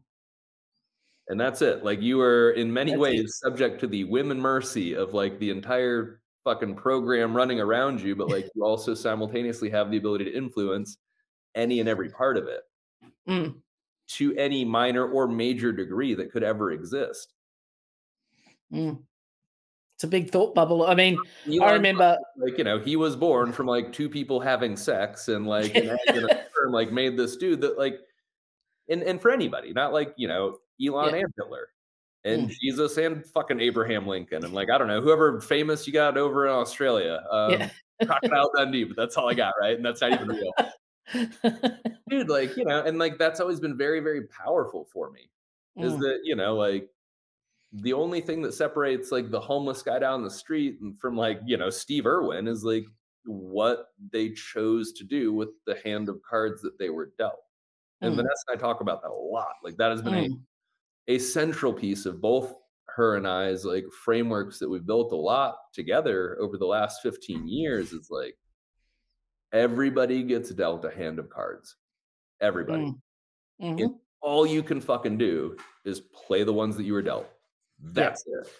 And 1.28 1.38
that's 1.40 1.60
it 1.62 1.84
like 1.84 2.00
you 2.00 2.20
are 2.20 2.50
in 2.52 2.72
many 2.72 2.92
That's 2.92 2.98
it. 2.98 3.00
ways 3.00 3.38
subject 3.42 3.80
to 3.80 3.86
the 3.86 4.04
whim 4.04 4.30
and 4.30 4.40
mercy 4.40 4.94
of 4.94 5.12
like 5.14 5.38
the 5.38 5.50
entire 5.50 6.20
fucking 6.44 6.74
program 6.74 7.36
running 7.36 7.60
around 7.60 8.00
you 8.00 8.16
but 8.16 8.28
like 8.30 8.48
you 8.54 8.64
also 8.64 8.94
simultaneously 8.94 9.68
have 9.70 9.90
the 9.90 9.96
ability 9.98 10.24
to 10.24 10.34
influence 10.36 10.98
any 11.54 11.80
and 11.80 11.88
every 11.88 12.08
part 12.10 12.36
of 12.36 12.46
it 12.46 12.60
Mm. 13.28 13.56
to 14.08 14.34
any 14.36 14.64
minor 14.64 15.06
or 15.06 15.28
major 15.28 15.70
degree 15.70 16.14
that 16.14 16.32
could 16.32 16.42
ever 16.42 16.72
exist 16.72 17.34
Mm. 18.72 19.02
It's 19.96 20.04
a 20.04 20.08
big 20.08 20.30
thought 20.30 20.54
bubble. 20.54 20.86
I 20.86 20.94
mean, 20.94 21.18
I 21.46 21.56
Elon 21.56 21.72
remember. 21.74 22.16
like 22.36 22.56
you 22.56 22.62
know 22.64 22.78
he 22.78 22.94
was 22.96 23.16
born 23.16 23.50
from 23.50 23.66
like 23.66 23.92
two 23.92 24.08
people 24.08 24.38
having 24.40 24.76
sex 24.76 25.26
and 25.28 25.46
like 25.46 25.74
an 25.74 25.88
egg 25.88 25.98
and 26.16 26.72
like 26.72 26.92
made 26.92 27.16
this 27.16 27.36
dude 27.36 27.60
that 27.62 27.78
like 27.78 27.98
and 28.88 29.02
and 29.02 29.20
for 29.20 29.30
anybody 29.32 29.72
not 29.72 29.92
like 29.92 30.14
you 30.16 30.28
know 30.28 30.56
elon 30.84 31.14
Yeah. 31.14 31.20
and 31.22 31.32
hitler 31.36 31.68
and 32.24 32.48
Mm. 32.48 32.54
jesus 32.60 32.96
and 32.98 33.24
fucking 33.26 33.60
abraham 33.60 34.06
lincoln 34.06 34.44
and 34.44 34.52
like 34.54 34.70
i 34.70 34.76
don't 34.78 34.88
know 34.88 35.00
whoever 35.00 35.40
famous 35.40 35.86
you 35.86 35.92
got 35.92 36.16
over 36.18 36.46
in 36.46 36.52
australia 36.52 37.22
um 37.30 37.50
Yeah. 37.52 37.70
crocodile 38.06 38.50
dundee 38.56 38.84
but 38.84 38.96
that's 38.96 39.16
all 39.16 39.28
i 39.30 39.34
got 39.34 39.54
right 39.60 39.76
and 39.76 39.84
that's 39.84 40.00
not 40.00 40.12
even 40.12 40.28
real 40.28 40.52
dude 42.08 42.28
like 42.28 42.56
you 42.56 42.64
know 42.64 42.82
and 42.82 42.98
like 42.98 43.18
that's 43.18 43.40
always 43.40 43.60
been 43.60 43.76
very 43.76 44.00
very 44.00 44.26
powerful 44.26 44.86
for 44.92 45.10
me 45.10 45.30
is 45.76 45.92
Mm. 45.92 46.00
that 46.00 46.20
you 46.24 46.34
know 46.36 46.54
like 46.56 46.88
the 47.72 47.92
only 47.92 48.20
thing 48.20 48.42
that 48.42 48.52
separates 48.54 49.12
like 49.12 49.30
the 49.30 49.40
homeless 49.40 49.82
guy 49.82 49.98
down 49.98 50.22
the 50.24 50.30
street 50.30 50.80
and 50.80 50.98
from 51.00 51.16
like 51.16 51.40
you 51.46 51.56
know 51.56 51.70
steve 51.70 52.06
irwin 52.06 52.48
is 52.48 52.64
like 52.64 52.84
what 53.24 53.88
they 54.12 54.30
chose 54.30 54.92
to 54.92 55.04
do 55.04 55.32
with 55.34 55.50
the 55.66 55.78
hand 55.84 56.08
of 56.08 56.20
cards 56.28 56.62
that 56.62 56.78
they 56.78 56.88
were 56.90 57.12
dealt 57.18 57.40
and 58.00 58.12
Mm. 58.14 58.16
vanessa 58.16 58.42
and 58.48 58.58
i 58.58 58.60
talk 58.60 58.80
about 58.80 59.02
that 59.02 59.10
a 59.10 59.12
lot 59.14 59.52
like 59.62 59.76
that 59.76 59.90
has 59.90 60.02
been 60.02 60.14
Mm. 60.14 60.26
a, 60.32 60.38
a 61.08 61.18
central 61.18 61.72
piece 61.72 62.06
of 62.06 62.20
both 62.20 62.54
her 62.88 63.16
and 63.16 63.26
i's 63.28 63.64
like 63.64 63.84
frameworks 64.04 64.58
that 64.58 64.68
we've 64.68 64.86
built 64.86 65.12
a 65.12 65.16
lot 65.16 65.56
together 65.72 66.36
over 66.40 66.56
the 66.58 66.66
last 66.66 67.00
15 67.02 67.46
years 67.48 67.92
is 67.92 68.08
like 68.10 68.34
everybody 69.52 70.22
gets 70.22 70.50
dealt 70.50 70.84
a 70.84 70.90
hand 70.90 71.18
of 71.18 71.30
cards 71.30 71.76
everybody 72.40 72.82
Mm. 72.84 73.00
Mhm. 73.60 73.80
It- 73.80 73.92
all 74.20 74.44
you 74.46 74.62
can 74.62 74.80
fucking 74.80 75.16
do 75.18 75.56
is 75.84 76.00
play 76.00 76.42
the 76.44 76.52
ones 76.52 76.76
that 76.76 76.82
you 76.84 76.92
were 76.92 77.02
dealt. 77.02 77.28
That's 77.80 78.24
it. 78.26 78.52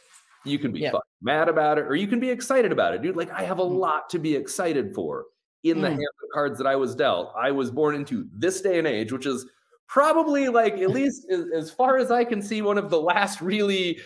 You 0.45 0.57
can 0.59 0.71
be 0.73 0.81
Yeah. 0.81 0.93
fucking 0.93 1.03
mad 1.21 1.49
about 1.49 1.79
it 1.79 1.85
or 1.87 1.97
you 1.97 2.07
can 2.07 2.21
be 2.21 2.31
excited 2.31 2.71
about 2.71 2.95
it, 2.95 3.03
dude. 3.03 3.17
Like, 3.17 3.31
I 3.33 3.43
have 3.43 3.59
a 3.59 3.65
Mm. 3.65 3.77
lot 3.79 4.09
to 4.11 4.21
be 4.21 4.37
excited 4.37 4.95
for 4.95 5.27
in 5.65 5.81
the 5.81 5.89
Mm. 5.89 5.95
hand 5.95 6.07
of 6.23 6.31
cards 6.33 6.59
that 6.59 6.67
I 6.69 6.77
was 6.77 6.95
dealt. 6.95 7.33
I 7.37 7.51
was 7.51 7.73
born 7.73 7.97
into 7.97 8.29
this 8.33 8.61
day 8.61 8.79
and 8.79 8.87
age, 8.87 9.13
which 9.13 9.27
is 9.27 9.49
probably 9.89 10.49
like, 10.49 10.75
at 10.75 10.91
least 10.91 11.27
as, 11.31 11.47
as 11.55 11.71
far 11.71 11.97
as 11.97 12.11
I 12.11 12.23
can 12.25 12.41
see, 12.43 12.63
one 12.63 12.79
of 12.79 12.91
the 12.91 13.01
last 13.01 13.41
really 13.41 13.99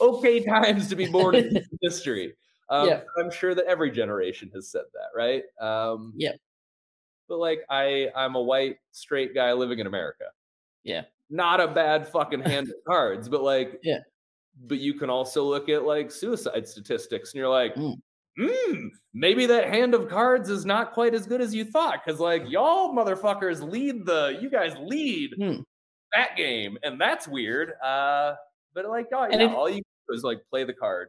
okay 0.00 0.42
times 0.42 0.88
to 0.88 0.96
be 0.96 1.06
born 1.06 1.34
in 1.36 1.62
history. 1.82 2.34
Um, 2.70 2.88
Yeah. 2.88 3.00
I'm 3.18 3.30
sure 3.30 3.54
that 3.54 3.66
every 3.66 3.90
generation 3.90 4.50
has 4.54 4.70
said 4.70 4.84
that, 4.94 5.08
right? 5.14 5.44
Um, 5.60 6.12
Yeah. 6.16 6.32
But 7.28 7.38
like, 7.38 7.60
I, 7.70 8.08
I'm 8.16 8.34
a 8.34 8.42
white 8.42 8.78
straight 8.92 9.34
guy 9.34 9.52
living 9.52 9.78
in 9.78 9.86
America 9.86 10.24
Yeah. 10.84 11.02
not 11.30 11.60
a 11.60 11.68
bad 11.68 12.08
fucking 12.08 12.40
hand 12.40 12.68
of 12.68 12.74
cards, 12.86 13.28
but 13.28 13.42
like, 13.42 13.78
Yeah. 13.84 13.98
But 14.66 14.78
you 14.78 14.94
can 14.94 15.10
also 15.10 15.44
look 15.44 15.68
at 15.68 15.84
like 15.84 16.10
suicide 16.10 16.66
statistics, 16.66 17.32
and 17.32 17.38
you're 17.38 17.50
like, 17.50 17.74
Mm. 17.74 17.96
Hmm, 18.38 18.88
maybe 19.14 19.46
that 19.46 19.68
hand 19.68 19.94
of 19.94 20.08
cards 20.08 20.50
is 20.50 20.64
not 20.66 20.92
quite 20.92 21.14
as 21.14 21.26
good 21.26 21.40
as 21.40 21.54
you 21.54 21.64
thought, 21.64 22.00
because 22.04 22.20
like 22.20 22.44
y'all 22.48 22.94
motherfuckers 22.94 23.62
lead 23.62 24.04
the, 24.06 24.38
you 24.40 24.50
guys 24.50 24.74
lead 24.80 25.34
Hmm. 25.38 25.60
that 26.12 26.36
game, 26.36 26.78
and 26.82 27.00
that's 27.00 27.26
weird. 27.26 27.72
Uh, 27.82 28.34
but 28.74 28.86
like, 28.86 29.08
oh, 29.12 29.26
yeah, 29.30 29.42
if- 29.42 29.52
all 29.52 29.68
you 29.68 29.82
do 30.08 30.14
is 30.14 30.22
like 30.22 30.40
play 30.50 30.64
the 30.64 30.74
card. 30.74 31.08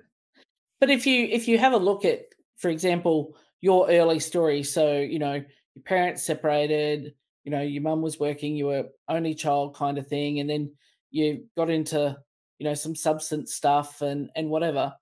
But 0.79 0.89
if 0.89 1.05
you 1.07 1.25
if 1.25 1.47
you 1.47 1.57
have 1.57 1.73
a 1.73 1.77
look 1.77 2.05
at, 2.05 2.21
for 2.57 2.69
example, 2.69 3.35
your 3.61 3.89
early 3.89 4.19
story, 4.19 4.63
so 4.63 4.99
you 4.99 5.19
know 5.19 5.33
your 5.33 5.83
parents 5.85 6.23
separated, 6.23 7.13
you 7.43 7.51
know 7.51 7.61
your 7.61 7.81
mum 7.81 8.01
was 8.01 8.19
working, 8.19 8.55
you 8.55 8.67
were 8.67 8.85
only 9.09 9.33
child 9.35 9.75
kind 9.75 9.97
of 9.97 10.07
thing, 10.07 10.39
and 10.39 10.49
then 10.49 10.71
you 11.09 11.45
got 11.57 11.69
into 11.71 12.15
you 12.59 12.63
know 12.65 12.73
some 12.75 12.95
substance 12.95 13.53
stuff 13.55 14.01
and 14.01 14.29
and 14.35 14.49
whatever. 14.49 14.93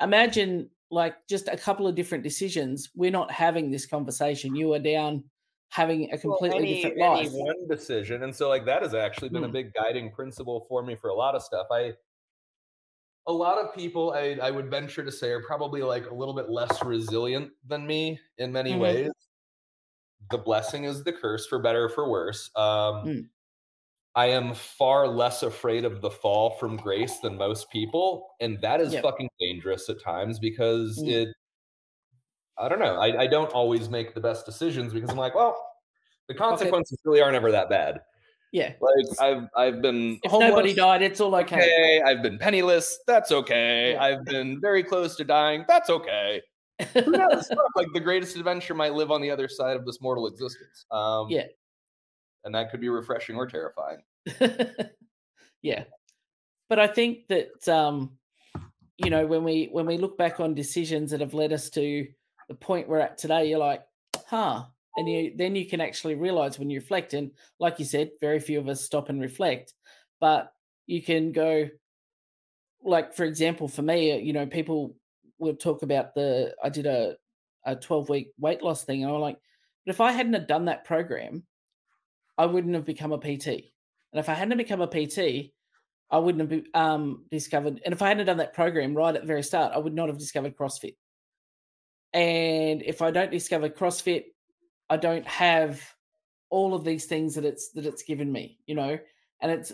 Imagine 0.00 0.70
like 0.92 1.26
just 1.28 1.48
a 1.48 1.56
couple 1.58 1.86
of 1.88 1.96
different 1.96 2.24
decisions. 2.24 2.90
We're 2.94 3.10
not 3.12 3.32
having 3.32 3.70
this 3.72 3.86
conversation. 3.86 4.54
You 4.56 4.74
are 4.74 4.80
down 4.80 5.24
having 5.70 6.12
a 6.12 6.18
completely 6.18 6.66
any, 6.66 6.66
different 6.66 6.98
any 7.00 7.26
life. 7.26 7.30
one 7.30 7.68
decision, 7.68 8.22
and 8.24 8.34
so 8.34 8.48
like 8.48 8.64
that 8.66 8.82
has 8.82 8.94
actually 8.94 9.30
been 9.30 9.44
a 9.44 9.48
Hmm. 9.48 9.52
big 9.52 9.72
guiding 9.74 10.10
principle 10.12 10.60
for 10.68 10.82
me 10.82 10.94
for 10.96 11.08
a 11.10 11.14
lot 11.14 11.34
of 11.34 11.42
stuff. 11.42 11.66
I 11.70 11.94
a 13.26 13.32
lot 13.32 13.58
of 13.58 13.74
people 13.74 14.12
I, 14.12 14.36
I 14.42 14.50
would 14.50 14.70
venture 14.70 15.04
to 15.04 15.12
say 15.12 15.30
are 15.30 15.42
probably 15.42 15.82
like 15.82 16.10
a 16.10 16.14
little 16.14 16.34
bit 16.34 16.48
less 16.50 16.82
resilient 16.82 17.52
than 17.64 17.86
me 17.86 18.20
in 18.38 18.52
many 18.52 18.74
Mhm. 18.74 18.76
ways 18.76 19.10
the 20.30 20.38
blessing 20.38 20.84
is 20.84 21.04
the 21.04 21.12
curse 21.12 21.46
for 21.46 21.58
better 21.58 21.84
or 21.84 21.88
for 21.88 22.08
worse 22.08 22.50
um 22.56 23.10
Mm. 23.10 23.30
I 24.14 24.26
am 24.26 24.54
far 24.54 25.08
less 25.08 25.42
afraid 25.42 25.84
of 25.84 26.00
the 26.00 26.10
fall 26.10 26.50
from 26.58 26.76
grace 26.76 27.18
than 27.20 27.36
most 27.36 27.70
people 27.70 28.28
and 28.40 28.60
that 28.60 28.80
is 28.80 28.92
Yep. 28.92 29.02
fucking 29.02 29.28
dangerous 29.40 29.88
at 29.88 30.00
times 30.02 30.38
because 30.38 30.98
Mm. 31.02 31.08
it 31.10 31.28
i 32.58 32.68
don't 32.68 32.78
know 32.80 32.96
I, 32.96 33.22
I 33.22 33.26
don't 33.26 33.50
always 33.52 33.88
make 33.88 34.14
the 34.14 34.20
best 34.20 34.44
decisions 34.46 34.92
because 34.92 35.10
i'm 35.10 35.16
like 35.16 35.34
well 35.34 35.56
the 36.28 36.34
consequences 36.34 36.98
really 37.04 37.20
aren't 37.22 37.36
ever 37.36 37.50
that 37.52 37.68
bad 37.68 38.00
Yeah. 38.52 38.74
like 38.80 39.20
i've 39.20 39.48
i've 39.56 39.80
been 39.82 40.20
If 40.22 40.32
nobody 40.32 40.74
died, 40.74 41.02
it's 41.02 41.20
all 41.20 41.34
okay. 41.36 41.56
okay. 41.56 42.02
I've 42.04 42.22
been 42.22 42.38
penniless. 42.38 42.98
That's 43.06 43.32
okay. 43.32 43.92
Yeah. 43.94 44.02
I've 44.04 44.24
been 44.26 44.60
very 44.60 44.82
close 44.84 45.16
to 45.16 45.24
dying. 45.24 45.64
That's 45.66 45.88
okay. 45.88 46.42
Who 46.94 47.10
knows? 47.12 47.48
like 47.76 47.86
the 47.94 48.00
greatest 48.00 48.36
adventure 48.36 48.74
might 48.74 48.92
live 48.92 49.10
on 49.10 49.20
the 49.22 49.30
other 49.30 49.48
side 49.48 49.76
of 49.76 49.86
this 49.86 50.00
mortal 50.02 50.26
existence. 50.26 50.84
Um, 50.90 51.28
Yeah. 51.30 51.46
And 52.44 52.54
that 52.54 52.70
could 52.70 52.80
be 52.80 52.88
refreshing 52.88 53.36
or 53.36 53.46
terrifying. 53.46 54.02
yeah. 55.62 55.84
But 56.68 56.78
I 56.78 56.86
think 56.86 57.28
that 57.28 57.68
um, 57.68 58.18
you 58.98 59.10
know, 59.10 59.26
when 59.26 59.44
we 59.44 59.68
when 59.72 59.86
we 59.86 59.98
look 59.98 60.16
back 60.16 60.40
on 60.40 60.54
decisions 60.54 61.10
that 61.10 61.20
have 61.20 61.34
led 61.34 61.52
us 61.52 61.70
to 61.70 62.06
the 62.48 62.54
point 62.54 62.88
we're 62.88 62.98
at 62.98 63.18
today, 63.18 63.48
you're 63.48 63.58
like, 63.58 63.82
huh. 64.26 64.64
And 64.96 65.08
you 65.08 65.32
then 65.36 65.56
you 65.56 65.66
can 65.66 65.80
actually 65.80 66.16
realize 66.16 66.58
when 66.58 66.68
you 66.68 66.78
reflect, 66.78 67.14
and 67.14 67.30
like 67.58 67.78
you 67.78 67.84
said, 67.84 68.10
very 68.20 68.38
few 68.38 68.58
of 68.58 68.68
us 68.68 68.84
stop 68.84 69.08
and 69.08 69.20
reflect, 69.20 69.72
but 70.20 70.52
you 70.86 71.02
can 71.02 71.32
go 71.32 71.68
like 72.84 73.14
for 73.14 73.24
example, 73.24 73.68
for 73.68 73.82
me, 73.82 74.12
uh, 74.12 74.16
you 74.16 74.32
know, 74.32 74.46
people 74.46 74.96
will 75.38 75.54
talk 75.54 75.82
about 75.82 76.14
the 76.14 76.54
I 76.62 76.68
did 76.68 76.86
a 76.86 77.16
a 77.64 77.76
12 77.76 78.08
week 78.08 78.32
weight 78.38 78.62
loss 78.62 78.84
thing, 78.84 79.02
and 79.02 79.12
I'm 79.12 79.20
like, 79.20 79.38
but 79.86 79.94
if 79.94 80.00
I 80.00 80.12
hadn't 80.12 80.34
have 80.34 80.46
done 80.46 80.66
that 80.66 80.84
program, 80.84 81.44
I 82.38 82.46
wouldn't 82.46 82.74
have 82.74 82.84
become 82.84 83.12
a 83.12 83.18
PT. 83.18 83.46
And 83.48 84.20
if 84.20 84.28
I 84.28 84.34
hadn't 84.34 84.56
become 84.58 84.80
a 84.80 84.86
PT, 84.86 85.52
I 86.10 86.18
wouldn't 86.18 86.40
have 86.50 86.64
be, 86.64 86.70
um, 86.74 87.24
discovered. 87.30 87.80
And 87.84 87.92
if 87.94 88.02
I 88.02 88.08
hadn't 88.08 88.26
done 88.26 88.36
that 88.38 88.52
program 88.54 88.94
right 88.94 89.14
at 89.14 89.22
the 89.22 89.26
very 89.26 89.42
start, 89.42 89.72
I 89.74 89.78
would 89.78 89.94
not 89.94 90.08
have 90.08 90.18
discovered 90.18 90.56
CrossFit. 90.56 90.96
And 92.12 92.82
if 92.82 93.00
I 93.00 93.10
don't 93.10 93.30
discover 93.30 93.68
CrossFit, 93.68 94.24
I 94.90 94.98
don't 94.98 95.26
have 95.26 95.82
all 96.50 96.74
of 96.74 96.84
these 96.84 97.06
things 97.06 97.34
that 97.36 97.44
it's 97.46 97.70
that 97.72 97.86
it's 97.86 98.02
given 98.02 98.30
me, 98.30 98.58
you 98.66 98.74
know. 98.74 98.98
And 99.40 99.50
it's 99.50 99.72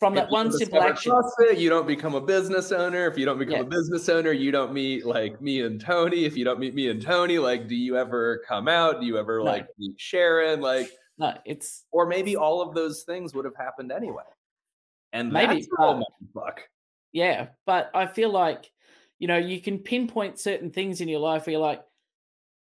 from 0.00 0.14
If 0.14 0.24
that 0.24 0.30
one 0.30 0.50
simple 0.50 0.82
action. 0.82 1.12
CrossFit, 1.12 1.58
you 1.58 1.70
don't 1.70 1.86
become 1.86 2.14
a 2.16 2.20
business 2.20 2.72
owner. 2.72 3.06
If 3.06 3.16
you 3.16 3.24
don't 3.24 3.38
become 3.38 3.54
Yeah. 3.54 3.60
a 3.60 3.64
business 3.64 4.08
owner, 4.08 4.32
you 4.32 4.50
don't 4.50 4.72
meet 4.72 5.06
like 5.06 5.40
me 5.40 5.62
and 5.62 5.80
Tony. 5.80 6.24
If 6.24 6.36
you 6.36 6.44
don't 6.44 6.58
meet 6.58 6.74
me 6.74 6.88
and 6.88 7.00
Tony, 7.00 7.38
like, 7.38 7.68
do 7.68 7.76
you 7.76 7.96
ever 7.96 8.42
come 8.48 8.66
out? 8.66 9.00
Do 9.00 9.06
you 9.06 9.16
ever 9.18 9.38
No. 9.38 9.44
like 9.44 9.68
meet 9.78 9.94
Sharon? 10.00 10.60
Like, 10.60 10.90
No, 11.18 11.36
it's 11.44 11.84
or 11.92 12.06
maybe 12.06 12.36
all 12.36 12.60
of 12.60 12.74
those 12.74 13.02
things 13.02 13.34
would 13.34 13.44
have 13.44 13.56
happened 13.56 13.90
anyway. 13.90 14.24
And 15.12 15.32
Maybe, 15.32 15.66
but- 15.78 16.02
fuck. 16.34 16.60
Yeah, 17.12 17.48
but 17.64 17.90
I 17.94 18.06
feel 18.06 18.30
like, 18.30 18.70
you 19.18 19.28
know, 19.28 19.38
you 19.38 19.60
can 19.60 19.78
pinpoint 19.78 20.38
certain 20.38 20.70
things 20.70 21.00
in 21.00 21.08
your 21.08 21.20
life 21.20 21.46
where 21.46 21.52
you're 21.52 21.60
like, 21.60 21.82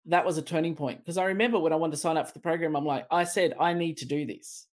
that 0.07 0.27
was 0.27 0.39
a 0.39 0.43
turning 0.43 0.75
point. 0.75 0.99
Because 0.99 1.19
I 1.19 1.27
remember 1.27 1.61
when 1.61 1.73
I 1.73 1.77
wanted 1.77 1.93
to 1.93 1.99
sign 1.99 2.17
up 2.17 2.27
for 2.27 2.33
the 2.33 2.41
program, 2.41 2.75
I'm 2.75 2.85
like, 2.85 3.07
I 3.11 3.23
said, 3.23 3.55
I 3.61 3.75
need 3.75 3.99
to 3.99 4.07
do 4.07 4.27
this. 4.27 4.67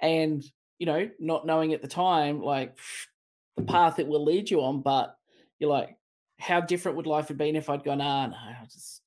And, 0.00 0.44
you 0.78 0.84
know, 0.84 1.08
not 1.18 1.46
knowing 1.46 1.72
at 1.72 1.80
the 1.80 1.88
time, 1.88 2.42
like 2.42 2.76
the 3.56 3.62
path 3.62 3.98
it 3.98 4.06
will 4.06 4.24
lead 4.24 4.50
you 4.50 4.60
on, 4.60 4.82
but 4.82 5.16
you're 5.58 5.70
like, 5.70 5.96
how 6.38 6.60
different 6.60 6.96
would 6.98 7.06
life 7.06 7.28
have 7.28 7.38
been 7.38 7.56
if 7.56 7.70
I'd 7.70 7.84
gone, 7.84 8.00
ah, 8.00 8.26
no, 8.26 8.36
I 8.36 8.64
just, 8.64 9.00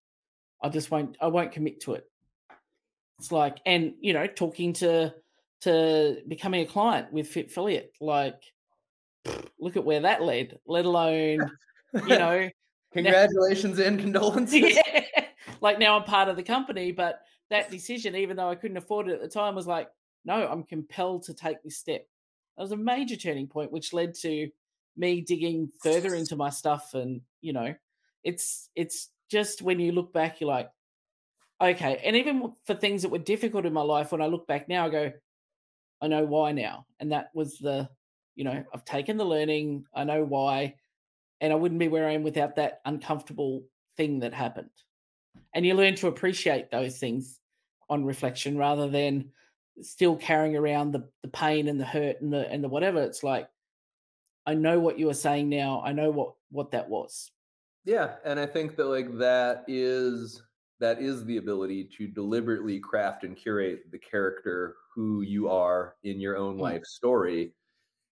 I 0.63 0.69
just 0.69 0.89
won't, 0.89 1.17
I 1.21 1.27
won't 1.27 1.51
commit 1.51 1.81
to 1.81 1.93
it. 1.93 2.09
It's 3.19 3.31
like, 3.31 3.57
and, 3.65 3.93
you 4.01 4.13
know, 4.13 4.27
talking 4.27 4.73
to, 4.73 5.13
to 5.61 6.17
becoming 6.27 6.61
a 6.61 6.65
client 6.65 7.11
with 7.13 7.27
Fit 7.27 7.47
Affiliate, 7.47 7.93
like, 8.01 8.41
look 9.59 9.77
at 9.77 9.85
where 9.85 10.01
that 10.01 10.21
led, 10.21 10.59
let 10.65 10.85
alone, 10.85 11.39
you 11.93 12.17
know, 12.17 12.49
Congratulations 12.93 13.79
and 13.79 13.99
condolences. 13.99 14.77
yeah. 14.85 15.25
like 15.61 15.79
now 15.79 15.97
I'm 15.97 16.03
part 16.03 16.29
of 16.29 16.35
the 16.35 16.43
company, 16.43 16.91
but 16.91 17.21
that 17.49 17.71
decision, 17.71 18.15
even 18.15 18.37
though 18.37 18.49
I 18.49 18.55
couldn't 18.55 18.77
afford 18.77 19.09
it 19.09 19.13
at 19.13 19.21
the 19.21 19.27
time, 19.27 19.55
was 19.55 19.67
like, 19.67 19.89
no, 20.25 20.47
I'm 20.47 20.63
compelled 20.63 21.23
to 21.23 21.33
take 21.33 21.61
this 21.63 21.77
step. 21.77 22.05
That 22.55 22.63
was 22.63 22.71
a 22.71 22.77
major 22.77 23.15
turning 23.15 23.47
point, 23.47 23.71
which 23.71 23.93
led 23.93 24.13
to 24.15 24.49
me 24.95 25.21
digging 25.21 25.71
further 25.81 26.13
into 26.13 26.35
my 26.35 26.49
stuff. 26.49 26.93
And, 26.93 27.21
you 27.41 27.51
know, 27.51 27.73
it's 28.23 28.69
it's 28.75 29.09
just 29.29 29.61
when 29.61 29.79
you 29.79 29.91
look 29.91 30.13
back, 30.13 30.39
you're 30.39 30.49
like, 30.49 30.69
okay. 31.63 32.01
And 32.03 32.15
even 32.15 32.53
for 32.65 32.75
things 32.75 33.01
that 33.01 33.09
were 33.09 33.17
difficult 33.17 33.65
in 33.65 33.73
my 33.73 33.81
life, 33.81 34.11
when 34.11 34.21
I 34.21 34.27
look 34.27 34.47
back 34.47 34.67
now, 34.67 34.85
I 34.85 34.89
go, 34.89 35.11
I 36.01 36.07
know 36.07 36.25
why 36.25 36.51
now. 36.51 36.85
And 36.99 37.11
that 37.11 37.29
was 37.33 37.57
the, 37.57 37.89
you 38.35 38.43
know, 38.43 38.63
I've 38.73 38.85
taken 38.85 39.17
the 39.17 39.25
learning, 39.25 39.85
I 39.93 40.03
know 40.03 40.23
why, 40.23 40.75
and 41.39 41.53
I 41.53 41.55
wouldn't 41.55 41.79
be 41.79 41.87
where 41.87 42.07
I 42.07 42.13
am 42.13 42.23
without 42.23 42.55
that 42.55 42.81
uncomfortable 42.85 43.63
thing 43.97 44.19
that 44.19 44.33
happened. 44.33 44.69
And 45.53 45.65
you 45.65 45.75
learn 45.75 45.95
to 45.95 46.07
appreciate 46.07 46.71
those 46.71 46.97
things 46.97 47.39
on 47.89 48.05
reflection 48.05 48.57
rather 48.57 48.89
than 48.89 49.31
still 49.81 50.15
carrying 50.15 50.55
around 50.55 50.91
the, 50.91 51.07
the 51.21 51.27
pain 51.29 51.67
and 51.67 51.79
the 51.79 51.85
hurt 51.85 52.21
and 52.21 52.31
the 52.31 52.49
and 52.49 52.63
the 52.63 52.69
whatever. 52.69 53.01
It's 53.01 53.23
like 53.23 53.47
I 54.45 54.53
know 54.53 54.79
what 54.79 54.99
you 54.99 55.07
were 55.07 55.13
saying 55.13 55.49
now. 55.49 55.81
I 55.85 55.93
know 55.93 56.09
what 56.11 56.33
what 56.49 56.71
that 56.71 56.89
was. 56.89 57.31
Yeah, 57.85 58.15
and 58.23 58.39
I 58.39 58.45
think 58.45 58.75
that 58.77 58.85
like 58.85 59.17
that 59.17 59.65
is 59.67 60.41
that 60.83 61.01
is 61.01 61.23
the 61.23 61.37
ability 61.37 61.85
to 61.97 62.07
deliberately 62.07 62.77
craft 62.77 63.23
and 63.23 63.37
curate 63.37 63.89
the 63.91 63.97
character 63.97 64.75
who 64.93 65.21
you 65.21 65.49
are 65.49 65.95
in 66.03 66.19
your 66.19 66.35
own 66.37 66.57
Mm. 66.57 66.61
life 66.61 66.83
story. 66.85 67.53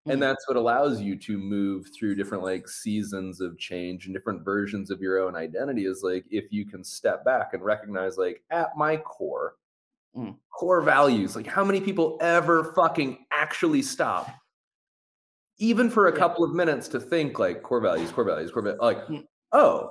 Mm. 0.08 0.14
And 0.14 0.22
that's 0.24 0.48
what 0.48 0.56
allows 0.56 1.02
you 1.02 1.18
to 1.20 1.38
move 1.38 1.90
through 1.94 2.16
different 2.16 2.44
like 2.46 2.70
seasons 2.70 3.42
of 3.42 3.58
change 3.60 4.06
and 4.06 4.16
different 4.16 4.46
versions 4.46 4.90
of 4.90 5.02
your 5.02 5.20
own 5.20 5.36
identity 5.36 5.86
is 5.86 6.02
like 6.02 6.24
if 6.32 6.52
you 6.52 6.66
can 6.66 6.82
step 6.84 7.26
back 7.26 7.54
and 7.54 7.62
recognize 7.62 8.18
like 8.18 8.42
at 8.50 8.76
my 8.78 8.96
core 8.98 9.56
Mm. 10.16 10.36
core 10.50 10.82
values 10.82 11.38
like 11.38 11.48
how 11.48 11.64
many 11.64 11.80
people 11.80 12.18
ever 12.20 12.74
fucking 12.74 13.26
actually 13.32 13.82
stop 13.82 14.28
even 15.58 15.90
for 15.90 16.08
a 16.08 16.12
couple 16.12 16.44
of 16.44 16.54
minutes 16.54 16.88
to 16.90 17.00
think 17.00 17.40
like 17.40 17.64
core 17.64 17.80
values 17.80 18.12
core 18.12 18.26
values 18.26 18.52
core 18.52 18.64
values 18.64 18.82
like 18.82 19.06
Mm. 19.08 19.26
oh 19.54 19.91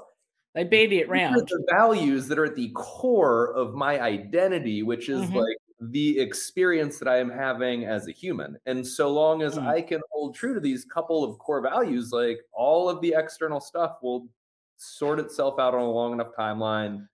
They 0.54 0.64
baby 0.64 0.98
it 0.98 1.08
round. 1.08 1.48
the 1.48 1.64
values 1.70 2.28
that 2.28 2.38
are 2.38 2.44
at 2.46 2.56
the 2.56 2.70
core 2.74 3.52
of 3.54 3.74
my 3.74 4.00
identity, 4.00 4.82
which 4.82 5.08
is 5.08 5.30
Mhm. 5.30 5.34
like 5.34 5.56
the 5.80 6.18
experience 6.20 6.98
that 6.98 7.08
I 7.08 7.18
am 7.18 7.30
having 7.30 7.84
as 7.86 8.06
a 8.08 8.12
human. 8.12 8.58
And 8.66 8.86
so 8.86 9.10
long 9.12 9.42
as 9.42 9.56
Mm. 9.56 9.66
I 9.66 9.80
can 9.82 10.00
hold 10.10 10.34
true 10.34 10.54
to 10.54 10.60
these 10.60 10.84
couple 10.84 11.24
of 11.24 11.38
core 11.38 11.60
values, 11.62 12.12
like 12.12 12.40
all 12.52 12.88
of 12.88 13.00
the 13.00 13.14
external 13.16 13.60
stuff 13.60 13.98
will 14.02 14.28
sort 14.76 15.20
itself 15.20 15.58
out 15.58 15.74
on 15.74 15.80
a 15.82 15.90
long 15.90 16.12
enough 16.12 16.32
timeline. 16.38 17.08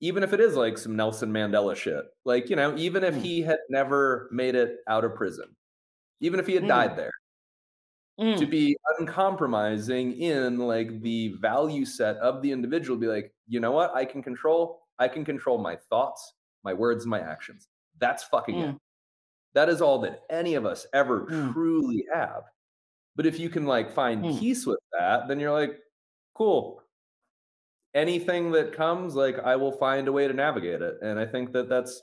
Even 0.00 0.22
if 0.22 0.32
it 0.32 0.40
is 0.40 0.56
like 0.56 0.78
some 0.78 0.96
Nelson 0.96 1.32
Mandela 1.32 1.76
shit, 1.76 2.04
like, 2.24 2.50
you 2.50 2.56
know, 2.56 2.76
even 2.76 3.04
if 3.04 3.14
Mm. 3.14 3.22
he 3.22 3.40
had 3.42 3.58
never 3.68 4.28
made 4.32 4.54
it 4.54 4.78
out 4.88 5.04
of 5.04 5.14
prison, 5.14 5.54
even 6.20 6.40
if 6.40 6.46
he 6.48 6.54
had 6.54 6.64
Mm. 6.64 6.68
died 6.68 6.96
there, 6.96 7.12
to 8.36 8.46
Mm. 8.46 8.46
be 8.46 8.76
uncompromising 8.98 10.12
in 10.20 10.58
like 10.58 11.00
the 11.02 11.28
value 11.40 11.84
set 11.84 12.16
of 12.18 12.42
the 12.42 12.50
individual 12.52 12.98
be 12.98 13.06
like 13.06 13.34
you 13.46 13.60
know 13.60 13.72
what 13.72 13.94
i 13.94 14.04
can 14.04 14.22
control 14.22 14.82
i 14.98 15.08
can 15.08 15.24
control 15.24 15.58
my 15.58 15.76
thoughts 15.76 16.34
my 16.64 16.72
words 16.74 17.06
my 17.06 17.20
actions 17.20 17.68
that's 17.98 18.24
fucking 18.24 18.58
it 18.60 18.72
Mm. 18.72 18.78
that 19.54 19.68
is 19.68 19.82
all 19.82 20.00
that 20.00 20.22
any 20.30 20.54
of 20.54 20.66
us 20.66 20.86
ever 20.94 21.28
Mm. 21.28 21.52
truly 21.52 22.04
have 22.14 22.44
but 23.16 23.26
if 23.26 23.38
you 23.40 23.50
can 23.50 23.66
like 23.66 23.90
find 23.92 24.28
Mm. 24.28 24.38
peace 24.38 24.66
with 24.66 24.80
that 24.98 25.28
then 25.28 25.40
you're 25.40 25.52
like 25.52 25.80
cool 26.34 26.82
anything 27.94 28.50
that 28.52 28.72
comes 28.72 29.14
like 29.14 29.38
i 29.40 29.54
will 29.56 29.72
find 29.72 30.08
a 30.08 30.12
way 30.12 30.26
to 30.26 30.32
navigate 30.34 30.80
it 30.82 30.96
and 31.02 31.18
i 31.18 31.26
think 31.26 31.52
that 31.52 31.68
that's 31.68 32.02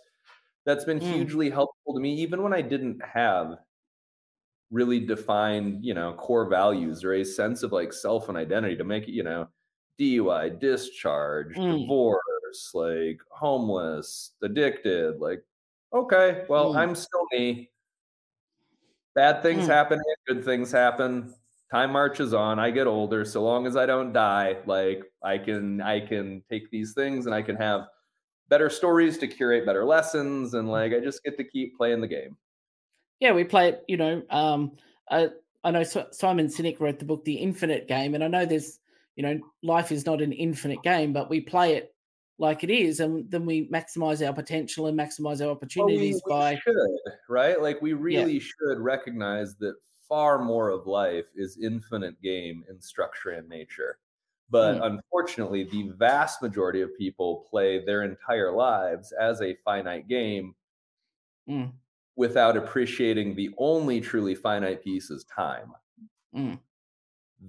that's 0.65 0.85
been 0.85 0.99
Mm. 0.99 1.29
hugely 1.29 1.49
helpful 1.49 1.93
to 1.93 1.99
me 2.01 2.13
even 2.15 2.43
when 2.43 2.53
i 2.53 2.61
didn't 2.61 3.01
have 3.03 3.59
really 4.71 4.99
defined, 4.99 5.83
you 5.85 5.93
know, 5.93 6.13
core 6.15 6.47
values 6.49 7.03
or 7.03 7.13
a 7.13 7.23
sense 7.25 7.63
of 7.63 7.71
like 7.71 7.93
self 7.93 8.29
and 8.29 8.37
identity 8.37 8.75
to 8.77 8.83
make 8.83 9.03
it, 9.07 9.11
you 9.13 9.23
know, 9.23 9.49
DUI, 9.97 10.49
discharge, 10.49 11.55
Mm. 11.55 11.65
divorce, 11.67 12.71
like 12.73 13.19
homeless, 13.31 14.35
addicted, 14.43 15.19
like, 15.19 15.43
okay, 15.93 16.45
well, 16.49 16.73
Mm. 16.73 16.77
I'm 16.77 16.95
still 16.95 17.25
me. 17.33 17.71
Bad 19.15 19.41
things 19.41 19.65
Mm. 19.65 19.67
happen, 19.67 19.99
good 20.27 20.45
things 20.45 20.71
happen. 20.71 21.33
Time 21.71 21.91
marches 21.91 22.33
on. 22.33 22.59
I 22.59 22.71
get 22.71 22.87
older. 22.87 23.25
So 23.25 23.43
long 23.43 23.67
as 23.67 23.75
I 23.75 23.85
don't 23.85 24.13
die, 24.13 24.61
like 24.65 25.03
I 25.23 25.37
can 25.37 25.81
I 25.81 25.99
can 25.99 26.43
take 26.49 26.69
these 26.71 26.93
things 26.93 27.25
and 27.25 27.35
I 27.35 27.41
can 27.41 27.55
have 27.57 27.87
better 28.49 28.69
stories 28.69 29.17
to 29.19 29.27
curate 29.27 29.65
better 29.65 29.85
lessons 29.85 30.53
and 30.55 30.69
like 30.69 30.93
I 30.93 30.99
just 31.01 31.23
get 31.23 31.37
to 31.37 31.43
keep 31.45 31.77
playing 31.77 32.01
the 32.01 32.07
game. 32.07 32.37
Yeah, 33.19 33.33
we 33.33 33.43
play 33.43 33.69
it, 33.69 33.83
you 33.87 33.97
know, 33.97 34.21
um, 34.29 34.71
uh, 35.09 35.27
I 35.63 35.71
know 35.71 35.83
Simon 35.83 36.47
Sinek 36.47 36.79
wrote 36.79 36.99
the 36.99 37.05
book 37.05 37.25
The 37.25 37.35
Infinite 37.35 37.87
Game, 37.87 38.15
and 38.15 38.23
I 38.23 38.27
know 38.27 38.45
there's 38.45 38.79
you 39.15 39.23
know 39.23 39.39
life 39.61 39.91
is 39.91 40.05
not 40.05 40.21
an 40.21 40.31
infinite 40.31 40.81
game, 40.83 41.11
but 41.11 41.29
we 41.29 41.41
play 41.41 41.75
it 41.75 41.93
like 42.37 42.63
it 42.63 42.69
is, 42.69 43.01
and 43.01 43.29
then 43.29 43.45
we 43.45 43.67
maximize 43.67 44.25
our 44.25 44.33
potential 44.33 44.87
and 44.87 44.97
maximize 44.97 45.43
our 45.43 45.51
opportunities 45.51 46.21
well, 46.25 46.39
we, 46.39 46.51
we 46.51 46.55
by 46.55 46.61
should, 46.63 47.13
right? 47.27 47.61
Like 47.61 47.81
we 47.81 47.93
really 47.93 48.33
yeah. 48.33 48.39
should 48.39 48.79
recognize 48.79 49.55
that 49.57 49.75
far 50.07 50.43
more 50.43 50.69
of 50.69 50.87
life 50.87 51.25
is 51.35 51.59
infinite 51.61 52.19
game 52.21 52.63
in 52.69 52.81
structure 52.81 53.31
and 53.31 53.47
nature. 53.49 53.99
But 54.49 54.79
mm. 54.79 54.85
unfortunately, 54.85 55.65
the 55.65 55.91
vast 55.97 56.41
majority 56.41 56.81
of 56.81 56.97
people 56.97 57.45
play 57.49 57.83
their 57.85 58.03
entire 58.03 58.51
lives 58.51 59.11
as 59.11 59.41
a 59.41 59.55
finite 59.63 60.07
game 60.07 60.55
mm. 61.47 61.71
Without 62.19 62.55
appreciating 62.55 63.33
the 63.33 63.49
only 63.57 63.99
truly 63.99 64.35
finite 64.35 64.83
piece 64.83 65.09
is 65.09 65.23
time. 65.23 65.71
Mm 66.35 66.59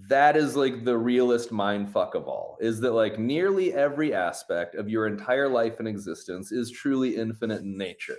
that 0.08 0.36
is 0.36 0.54
like 0.54 0.84
the 0.84 0.96
realest 0.96 1.50
mind 1.50 1.90
fuck 1.90 2.14
of 2.14 2.28
all 2.28 2.56
is 2.60 2.80
that 2.80 2.92
like 2.92 3.18
nearly 3.18 3.74
every 3.74 4.14
aspect 4.14 4.76
of 4.76 4.88
your 4.88 5.06
entire 5.06 5.48
life 5.48 5.80
and 5.80 5.88
existence 5.88 6.52
is 6.52 6.70
truly 6.70 7.16
infinite 7.16 7.62
in 7.62 7.76
nature 7.76 8.18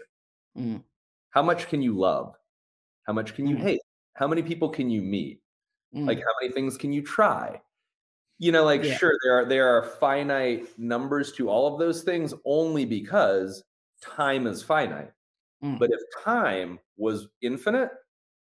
mm. 0.57 0.81
how 1.29 1.41
much 1.41 1.69
can 1.69 1.81
you 1.81 1.97
love 1.97 2.35
how 3.03 3.13
much 3.13 3.35
can 3.35 3.47
you 3.47 3.55
mm. 3.55 3.61
hate 3.61 3.81
how 4.15 4.27
many 4.27 4.41
people 4.41 4.67
can 4.67 4.89
you 4.89 5.01
meet 5.01 5.39
mm. 5.95 6.05
like 6.05 6.17
how 6.17 6.33
many 6.41 6.53
things 6.53 6.77
can 6.77 6.91
you 6.91 7.01
try 7.01 7.59
you 8.37 8.51
know 8.51 8.65
like 8.65 8.83
yeah. 8.83 8.97
sure 8.97 9.13
there 9.23 9.39
are 9.39 9.45
there 9.45 9.69
are 9.69 9.83
finite 9.83 10.67
numbers 10.77 11.31
to 11.31 11.49
all 11.49 11.71
of 11.71 11.79
those 11.79 12.03
things 12.03 12.33
only 12.43 12.83
because 12.83 13.63
time 14.01 14.45
is 14.45 14.61
finite 14.61 15.11
mm. 15.63 15.79
but 15.79 15.89
if 15.91 15.99
time 16.23 16.79
was 16.97 17.27
infinite 17.41 17.89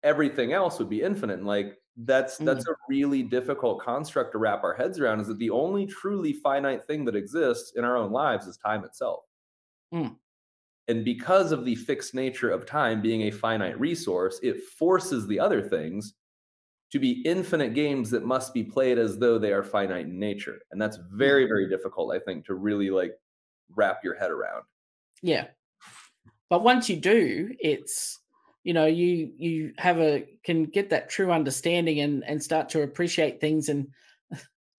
everything 0.04 0.54
else 0.54 0.80
would 0.80 0.90
be 0.90 1.02
infinite 1.02 1.38
and 1.40 1.48
like 1.48 1.78
that's 1.98 2.40
Mm. 2.40 2.46
that's 2.46 2.68
a 2.68 2.74
really 2.90 3.22
difficult 3.22 3.82
construct 3.82 4.32
to 4.32 4.38
wrap 4.38 4.64
our 4.64 4.74
heads 4.74 5.00
around 5.00 5.20
is 5.20 5.28
that 5.28 5.38
the 5.40 5.50
only 5.50 5.86
truly 5.86 6.34
finite 6.34 6.84
thing 6.86 7.06
that 7.06 7.16
exists 7.16 7.74
in 7.76 7.84
our 7.84 7.98
own 7.98 8.12
lives 8.12 8.48
is 8.48 8.58
time 8.58 8.84
itself 8.86 9.24
Mm. 9.94 10.16
and 10.88 11.04
because 11.06 11.52
of 11.52 11.66
the 11.66 11.76
fixed 11.76 12.14
nature 12.16 12.50
of 12.50 12.66
time 12.66 13.02
being 13.02 13.24
a 13.24 13.32
finite 13.32 13.80
resource 13.80 14.40
it 14.42 14.64
forces 14.64 15.28
the 15.28 15.40
other 15.40 15.62
things 15.62 16.14
to 16.92 17.00
be 17.00 17.22
infinite 17.24 17.74
games 17.74 18.10
that 18.10 18.26
must 18.26 18.54
be 18.54 18.64
played 18.64 18.98
as 18.98 19.18
though 19.18 19.38
they 19.40 19.54
are 19.54 19.64
finite 19.64 20.06
in 20.08 20.18
nature 20.20 20.60
and 20.72 20.82
that's 20.82 20.98
very 21.12 21.46
very 21.46 21.70
difficult 21.70 22.14
i 22.16 22.20
think 22.20 22.46
to 22.46 22.54
really 22.56 22.90
like 22.90 23.14
wrap 23.76 24.00
your 24.04 24.16
head 24.16 24.32
around 24.32 24.64
yeah 25.22 25.48
but 26.52 26.64
once 26.64 26.90
you 26.90 26.98
do 26.98 27.50
it's 27.60 28.20
you 28.64 28.74
know 28.74 28.86
you 28.86 29.32
you 29.38 29.74
have 29.78 30.00
a 30.00 30.28
can 30.44 30.66
get 30.66 30.90
that 30.92 31.10
true 31.10 31.32
understanding 31.32 32.02
and 32.02 32.24
and 32.26 32.44
start 32.44 32.70
to 32.70 32.84
appreciate 32.84 33.42
things 33.42 33.70
and 33.70 33.88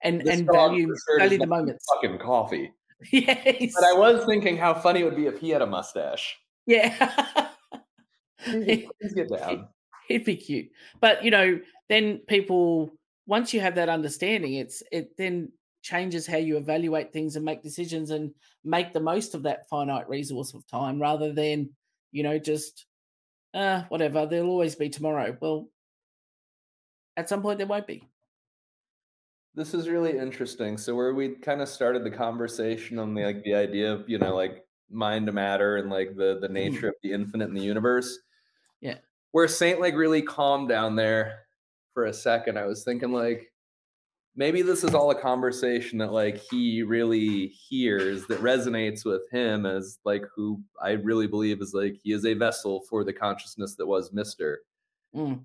and 0.03 0.21
This 0.21 0.39
and 0.39 0.49
value 0.53 0.95
value 1.19 1.39
the 1.39 1.47
moments. 1.47 1.85
fucking 1.95 2.19
coffee. 2.19 2.73
Yes. 3.11 3.73
But 3.75 3.83
i 3.85 3.95
was 3.95 4.25
thinking 4.27 4.57
how 4.57 4.75
funny 4.75 5.01
it 5.01 5.05
would 5.05 5.17
be 5.17 5.27
if 5.27 5.41
he 5.41 5.51
had 5.51 5.61
a 5.61 5.67
mustache. 5.67 6.39
Yeah. 6.67 7.49
Please 8.45 8.87
get 9.17 9.29
down. 9.29 9.67
It'd 10.09 10.25
be 10.25 10.37
cute. 10.37 10.71
But 11.01 11.25
you 11.25 11.33
know, 11.33 11.59
then 11.89 12.19
people 12.29 12.93
once 13.27 13.53
you 13.53 13.61
have 13.61 13.75
that 13.75 13.89
understanding, 13.89 14.55
it's 14.55 14.85
it 14.93 15.17
then 15.17 15.51
changes 15.83 16.27
how 16.27 16.39
you 16.39 16.57
evaluate 16.57 17.13
things 17.13 17.37
and 17.37 17.45
make 17.45 17.63
decisions 17.63 18.11
and 18.11 18.33
make 18.65 18.93
the 18.93 19.01
most 19.01 19.35
of 19.35 19.43
that 19.43 19.69
finite 19.69 20.09
resource 20.09 20.55
of 20.55 20.67
time 20.67 21.01
rather 21.01 21.33
than, 21.33 21.71
you 22.13 22.23
know, 22.23 22.39
just 22.39 22.87
uh 23.55 23.83
whatever, 23.89 24.25
there'll 24.27 24.49
always 24.49 24.75
be 24.75 24.89
tomorrow. 24.89 25.37
Well, 25.41 25.69
at 27.17 27.29
some 27.29 27.43
point 27.43 27.59
there 27.59 27.67
won't 27.67 27.87
be. 27.87 28.09
This 29.55 29.75
is 29.75 29.89
really 29.89 30.17
interesting. 30.17 30.79
So 30.79 30.95
where 30.95 31.13
we 31.13 31.31
kind 31.31 31.61
of 31.61 31.69
started 31.69 32.05
the 32.05 32.11
conversation 32.11 32.99
on 32.99 33.15
the 33.15 33.25
like 33.25 33.43
the 33.45 33.55
idea 33.55 33.93
of, 33.93 34.09
you 34.09 34.19
know, 34.19 34.35
like 34.35 34.65
mind 34.91 35.27
to 35.27 35.33
matter 35.33 35.77
and 35.77 35.91
like 35.91 36.17
the 36.17 36.39
the 36.41 36.49
nature 36.49 36.89
of 36.89 36.95
the 37.03 37.13
infinite 37.13 37.49
in 37.49 37.55
the 37.55 37.61
universe. 37.61 38.19
Yeah. 38.81 38.97
Where 39.33 39.49
Saint 39.49 39.81
like 39.81 39.95
really 39.95 40.23
calmed 40.23 40.69
down 40.69 40.97
there 40.97 41.41
for 41.93 42.07
a 42.07 42.15
second, 42.15 42.59
I 42.59 42.65
was 42.65 42.85
thinking 42.85 43.13
like 43.13 43.52
maybe 44.35 44.63
this 44.63 44.83
is 44.85 44.95
all 44.95 45.11
a 45.11 45.21
conversation 45.21 45.99
that 45.99 46.13
like 46.13 46.37
he 46.51 46.83
really 46.83 47.49
hears 47.49 48.27
that 48.27 48.41
resonates 48.41 49.05
with 49.05 49.23
him 49.31 49.67
as 49.67 49.99
like 50.05 50.25
who 50.35 50.61
I 50.81 50.93
really 50.93 51.27
believe 51.27 51.61
is 51.61 51.75
like 51.75 51.97
he 52.03 52.13
is 52.13 52.25
a 52.25 52.35
vessel 52.35 52.83
for 52.89 53.05
the 53.05 53.13
consciousness 53.13 53.75
that 53.77 53.87
was 53.87 54.13
Mister. 54.13 54.63
Mm. 55.15 55.43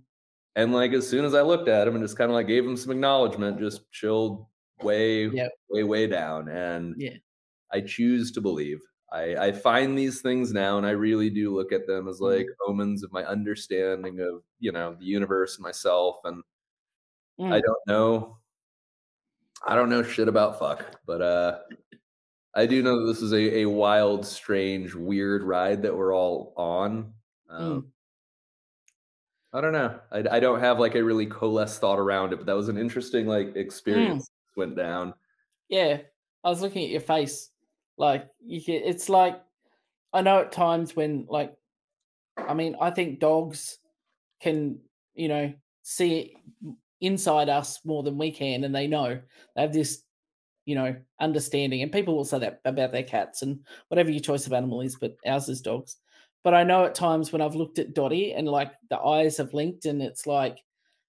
And 0.55 0.73
like 0.73 0.93
as 0.93 1.07
soon 1.07 1.25
as 1.25 1.33
I 1.35 1.41
looked 1.41 1.67
at 1.67 1.87
him 1.87 1.95
and 1.95 2.03
just 2.03 2.17
kind 2.17 2.31
of 2.31 2.35
like 2.35 2.47
gave 2.47 2.65
him 2.65 2.77
some 2.77 2.91
acknowledgement, 2.91 3.59
just 3.59 3.91
chilled 3.91 4.45
way, 4.81 5.27
Yep. 5.27 5.51
way, 5.69 5.83
way 5.83 6.07
down. 6.07 6.47
And 6.49 6.95
Yeah. 6.97 7.17
I 7.71 7.81
choose 7.81 8.31
to 8.31 8.41
believe. 8.41 8.79
I, 9.11 9.35
I 9.35 9.51
find 9.51 9.97
these 9.97 10.21
things 10.21 10.51
now 10.53 10.77
and 10.77 10.85
I 10.87 10.91
really 10.91 11.29
do 11.29 11.53
look 11.55 11.71
at 11.71 11.87
them 11.87 12.07
as 12.07 12.19
like 12.21 12.47
omens 12.67 13.03
of 13.03 13.11
my 13.11 13.23
understanding 13.25 14.19
of, 14.21 14.43
you 14.59 14.71
know, 14.71 14.95
the 14.99 15.05
universe 15.05 15.55
and 15.57 15.63
myself. 15.63 16.17
And 16.23 16.41
I 17.39 17.59
Mm. 17.59 17.63
don't 17.63 17.87
know. 17.87 18.36
I 19.65 19.75
don't 19.75 19.89
know 19.89 20.03
shit 20.03 20.27
about 20.27 20.59
fuck, 20.59 20.99
but 21.05 21.21
uh 21.21 21.59
I 22.55 22.65
do 22.65 22.81
know 22.81 23.01
that 23.01 23.13
this 23.13 23.21
is 23.21 23.33
a, 23.33 23.59
a 23.59 23.65
wild, 23.69 24.25
strange, 24.25 24.95
weird 24.95 25.43
ride 25.43 25.83
that 25.83 25.95
we're 25.95 26.15
all 26.15 26.53
on. 26.57 27.13
Um, 27.49 27.81
Mm. 27.81 27.85
I 29.53 29.61
don't 29.61 29.73
know. 29.73 29.99
I, 30.11 30.23
I 30.31 30.39
don't 30.39 30.59
have 30.59 30.79
like 30.79 30.95
a 30.95 31.03
really 31.03 31.25
coalesced 31.25 31.79
thought 31.79 31.99
around 31.99 32.33
it, 32.33 32.37
but 32.37 32.45
that 32.47 32.55
was 32.55 32.67
an 32.69 32.77
interesting 32.77 33.27
like 33.27 33.47
Mm. 33.53 33.57
experience. 33.57 34.29
Went 34.55 34.75
down. 34.75 35.13
Yeah. 35.69 35.99
I 36.43 36.49
was 36.49 36.61
looking 36.61 36.83
at 36.83 36.89
your 36.89 37.01
face. 37.01 37.49
Like 37.97 38.27
you 38.45 38.61
can, 38.61 38.75
it's 38.75 39.07
like 39.09 39.41
I 40.13 40.21
know 40.21 40.39
at 40.39 40.51
times 40.51 40.95
when 40.95 41.25
like 41.29 41.55
I 42.37 42.53
mean, 42.53 42.75
I 42.79 42.91
think 42.91 43.19
dogs 43.19 43.79
can, 44.41 44.79
you 45.15 45.27
know, 45.27 45.53
see 45.83 46.37
inside 47.01 47.49
us 47.49 47.79
more 47.85 48.03
than 48.03 48.17
we 48.17 48.31
can 48.31 48.63
and 48.63 48.73
they 48.73 48.87
know. 48.87 49.19
They 49.55 49.61
have 49.61 49.73
this, 49.73 50.03
you 50.65 50.75
know, 50.75 50.95
understanding. 51.19 51.81
And 51.81 51.91
people 51.91 52.15
will 52.15 52.25
say 52.25 52.39
that 52.39 52.61
about 52.65 52.91
their 52.91 53.03
cats 53.03 53.41
and 53.41 53.59
whatever 53.89 54.09
your 54.09 54.21
choice 54.21 54.47
of 54.47 54.53
animal 54.53 54.81
is, 54.81 54.95
but 54.95 55.15
ours 55.25 55.49
is 55.49 55.61
dogs. 55.61 55.97
But 56.43 56.53
I 56.53 56.63
know 56.63 56.85
at 56.85 56.95
times 56.95 57.31
when 57.31 57.41
I've 57.41 57.55
looked 57.55 57.79
at 57.79 57.93
Dottie 57.93 58.33
and 58.33 58.47
like 58.47 58.71
the 58.89 58.99
eyes 58.99 59.37
have 59.37 59.53
linked 59.53 59.85
and 59.85 60.01
it's 60.01 60.25
like 60.25 60.59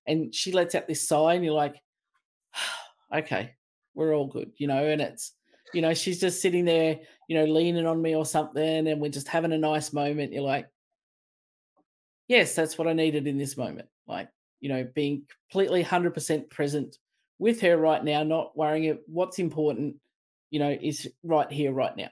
and 0.06 0.34
she 0.34 0.52
lets 0.52 0.74
out 0.74 0.88
this 0.88 1.06
sigh 1.06 1.34
and 1.34 1.44
you're 1.44 1.54
like, 1.54 1.76
okay, 3.14 3.52
we're 3.94 4.14
all 4.14 4.26
good, 4.26 4.52
you 4.56 4.66
know, 4.66 4.84
and 4.84 5.00
it's 5.00 5.32
you 5.74 5.82
know, 5.82 5.94
she's 5.94 6.20
just 6.20 6.40
sitting 6.40 6.64
there, 6.64 6.98
you 7.28 7.36
know, 7.36 7.44
leaning 7.44 7.86
on 7.86 8.00
me 8.00 8.14
or 8.14 8.24
something, 8.24 8.88
and 8.88 9.00
we're 9.00 9.10
just 9.10 9.28
having 9.28 9.52
a 9.52 9.58
nice 9.58 9.92
moment. 9.92 10.32
You're 10.32 10.42
like, 10.42 10.68
yes, 12.26 12.54
that's 12.54 12.78
what 12.78 12.88
I 12.88 12.92
needed 12.92 13.26
in 13.26 13.38
this 13.38 13.56
moment. 13.56 13.88
Like, 14.06 14.28
you 14.60 14.68
know, 14.68 14.86
being 14.94 15.22
completely 15.50 15.84
100% 15.84 16.50
present 16.50 16.98
with 17.38 17.60
her 17.60 17.76
right 17.76 18.02
now, 18.02 18.22
not 18.22 18.56
worrying 18.56 18.98
what's 19.06 19.38
important, 19.38 19.96
you 20.50 20.58
know, 20.58 20.76
is 20.80 21.08
right 21.22 21.50
here, 21.50 21.72
right 21.72 21.96
now. 21.96 22.08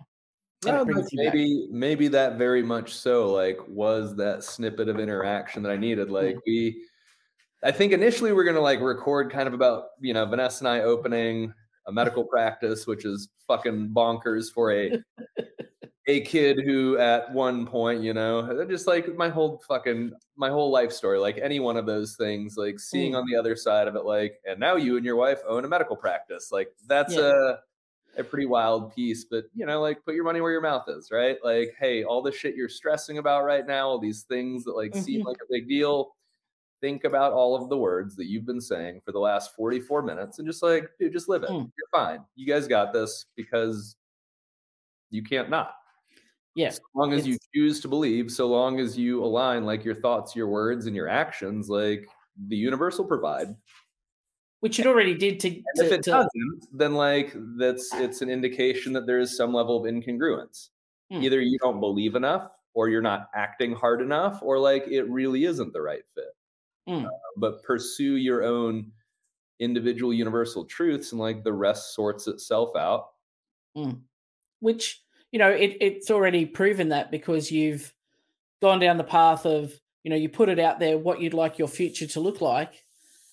And 0.65 0.75
No, 0.75 0.79
it 0.79 0.81
oh, 0.81 0.85
brings 0.85 1.05
like, 1.05 1.13
you 1.13 1.25
back. 1.25 1.35
maybe 1.35 1.69
maybe 1.71 2.09
that 2.09 2.39
very 2.39 2.63
much 2.63 2.95
so 2.95 3.33
like 3.33 3.59
was 3.69 4.17
that 4.17 4.43
snippet 4.45 4.89
of 4.89 4.99
interaction 4.99 5.63
that 5.63 5.73
I 5.73 5.77
needed. 5.77 6.11
Like 6.11 6.39
we 6.47 6.83
I 7.63 7.73
think 7.73 7.93
initially 7.93 8.33
we're 8.33 8.45
gonna 8.45 8.61
like 8.61 8.81
record 8.81 9.31
kind 9.31 9.49
of 9.49 9.55
about, 9.55 9.89
you 10.01 10.15
know, 10.15 10.25
Vanessa 10.27 10.65
and 10.65 10.69
I 10.69 10.81
opening 10.81 11.53
a 11.87 11.93
medical 11.93 12.25
practice, 12.25 12.87
which 12.87 13.05
is 13.05 13.29
fucking 13.47 13.91
bonkers 13.95 14.47
for 14.53 14.73
a 14.73 14.99
a 16.09 16.21
kid 16.21 16.61
who 16.65 16.99
at 16.99 17.33
one 17.33 17.67
point, 17.67 18.01
you 18.03 18.15
know, 18.15 18.65
just 18.69 18.87
like 18.87 19.15
my 19.17 19.29
whole 19.29 19.59
fucking 19.67 20.13
my 20.37 20.49
whole 20.51 20.71
life 20.71 20.93
story, 20.93 21.19
like 21.19 21.39
any 21.39 21.59
one 21.61 21.77
of 21.77 21.87
those 21.87 22.15
things, 22.17 22.57
like 22.57 22.79
seeing 22.79 23.13
Mm. 23.13 23.19
on 23.19 23.27
the 23.31 23.37
other 23.37 23.57
side 23.57 23.89
of 23.89 23.97
it, 23.97 24.05
like, 24.05 24.41
and 24.47 24.61
now 24.61 24.77
you 24.77 24.97
and 24.97 25.05
your 25.05 25.17
wife 25.17 25.41
own 25.49 25.65
a 25.65 25.69
medical 25.69 25.97
practice. 25.97 26.53
Like 26.53 26.75
that's 26.87 27.15
Yeah. 27.17 27.53
a 27.53 28.21
a 28.21 28.25
pretty 28.25 28.47
wild 28.47 28.95
piece, 28.95 29.25
but 29.27 29.45
you 29.55 29.67
know, 29.67 29.81
like 29.83 30.03
put 30.05 30.15
your 30.15 30.25
money 30.25 30.41
where 30.41 30.51
your 30.53 30.63
mouth 30.63 30.89
is, 30.89 31.11
right? 31.11 31.37
Like, 31.45 31.75
hey, 31.79 32.03
all 32.05 32.23
the 32.23 32.33
shit 32.33 32.55
you're 32.57 32.69
stressing 32.69 33.19
about 33.19 33.45
right 33.45 33.67
now, 33.67 33.89
all 33.89 33.99
these 33.99 34.23
things 34.23 34.65
that 34.65 34.73
like 34.77 34.95
seem 34.97 35.23
Mhm. 35.23 35.27
like 35.27 35.37
a 35.43 35.47
big 35.51 35.69
deal. 35.69 36.17
Think 36.81 37.05
about 37.05 37.33
all 37.35 37.55
of 37.57 37.69
the 37.69 37.77
words 37.77 38.17
that 38.17 38.27
you've 38.27 38.47
been 38.47 38.61
saying 38.61 39.03
for 39.03 39.13
the 39.13 39.19
last 39.19 39.55
44 39.55 40.03
minutes 40.03 40.39
and 40.39 40.47
just 40.49 40.63
like, 40.63 40.91
dude, 40.99 41.13
just 41.13 41.29
live 41.29 41.43
it. 41.43 41.51
Mm. 41.51 41.71
You're 41.77 41.89
fine. 41.93 42.25
You 42.37 42.47
guys 42.47 42.67
got 42.69 42.93
this 42.95 43.27
because 43.37 43.97
you 45.11 45.23
can't 45.23 45.51
not. 45.51 45.75
Yeah. 46.57 46.71
So 46.71 46.81
long 46.95 47.13
as 47.13 47.27
you 47.27 47.37
choose 47.55 47.81
to 47.81 47.89
believe, 47.89 48.33
so 48.33 48.49
long 48.49 48.81
as 48.81 48.97
you 48.97 49.23
align 49.23 49.65
like 49.65 49.85
your 49.85 49.95
thoughts, 49.95 50.35
your 50.35 50.49
words, 50.49 50.87
and 50.87 50.97
your 50.97 51.07
actions, 51.07 51.69
like 51.69 52.09
the 52.49 52.57
universe 52.57 52.99
will 52.99 53.05
provide. 53.05 53.55
Which 54.61 54.81
it 54.81 54.87
already 54.87 55.15
did 55.15 55.39
to, 55.41 55.51
to, 55.51 55.63
if 55.77 55.93
it 55.93 56.03
to- 56.05 56.11
doesn't, 56.11 56.67
then 56.73 56.95
like 56.95 57.37
that's 57.59 57.93
it's 57.95 58.23
an 58.23 58.31
indication 58.31 58.95
that 58.95 59.07
there 59.07 59.21
is 59.21 59.37
some 59.37 59.53
level 59.53 59.77
of 59.77 59.93
incongruence. 59.93 60.71
Hmm. 61.13 61.23
Either 61.23 61.41
you 61.41 61.59
don't 61.59 61.79
believe 61.79 62.17
enough, 62.17 62.51
or 62.75 62.89
you're 62.89 63.03
not 63.03 63.29
acting 63.35 63.75
hard 63.75 64.01
enough, 64.01 64.43
or 64.43 64.59
like 64.59 64.89
it 64.89 65.05
really 65.11 65.45
isn't 65.45 65.75
the 65.75 65.83
right 65.83 66.03
fit. 66.15 66.25
Mm. 66.89 67.05
uh, 67.05 67.11
but 67.37 67.65
pursue 67.65 68.15
your 68.15 68.45
own 68.45 68.93
individual 69.59 70.15
universal 70.15 70.65
truths 70.65 71.11
and 71.11 71.21
like 71.21 71.43
the 71.43 71.53
rest 71.53 71.95
sorts 71.95 72.29
itself 72.29 72.77
out 72.77 73.07
which 74.61 75.03
you 75.33 75.39
know 75.39 75.51
it, 75.51 75.77
it's 75.81 76.11
already 76.11 76.47
proven 76.47 76.91
that 76.91 77.11
because 77.11 77.51
you've 77.51 77.93
gone 78.63 78.79
down 78.81 78.97
the 78.97 79.05
path 79.05 79.45
of 79.47 79.73
you 80.03 80.11
know 80.11 80.17
you 80.17 80.29
put 80.29 80.49
it 80.49 80.59
out 80.59 80.79
there 80.81 80.97
what 80.99 81.21
you'd 81.21 81.35
like 81.35 81.59
your 81.59 81.69
future 81.69 82.07
to 82.07 82.21
look 82.21 82.41
like. 82.41 82.85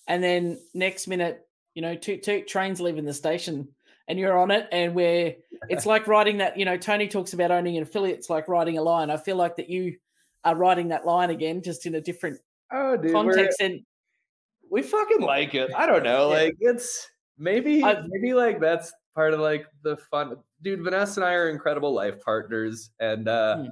And 0.06 0.22
then 0.22 0.58
next 0.74 1.06
minute 1.06 1.46
you 1.74 1.82
know 1.82 1.94
two, 1.94 2.18
two 2.18 2.42
trains 2.42 2.80
leaving 2.80 3.04
the 3.04 3.14
station 3.14 3.68
and 4.06 4.18
you're 4.18 4.36
on 4.38 4.50
it. 4.50 4.68
And 4.70 4.94
where 4.94 5.34
it's 5.68 5.86
like 5.86 6.06
writing 6.06 6.38
that 6.38 6.58
you 6.58 6.64
know 6.64 6.76
tony 6.76 7.08
talks 7.08 7.32
about 7.32 7.50
owning 7.50 7.76
an 7.76 7.82
affiliate 7.84 8.18
it's 8.18 8.30
like 8.30 8.48
writing 8.48 8.76
a 8.78 8.82
line. 8.82 9.10
I 9.10 9.16
feel 9.16 9.36
like 9.36 9.56
that 9.56 9.70
you 9.70 9.96
are 10.44 10.54
writing 10.54 10.88
that 10.88 11.06
line 11.06 11.30
again 11.30 11.62
just 11.62 11.86
in 11.86 11.94
a 11.94 12.00
different 12.00 12.38
oh 12.72 12.96
dude 12.96 13.12
context 13.12 13.60
and 13.60 13.80
we 14.70 14.82
fucking 14.82 15.20
like 15.20 15.54
it. 15.54 15.70
I 15.74 15.86
don't 15.86 16.02
know 16.02 16.30
Yeah. 16.30 16.42
like 16.42 16.56
it's 16.60 17.08
maybe 17.38 17.82
I- 17.82 18.02
maybe 18.06 18.34
like 18.34 18.60
that's 18.60 18.92
part 19.14 19.34
of 19.34 19.40
like 19.40 19.66
the 19.82 19.96
fun 19.96 20.36
dude 20.62 20.82
vanessa 20.82 21.20
and 21.20 21.28
i 21.28 21.32
are 21.34 21.50
incredible 21.50 21.92
life 21.92 22.20
partners 22.20 22.90
and 23.00 23.28
uh 23.28 23.56
Hmm. 23.56 23.66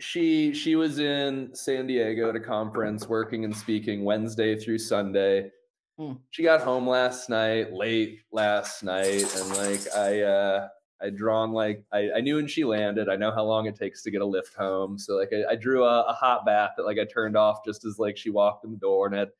she 0.00 0.52
she 0.52 0.74
was 0.74 0.98
in 0.98 1.54
san 1.54 1.86
diego 1.86 2.28
at 2.28 2.36
a 2.36 2.40
conference 2.40 3.08
working 3.08 3.44
and 3.44 3.56
speaking 3.56 4.04
wednesday 4.04 4.56
through 4.58 4.78
sunday 4.78 5.50
Hmm. 5.98 6.14
she 6.30 6.42
got 6.42 6.62
home 6.62 6.88
last 6.88 7.28
night 7.28 7.72
late 7.72 8.20
last 8.32 8.82
night 8.82 9.22
and 9.36 9.48
like 9.56 9.80
i 9.94 10.22
uh 10.22 10.68
I 11.04 11.10
drawn 11.10 11.50
like 11.52 11.84
I, 11.92 12.12
I 12.12 12.20
knew 12.20 12.36
when 12.36 12.46
she 12.46 12.62
landed. 12.62 13.08
I 13.08 13.16
know 13.16 13.32
how 13.32 13.42
long 13.42 13.66
it 13.66 13.74
takes 13.74 14.04
to 14.04 14.10
get 14.12 14.22
a 14.22 14.24
lift 14.24 14.54
home. 14.54 14.96
So 15.00 15.16
like 15.16 15.32
I, 15.32 15.54
I 15.54 15.56
drew 15.56 15.82
a, 15.82 16.02
a 16.02 16.12
hot 16.12 16.46
bath 16.46 16.74
that 16.76 16.84
like 16.86 17.00
I 17.00 17.04
turned 17.04 17.36
off 17.36 17.64
just 17.66 17.84
as 17.84 17.98
like 17.98 18.16
she 18.16 18.30
walked 18.30 18.64
in 18.64 18.70
the 18.70 18.76
door 18.76 19.06
and 19.06 19.16
had 19.16 19.30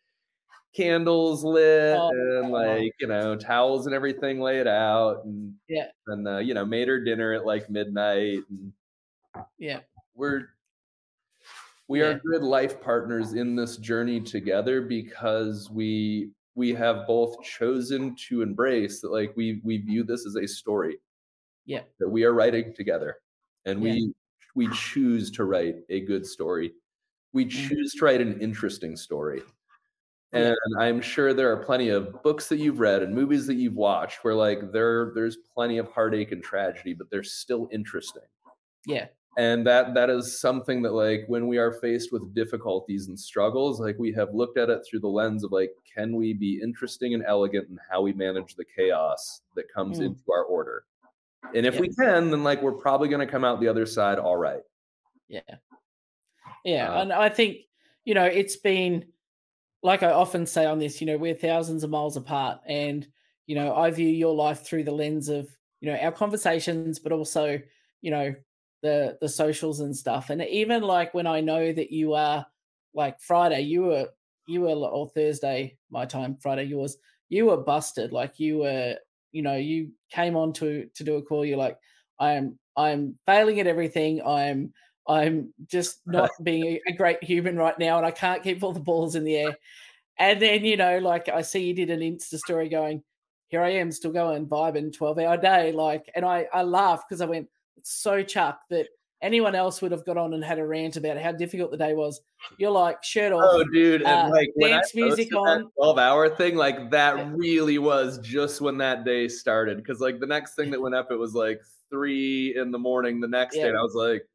candles 0.75 1.45
lit 1.45 1.99
Oh, 1.99 2.11
and 2.11 2.51
like 2.51 2.93
you 3.01 3.07
know 3.07 3.37
towels 3.37 3.87
and 3.87 3.95
everything 3.95 4.41
laid 4.41 4.67
out 4.67 5.25
and 5.25 5.57
Yeah. 5.69 5.93
and 6.07 6.27
uh, 6.29 6.39
you 6.39 6.55
know 6.55 6.65
made 6.67 6.89
her 6.89 7.03
dinner 7.05 7.33
at 7.35 7.47
like 7.47 7.71
midnight 7.71 8.41
and 8.51 8.73
yeah 9.59 9.83
we're 10.15 10.51
we 11.89 12.01
Yeah. 12.01 12.07
are 12.15 12.19
good 12.21 12.43
life 12.43 12.81
partners 12.81 13.33
in 13.35 13.57
this 13.57 13.77
journey 13.77 14.21
together 14.21 14.81
because 14.83 15.71
we 15.71 16.31
we 16.55 16.75
have 16.75 17.07
both 17.07 17.43
chosen 17.43 18.15
to 18.29 18.43
embrace 18.43 19.01
that 19.01 19.11
like 19.11 19.35
we 19.37 19.61
we 19.65 19.79
view 19.79 20.05
this 20.05 20.27
as 20.27 20.37
a 20.37 20.47
story 20.47 20.99
Yeah. 21.65 21.85
that 22.01 22.09
we 22.09 22.25
are 22.25 22.33
writing 22.35 22.75
together 22.75 23.19
and 23.65 23.81
Yeah. 23.81 23.93
we 23.93 24.13
we 24.55 24.69
choose 24.71 25.31
to 25.33 25.45
write 25.45 25.77
a 25.91 26.01
good 26.01 26.27
story 26.27 26.75
we 27.33 27.47
Mhm. 27.53 27.69
choose 27.69 27.93
to 27.95 28.05
write 28.05 28.21
an 28.23 28.41
interesting 28.43 28.97
story. 28.97 29.43
And 30.33 30.57
i'm 30.79 31.01
sure 31.01 31.35
there 31.35 31.53
are 31.53 31.63
plenty 31.65 31.89
of 31.91 32.23
books 32.23 32.49
that 32.49 32.59
you've 32.59 32.81
read 32.81 33.03
and 33.03 33.15
movies 33.15 33.47
that 33.47 33.55
you've 33.55 33.75
watched 33.75 34.25
where 34.25 34.35
like 34.35 34.73
there 34.73 35.13
there's 35.15 35.37
plenty 35.55 35.79
of 35.79 35.87
heartache 35.93 36.33
and 36.33 36.43
tragedy 36.43 36.95
but 36.95 37.11
they're 37.11 37.23
still 37.23 37.69
interesting 37.73 38.23
yeah 38.87 39.07
and 39.39 39.67
that 39.67 39.95
that 39.95 40.11
is 40.11 40.39
something 40.41 40.83
that 40.83 40.93
like 40.93 41.25
when 41.27 41.47
we 41.49 41.57
are 41.59 41.73
faced 41.73 42.13
with 42.13 42.35
difficulties 42.35 43.09
and 43.09 43.19
struggles 43.19 43.81
like 43.81 43.97
we 43.99 44.13
have 44.13 44.33
looked 44.35 44.59
at 44.59 44.69
it 44.71 44.81
through 44.89 45.01
the 45.01 45.09
lens 45.09 45.45
of 45.45 45.53
like 45.53 45.73
can 45.95 46.15
we 46.17 46.33
be 46.33 46.61
interesting 46.63 47.15
and 47.15 47.25
elegant 47.27 47.69
in 47.69 47.79
how 47.91 48.01
we 48.03 48.13
manage 48.13 48.55
the 48.57 48.65
chaos 48.65 49.41
that 49.55 49.65
comes 49.73 49.99
Mm. 49.99 50.07
into 50.07 50.23
our 50.33 50.45
order 50.45 50.85
and 51.55 51.67
if 51.67 51.75
Yeah. 51.75 51.81
we 51.81 51.89
can 51.95 52.31
then 52.31 52.43
like 52.45 52.63
we're 52.63 52.73
probably 52.73 53.09
going 53.09 53.27
to 53.27 53.31
come 53.31 53.45
out 53.45 53.61
the 53.61 53.69
other 53.69 53.87
side 53.87 54.19
all 54.19 54.37
right 54.37 54.63
Yeah. 55.29 55.41
Yeah. 56.65 56.93
Uh, 56.95 57.03
and 57.03 57.13
I 57.13 57.29
think, 57.29 57.57
you 58.05 58.15
know, 58.15 58.25
it's 58.25 58.57
been 58.57 59.07
like 59.83 60.03
I 60.03 60.13
often 60.13 60.47
say 60.47 60.65
on 60.65 60.79
this, 60.79 61.01
you 61.01 61.07
know, 61.07 61.19
we're 61.19 61.35
thousands 61.35 61.83
of 61.83 61.91
miles 61.91 62.17
apart. 62.17 62.61
And, 62.67 63.07
you 63.47 63.55
know, 63.57 63.75
I 63.75 63.91
view 63.91 64.09
your 64.09 64.35
life 64.35 64.65
through 64.65 64.85
the 64.85 64.93
lens 64.93 65.29
of, 65.29 65.49
you 65.81 65.91
know, 65.91 65.99
our 65.99 66.13
conversations, 66.13 66.99
but 66.99 67.13
also, 67.13 67.61
you 68.01 68.11
know, 68.11 68.35
the 68.83 69.19
the 69.21 69.29
socials 69.29 69.81
and 69.81 69.97
stuff. 69.97 70.31
And 70.31 70.43
even 70.43 70.83
like 70.83 71.15
when 71.15 71.27
I 71.27 71.41
know 71.41 71.73
that 71.73 71.91
you 71.91 72.15
are 72.15 72.47
like 72.95 73.21
Friday, 73.21 73.63
you 73.63 73.83
were 73.83 74.09
you 74.47 74.63
were 74.63 74.71
or 74.75 75.09
Thursday, 75.09 75.77
my 75.91 76.05
time, 76.07 76.37
Friday 76.37 76.65
yours, 76.65 76.97
you 77.29 77.47
were 77.47 77.57
busted. 77.57 78.13
Like 78.13 78.39
you 78.39 78.59
were, 78.59 78.97
you 79.33 79.43
know, 79.43 79.57
you 79.57 79.93
came 80.11 80.37
on 80.37 80.53
to 80.55 80.89
to 80.95 81.05
do 81.05 81.17
a 81.17 81.23
call, 81.23 81.45
you're 81.45 81.59
like, 81.59 81.79
I 82.19 82.33
am 82.33 82.59
I'm 82.77 83.19
failing 83.27 83.61
at 83.61 83.67
everything. 83.67 84.23
I'm 84.25 84.73
I'm 85.09 85.53
just 85.67 86.01
not 86.07 86.31
being 86.43 86.79
a- 86.89 86.93
great 86.93 87.23
human 87.25 87.57
right 87.57 87.79
now, 87.79 87.97
and 87.99 88.07
I 88.07 88.11
can't 88.11 88.43
keep 88.43 88.63
all 88.63 88.73
the 88.73 88.81
balls 88.81 89.15
in 89.17 89.25
the 89.25 89.37
air. 89.37 89.57
And 90.19 90.41
then, 90.41 90.65
you 90.65 90.77
know, 90.77 90.99
like 90.99 91.29
I 91.29 91.43
see 91.43 91.65
you 91.67 91.75
did 91.75 91.91
an 91.91 92.01
Insta 92.01 92.39
story 92.39 92.69
going, 92.69 93.03
here 93.49 93.63
I 93.63 93.71
am 93.75 93.91
still 93.91 94.13
going, 94.13 94.47
vibing 94.47 94.93
12 94.93 95.19
hour 95.19 95.37
day. 95.37 95.73
Like, 95.73 96.11
and 96.15 96.25
I, 96.25 96.47
I 96.53 96.63
laughed 96.63 97.09
because 97.09 97.21
I 97.21 97.27
went, 97.27 97.49
it's 97.77 97.93
so 97.93 98.23
chuck 98.23 98.61
that 98.71 98.87
anyone 99.23 99.55
else 99.55 99.81
would 99.83 99.93
have 99.93 100.05
got 100.05 100.17
on 100.17 100.35
and 100.35 100.45
had 100.45 100.59
a 100.59 100.67
rant 100.67 100.97
about 100.97 101.17
how 101.19 101.33
difficult 101.33 101.71
the 101.71 101.77
day 101.77 101.95
was. 101.95 102.21
You're 102.59 102.71
like, 102.71 103.03
shirt 103.05 103.33
off. 103.33 103.43
oh 103.45 103.65
dude 103.73 104.03
and 104.03 104.29
uh, 104.29 104.31
like 104.31 104.49
dance 104.61 104.95
music 104.95 105.35
on. 105.35 105.71
12 105.77 105.99
hour 105.99 106.29
thing 106.35 106.57
like 106.57 106.91
that 106.91 107.17
Yeah. 107.17 107.31
really 107.35 107.79
was 107.79 108.19
just 108.19 108.61
when 108.61 108.79
that 108.79 109.05
day 109.05 109.29
started 109.29 109.79
because 109.79 110.01
like 110.01 110.19
the 110.21 110.27
next 110.27 110.55
thing 110.57 110.71
that 110.73 110.81
went 110.81 110.95
up 110.95 111.11
it 111.11 111.17
was 111.17 111.35
like 111.35 111.61
three 111.89 112.57
in 112.57 112.71
the 112.71 112.79
morning 112.79 113.21
the 113.21 113.29
next 113.29 113.55
day 113.57 113.69
and 113.69 113.77
i 113.77 113.83
was 113.83 113.95
like 113.95 114.27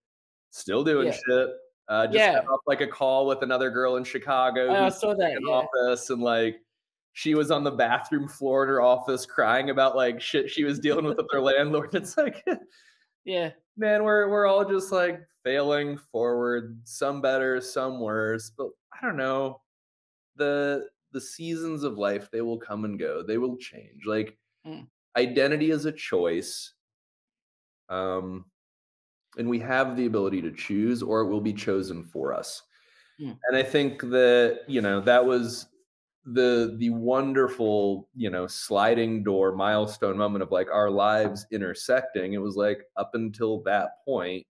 still 0.51 0.83
doing 0.83 1.07
Yeah. 1.07 1.17
shit 1.27 1.49
uh 1.89 2.05
just 2.07 2.15
Yeah. 2.17 2.33
got 2.35 2.47
off 2.47 2.59
like 2.67 2.81
a 2.81 2.87
call 2.87 3.27
with 3.27 3.41
another 3.43 3.69
girl 3.69 3.95
in 3.97 4.03
chicago 4.03 4.67
Oh, 4.67 4.85
I 4.85 4.89
saw 4.89 5.13
that. 5.15 5.31
in 5.33 5.45
Yeah. 5.47 5.53
office 5.53 6.09
and 6.09 6.21
like 6.21 6.61
she 7.13 7.33
was 7.35 7.49
on 7.51 7.63
the 7.63 7.71
bathroom 7.71 8.27
floor 8.27 8.63
in 8.63 8.69
her 8.69 8.81
office 8.81 9.25
crying 9.25 9.69
about 9.69 9.95
like 9.95 10.19
shit 10.21 10.49
she 10.49 10.63
was 10.63 10.79
dealing 10.79 11.05
with 11.05 11.17
with 11.17 11.27
her 11.31 11.39
landlord 11.41 11.93
it's 11.95 12.17
like 12.17 12.45
Yeah. 13.25 13.51
man 13.77 14.03
we're 14.03 14.29
we're 14.29 14.47
all 14.47 14.65
just 14.65 14.91
like 14.91 15.19
failing 15.43 15.97
forward 15.97 16.79
some 16.83 17.21
better 17.21 17.61
some 17.61 17.99
worse 18.01 18.49
but 18.49 18.67
i 18.93 19.05
don't 19.05 19.15
know 19.17 19.61
the 20.35 20.87
the 21.13 21.21
seasons 21.21 21.83
of 21.83 21.97
life 21.97 22.29
they 22.31 22.41
will 22.41 22.57
come 22.59 22.83
and 22.85 22.99
go 22.99 23.23
they 23.23 23.37
will 23.37 23.57
change 23.57 24.05
like 24.05 24.37
Mm. 24.65 24.85
identity 25.15 25.71
is 25.71 25.85
a 25.85 25.91
choice 25.93 26.73
um 27.89 28.43
and 29.37 29.47
we 29.49 29.59
have 29.59 29.95
the 29.95 30.05
ability 30.05 30.41
to 30.41 30.51
choose 30.51 31.01
or 31.03 31.21
it 31.21 31.27
will 31.27 31.41
be 31.41 31.53
chosen 31.53 32.03
for 32.03 32.33
us. 32.33 32.63
Mm. 33.19 33.35
and 33.49 33.57
i 33.57 33.63
think 33.63 34.01
that 34.01 34.59
you 34.67 34.79
know 34.79 35.01
that 35.01 35.25
was 35.25 35.67
the 36.25 36.75
the 36.77 36.89
wonderful 36.91 38.09
you 38.15 38.29
know 38.29 38.45
sliding 38.47 39.23
door 39.23 39.55
milestone 39.55 40.17
moment 40.17 40.43
of 40.43 40.51
like 40.51 40.67
our 40.71 40.89
lives 40.91 41.47
intersecting. 41.51 42.33
It 42.33 42.37
was 42.41 42.55
like 42.57 42.83
up 42.97 43.11
until 43.15 43.61
that 43.63 44.03
point 44.05 44.45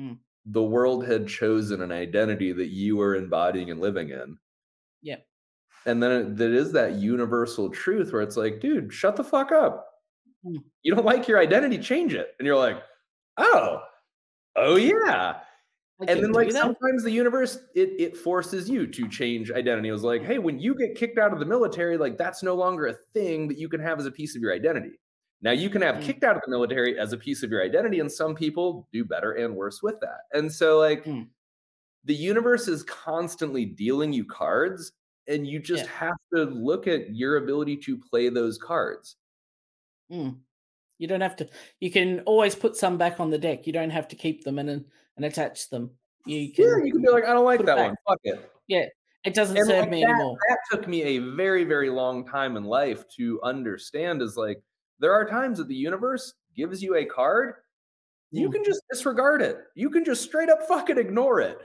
Mm. 0.00 0.18
the 0.46 0.62
world 0.62 1.06
had 1.06 1.26
chosen 1.26 1.82
an 1.82 1.90
identity 1.92 2.52
that 2.52 2.68
you 2.68 2.96
were 2.96 3.16
embodying 3.16 3.70
and 3.70 3.80
living 3.80 4.10
in. 4.10 4.36
Yeah 5.02 5.16
and 5.86 6.02
then 6.02 6.10
it, 6.12 6.36
that 6.36 6.50
is 6.50 6.72
that 6.72 6.94
universal 6.96 7.70
truth 7.70 8.12
where 8.12 8.22
it's 8.22 8.36
like 8.36 8.60
dude 8.60 8.92
shut 8.92 9.16
the 9.16 9.24
fuck 9.24 9.50
up. 9.52 9.86
Mm. 10.44 10.58
you 10.82 10.94
don't 10.94 11.06
like 11.06 11.26
your 11.28 11.38
identity 11.38 11.78
change 11.78 12.12
it. 12.14 12.34
And 12.38 12.46
you're 12.46 12.56
like 12.56 12.82
oh 13.38 13.80
oh 14.58 14.76
yeah 14.76 15.40
and 16.06 16.22
then 16.22 16.30
like 16.30 16.52
sometimes 16.52 17.02
the 17.02 17.10
universe 17.10 17.58
it 17.74 17.90
it 17.98 18.16
forces 18.16 18.70
you 18.70 18.86
to 18.86 19.08
change 19.08 19.50
identity. 19.50 19.88
It 19.88 19.92
was 19.92 20.04
like, 20.04 20.22
hey, 20.22 20.38
when 20.38 20.60
you 20.60 20.76
get 20.76 20.94
kicked 20.94 21.18
out 21.18 21.32
of 21.32 21.40
the 21.40 21.44
military, 21.44 21.96
like 21.98 22.16
that's 22.16 22.40
no 22.40 22.54
longer 22.54 22.86
a 22.86 22.94
thing 23.14 23.48
that 23.48 23.58
you 23.58 23.68
can 23.68 23.80
have 23.80 23.98
as 23.98 24.06
a 24.06 24.10
piece 24.12 24.36
of 24.36 24.42
your 24.42 24.52
identity. 24.54 25.00
Now 25.42 25.50
you 25.50 25.68
can 25.68 25.82
have 25.82 25.96
Mm. 25.96 26.02
kicked 26.02 26.22
out 26.22 26.36
of 26.36 26.42
the 26.46 26.50
military 26.52 26.96
as 26.98 27.12
a 27.12 27.16
piece 27.16 27.42
of 27.42 27.50
your 27.50 27.64
identity, 27.64 27.98
and 27.98 28.10
some 28.12 28.36
people 28.36 28.86
do 28.92 29.04
better 29.04 29.32
and 29.32 29.56
worse 29.56 29.82
with 29.82 29.98
that. 30.00 30.20
And 30.32 30.52
so 30.52 30.78
like 30.78 31.02
Mm. 31.04 31.28
the 32.04 32.14
universe 32.14 32.68
is 32.68 32.84
constantly 32.84 33.64
dealing 33.64 34.12
you 34.12 34.24
cards, 34.24 34.92
and 35.26 35.48
you 35.48 35.58
just 35.58 35.84
Yeah. 35.84 35.90
have 35.90 36.16
to 36.32 36.44
look 36.44 36.86
at 36.86 37.12
your 37.14 37.38
ability 37.38 37.76
to 37.78 37.98
play 37.98 38.28
those 38.28 38.56
cards. 38.56 39.16
Mm. 40.12 40.36
You 40.98 41.06
don't 41.08 41.20
have 41.20 41.36
to. 41.36 41.48
You 41.80 41.90
can 41.90 42.20
always 42.20 42.54
put 42.54 42.76
some 42.76 42.98
back 42.98 43.20
on 43.20 43.30
the 43.30 43.38
deck. 43.38 43.66
You 43.66 43.72
don't 43.72 43.90
have 43.90 44.08
to 44.08 44.16
keep 44.16 44.44
them 44.44 44.58
and 44.58 44.84
and 45.16 45.24
attach 45.24 45.68
them. 45.70 45.90
You 46.26 46.52
can. 46.52 46.64
Yeah, 46.64 46.84
you 46.84 46.92
can 46.92 47.02
be 47.02 47.08
like, 47.10 47.24
I 47.24 47.32
don't 47.32 47.44
like 47.44 47.64
that 47.64 47.76
one. 47.78 47.96
Fuck 48.06 48.18
it. 48.24 48.50
Yeah, 48.66 48.86
it 49.24 49.34
doesn't 49.34 49.56
And 49.56 49.66
serve 49.66 49.80
like 49.82 49.90
me 49.90 50.02
that, 50.02 50.10
anymore. 50.10 50.36
that 50.48 50.58
took 50.70 50.86
me 50.88 51.02
a 51.02 51.18
very, 51.18 51.64
very 51.64 51.88
long 51.90 52.26
time 52.26 52.56
in 52.56 52.64
life 52.64 53.04
to 53.16 53.40
understand 53.42 54.20
is 54.22 54.36
like 54.36 54.60
there 54.98 55.12
are 55.12 55.24
times 55.28 55.58
that 55.58 55.68
the 55.68 55.74
universe 55.74 56.34
gives 56.56 56.82
you 56.82 56.96
a 56.96 57.04
card, 57.04 57.54
you 58.30 58.48
Mm. 58.48 58.52
can 58.52 58.64
just 58.64 58.82
disregard 58.90 59.40
it. 59.42 59.58
You 59.74 59.88
can 59.90 60.04
just 60.04 60.22
straight 60.22 60.50
up 60.50 60.62
fucking 60.68 60.98
ignore 60.98 61.40
it. 61.40 61.58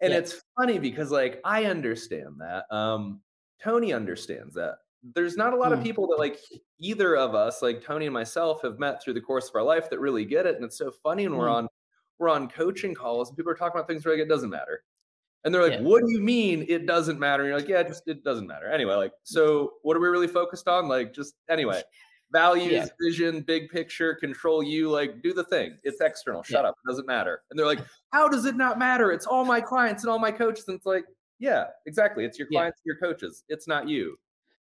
And 0.00 0.12
Yeah. 0.12 0.18
it's 0.18 0.42
funny 0.56 0.78
because 0.78 1.10
like 1.10 1.40
I 1.44 1.64
understand 1.66 2.40
that. 2.40 2.64
Um 2.74 3.22
Tony 3.62 3.92
understands 3.92 4.54
that. 4.54 4.78
There's 5.02 5.36
not 5.36 5.52
a 5.52 5.56
lot 5.56 5.72
of 5.72 5.80
Mm. 5.80 5.84
people 5.84 6.06
that 6.08 6.18
like 6.18 6.38
either 6.78 7.16
of 7.16 7.34
us, 7.34 7.60
like 7.62 7.82
Tony 7.82 8.06
and 8.06 8.14
myself, 8.14 8.62
have 8.62 8.78
met 8.78 9.02
through 9.02 9.14
the 9.14 9.20
course 9.20 9.48
of 9.48 9.54
our 9.56 9.62
life 9.62 9.90
that 9.90 9.98
really 10.00 10.24
get 10.24 10.46
it. 10.46 10.56
And 10.56 10.64
it's 10.64 10.78
so 10.78 10.90
funny 10.92 11.26
when 11.28 11.36
we're 11.38 11.46
Mm. 11.48 11.54
on 11.54 11.68
we're 12.18 12.28
on 12.28 12.48
coaching 12.48 12.94
calls 12.94 13.28
and 13.28 13.36
people 13.36 13.50
are 13.50 13.54
talking 13.56 13.76
about 13.76 13.88
things 13.88 14.04
where 14.04 14.14
like 14.16 14.22
it 14.24 14.28
doesn't 14.28 14.50
matter 14.50 14.84
And 15.44 15.52
they're 15.54 15.62
like, 15.62 15.72
Yeah. 15.80 15.82
"What 15.82 16.02
do 16.04 16.12
you 16.12 16.20
mean 16.20 16.64
it 16.68 16.86
doesn't 16.86 17.18
matter?" 17.18 17.42
And 17.44 17.50
you're 17.50 17.58
like, 17.60 17.68
"Yeah, 17.68 17.82
just 17.82 18.06
it 18.06 18.22
doesn't 18.24 18.46
matter." 18.46 18.66
Anyway, 18.68 18.94
like, 18.94 19.12
so 19.24 19.74
what 19.82 19.96
are 19.96 20.00
we 20.00 20.08
really 20.08 20.28
focused 20.28 20.68
on? 20.68 20.86
Like, 20.88 21.12
just 21.12 21.34
anyway, 21.48 21.82
values, 22.32 22.70
Yeah. 22.72 22.86
vision, 23.00 23.40
big 23.42 23.68
picture, 23.70 24.14
control 24.14 24.62
you. 24.62 24.88
Like, 24.90 25.20
do 25.22 25.32
the 25.34 25.42
thing. 25.44 25.78
It's 25.84 26.00
external. 26.00 26.42
Shut 26.44 26.62
Yeah. 26.64 26.68
up. 26.70 26.76
It 26.84 26.88
doesn't 26.90 27.06
matter. 27.08 27.42
And 27.50 27.58
they're 27.58 27.66
like, 27.66 27.80
"How 28.12 28.28
does 28.28 28.44
it 28.46 28.56
not 28.56 28.78
matter? 28.78 29.10
It's 29.12 29.26
all 29.26 29.44
my 29.44 29.60
clients 29.60 30.04
and 30.04 30.10
all 30.12 30.20
my 30.20 30.30
coaches." 30.32 30.66
And 30.68 30.76
it's 30.76 30.86
like, 30.86 31.06
yeah, 31.40 31.70
exactly. 31.86 32.24
It's 32.24 32.38
your 32.38 32.46
clients 32.48 32.80
and 32.84 32.86
your 32.86 32.98
coaches. 32.98 33.44
It's 33.48 33.66
not 33.68 33.88
you. 33.88 34.16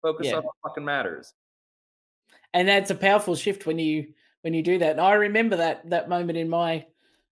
Focus 0.05 0.27
Yeah. 0.27 0.37
on 0.37 0.43
what 0.45 0.55
fucking 0.63 0.85
matters. 0.85 1.33
and 2.53 2.69
that's 2.69 2.91
a 2.91 2.95
powerful 2.95 3.35
shift 3.35 3.65
when 3.67 3.79
you 3.79 4.07
when 4.43 4.53
you 4.55 4.63
do 4.63 4.79
that 4.79 4.93
and 4.93 5.01
i 5.01 5.15
remember 5.15 5.57
that 5.57 5.89
that 5.91 6.09
moment 6.09 6.37
in 6.39 6.49
my 6.49 6.85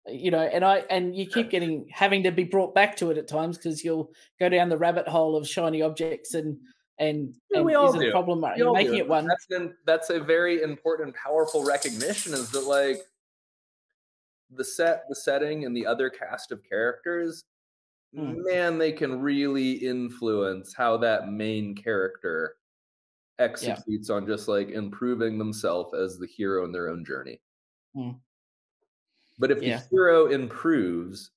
you 0.06 0.30
know 0.30 0.40
and 0.40 0.64
i 0.64 0.78
and 0.90 1.14
you 1.14 1.26
keep 1.26 1.50
getting 1.50 1.86
having 1.92 2.22
to 2.24 2.32
be 2.32 2.42
brought 2.44 2.74
back 2.74 2.96
to 2.96 3.10
it 3.10 3.18
at 3.18 3.28
times 3.28 3.56
because 3.58 3.84
you'll 3.84 4.10
go 4.40 4.48
down 4.48 4.68
the 4.70 4.76
rabbit 4.76 5.06
hole 5.06 5.36
of 5.36 5.46
shiny 5.46 5.82
objects 5.82 6.34
and 6.34 6.58
and, 6.98 7.34
Yeah, 7.50 7.58
and 7.58 7.66
we 7.66 7.74
all 7.74 7.94
is 7.94 8.00
a 8.08 8.10
problem 8.10 8.42
are 8.44 8.56
you 8.56 8.72
making 8.72 8.92
do. 8.92 8.98
it 8.98 9.08
one 9.08 9.26
That's 9.26 9.46
an, 9.50 9.76
that's 9.86 10.10
a 10.10 10.18
very 10.20 10.62
important 10.62 11.14
powerful 11.14 11.64
recognition 11.64 12.32
is 12.32 12.50
that 12.52 12.64
like 12.64 12.98
the 14.50 14.64
set, 14.64 15.04
the 15.08 15.16
setting, 15.16 15.64
and 15.64 15.74
the 15.76 15.86
other 15.86 16.10
cast 16.10 16.52
of 16.52 16.62
characters, 16.68 17.44
Mm. 18.14 18.44
man, 18.44 18.76
they 18.76 18.92
can 18.92 19.22
really 19.22 19.72
influence 19.72 20.74
how 20.74 20.98
that 20.98 21.28
main 21.30 21.74
character 21.74 22.56
executes 23.42 24.10
on 24.10 24.26
just 24.26 24.48
like 24.48 24.70
improving 24.70 25.38
themselves 25.38 25.94
as 25.94 26.18
the 26.18 26.26
hero 26.28 26.64
in 26.64 26.72
their 26.72 26.88
own 26.88 27.04
journey. 27.04 27.40
Mm. 27.94 28.22
But 29.38 29.50
if 29.50 29.58
Yeah. 29.58 29.82
the 29.88 29.96
hero 29.96 30.26
improves, 30.26 31.30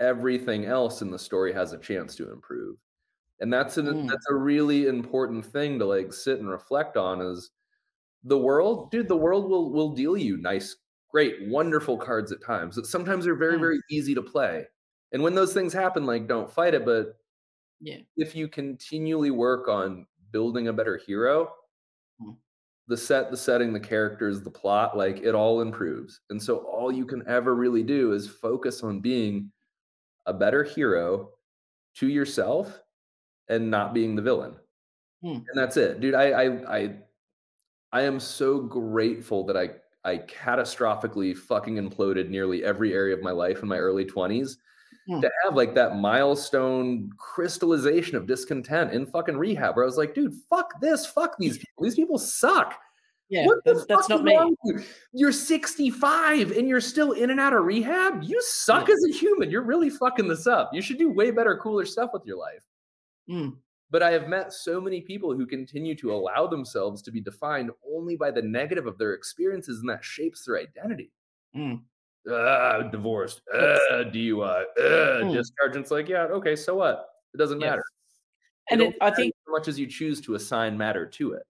everything 0.00 0.66
else 0.66 1.02
in 1.02 1.10
the 1.10 1.18
story 1.20 1.52
has 1.52 1.72
a 1.72 1.78
chance 1.78 2.16
to 2.16 2.32
improve. 2.32 2.78
And 3.40 3.52
that's 3.52 3.78
an 3.78 3.86
Mm. 3.86 4.10
that's 4.10 4.30
a 4.30 4.36
really 4.36 4.86
important 4.86 5.46
thing 5.46 5.78
to 5.80 5.86
like 5.86 6.12
sit 6.14 6.40
and 6.40 6.50
reflect 6.50 6.96
on 6.96 7.22
is 7.22 7.50
the 8.24 8.38
world, 8.38 8.90
dude, 8.92 9.08
the 9.08 9.16
world 9.18 9.50
will 9.50 9.72
will 9.72 9.94
deal 9.94 10.16
you 10.18 10.36
nice, 10.38 10.76
great, 11.10 11.48
wonderful 11.48 11.98
cards 11.98 12.32
at 12.32 12.42
times. 12.44 12.76
That 12.76 12.86
sometimes 12.86 13.26
are 13.28 13.36
very, 13.36 13.58
Mm. 13.58 13.60
very 13.60 13.80
easy 13.90 14.14
to 14.16 14.22
play. 14.22 14.66
And 15.12 15.22
when 15.22 15.34
those 15.36 15.54
things 15.54 15.72
happen, 15.74 16.06
like 16.06 16.28
don't 16.28 16.50
fight 16.52 16.74
it. 16.74 16.84
But 16.86 17.18
yeah 17.80 18.00
if 18.16 18.34
you 18.34 18.48
continually 18.48 19.30
work 19.30 19.68
on 19.68 20.06
building 20.32 20.68
a 20.68 20.72
better 20.72 20.96
hero, 20.96 21.54
Mm. 22.22 22.36
the 22.88 22.96
set, 22.96 23.30
the 23.30 23.36
setting, 23.36 23.72
the 23.72 23.80
characters, 23.80 24.42
the 24.42 24.50
plot, 24.50 24.96
like 24.96 25.18
it 25.20 25.34
all 25.34 25.60
improves. 25.62 26.20
And 26.30 26.42
so 26.42 26.58
all 26.58 26.92
you 26.92 27.06
can 27.06 27.26
ever 27.28 27.54
really 27.54 27.82
do 27.82 28.12
is 28.12 28.28
focus 28.28 28.82
on 28.82 29.00
being 29.00 29.50
a 30.26 30.34
better 30.34 30.62
hero 30.64 31.30
to 31.96 32.08
yourself 32.08 32.82
and 33.48 33.70
not 33.70 33.94
being 33.94 34.14
the 34.16 34.22
villain. 34.22 34.56
Mm. 35.24 35.36
And 35.36 35.54
that's 35.54 35.76
it. 35.76 36.00
Dude, 36.00 36.14
I 36.14 36.30
I 36.30 36.76
I 36.78 36.96
I 37.92 38.02
am 38.02 38.20
so 38.20 38.60
grateful 38.60 39.44
that 39.46 39.56
I 39.56 39.70
I 40.04 40.18
catastrophically 40.18 41.36
fucking 41.36 41.76
imploded 41.76 42.28
nearly 42.30 42.64
every 42.64 42.94
area 42.94 43.14
of 43.14 43.22
my 43.22 43.32
life 43.32 43.62
in 43.62 43.68
my 43.68 43.78
early 43.78 44.04
20s 44.06 44.58
Mm. 45.10 45.22
to 45.22 45.30
have 45.42 45.56
like 45.56 45.74
that 45.74 45.96
milestone 45.96 47.10
crystallization 47.16 48.16
of 48.16 48.26
discontent 48.28 48.92
in 48.92 49.06
fucking 49.06 49.36
rehab 49.36 49.74
where 49.74 49.84
I 49.84 49.86
was 49.86 49.96
like, 49.96 50.14
dude, 50.14 50.34
fuck 50.48 50.80
this, 50.80 51.04
fuck 51.04 51.36
these 51.38 51.58
people. 51.58 51.82
These 51.84 51.96
people 51.96 52.16
suck. 52.18 52.78
yeah 53.28 53.46
that's, 53.64 54.08
not 54.08 54.22
me 54.22 54.38
you? 54.64 54.80
You're 55.12 55.32
65 55.32 56.52
and 56.52 56.68
you're 56.68 56.80
still 56.80 57.12
in 57.12 57.30
and 57.30 57.40
out 57.40 57.52
of 57.54 57.64
rehab. 57.64 58.22
You 58.22 58.40
suck 58.42 58.88
Yeah. 58.88 58.94
as 58.94 59.04
a 59.08 59.12
human. 59.12 59.50
You're 59.50 59.64
really 59.64 59.90
fucking 59.90 60.28
this 60.28 60.46
up. 60.46 60.70
You 60.72 60.80
should 60.82 60.98
do 60.98 61.10
way 61.10 61.30
better, 61.32 61.56
cooler 61.56 61.84
stuff 61.86 62.10
with 62.12 62.22
your 62.24 62.36
life. 62.38 62.62
Mm. 63.28 63.56
But 63.90 64.04
I 64.04 64.12
have 64.12 64.28
met 64.28 64.52
so 64.52 64.80
many 64.80 65.00
people 65.00 65.34
who 65.34 65.44
continue 65.46 65.96
to 65.96 66.12
allow 66.12 66.46
themselves 66.46 67.02
to 67.02 67.10
be 67.10 67.20
defined 67.20 67.72
only 67.92 68.14
by 68.16 68.30
the 68.30 68.42
negative 68.42 68.86
of 68.86 68.96
their 68.98 69.14
experiences, 69.14 69.80
and 69.80 69.88
that 69.88 70.04
shapes 70.04 70.44
their 70.44 70.58
identity. 70.58 71.10
Mm. 71.56 71.80
Uh, 72.28 72.82
divorced, 72.90 73.40
uh, 73.52 74.04
DUI, 74.12 74.62
uh, 74.78 75.24
Mm. 75.24 75.32
discharge. 75.32 75.74
And 75.74 75.82
it's 75.82 75.90
like, 75.90 76.06
yeah, 76.08 76.24
okay, 76.24 76.54
so 76.54 76.74
what? 76.76 77.08
It 77.32 77.38
doesn't 77.38 77.58
Yeah. 77.58 77.70
matter. 77.70 77.82
and 78.70 78.82
It 78.82 78.94
it, 78.94 78.96
i 79.00 79.10
think 79.10 79.34
as 79.48 79.52
much 79.52 79.68
as 79.68 79.78
you 79.78 79.86
choose 79.86 80.20
to 80.22 80.34
assign 80.34 80.78
matter 80.78 81.06
to 81.06 81.32
it. 81.34 81.42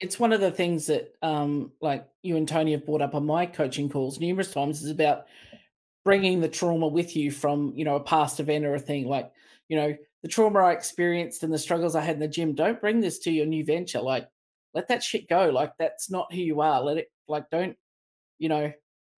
it's 0.00 0.18
one 0.18 0.32
of 0.32 0.40
the 0.40 0.50
things 0.50 0.86
that 0.86 1.14
um 1.22 1.72
like 1.80 2.08
you 2.22 2.36
and 2.36 2.48
tony 2.48 2.72
have 2.72 2.86
brought 2.86 3.02
up 3.02 3.14
on 3.14 3.26
my 3.26 3.46
coaching 3.46 3.88
calls 3.88 4.18
numerous 4.20 4.52
times 4.52 4.82
is 4.82 4.90
about 4.90 5.26
bringing 6.04 6.40
the 6.40 6.48
trauma 6.48 6.88
with 6.88 7.16
you 7.16 7.30
from 7.30 7.72
you 7.76 7.84
know 7.84 7.96
a 7.96 8.04
past 8.04 8.40
event 8.40 8.64
or 8.64 8.74
a 8.74 8.80
thing 8.80 9.06
like 9.06 9.32
you 9.68 9.76
know 9.76 9.96
the 10.22 10.28
trauma 10.28 10.60
i 10.60 10.72
experienced 10.72 11.42
and 11.42 11.52
the 11.52 11.58
struggles 11.58 11.94
i 11.96 12.00
had 12.00 12.16
in 12.16 12.20
the 12.20 12.28
gym 12.28 12.54
don't 12.54 12.80
bring 12.80 13.00
this 13.00 13.18
to 13.20 13.30
your 13.32 13.46
new 13.46 13.64
venture 13.64 14.00
like 14.00 14.28
let 14.74 14.88
that 14.88 15.02
shit 15.02 15.28
go 15.28 15.50
like 15.50 15.72
that's 15.78 16.10
not 16.10 16.32
who 16.32 16.40
you 16.40 16.60
are 16.60 16.82
let 16.82 16.98
it 16.98 17.12
like 17.28 17.50
don't 17.50 17.76
you 18.38 18.48
know 18.48 18.72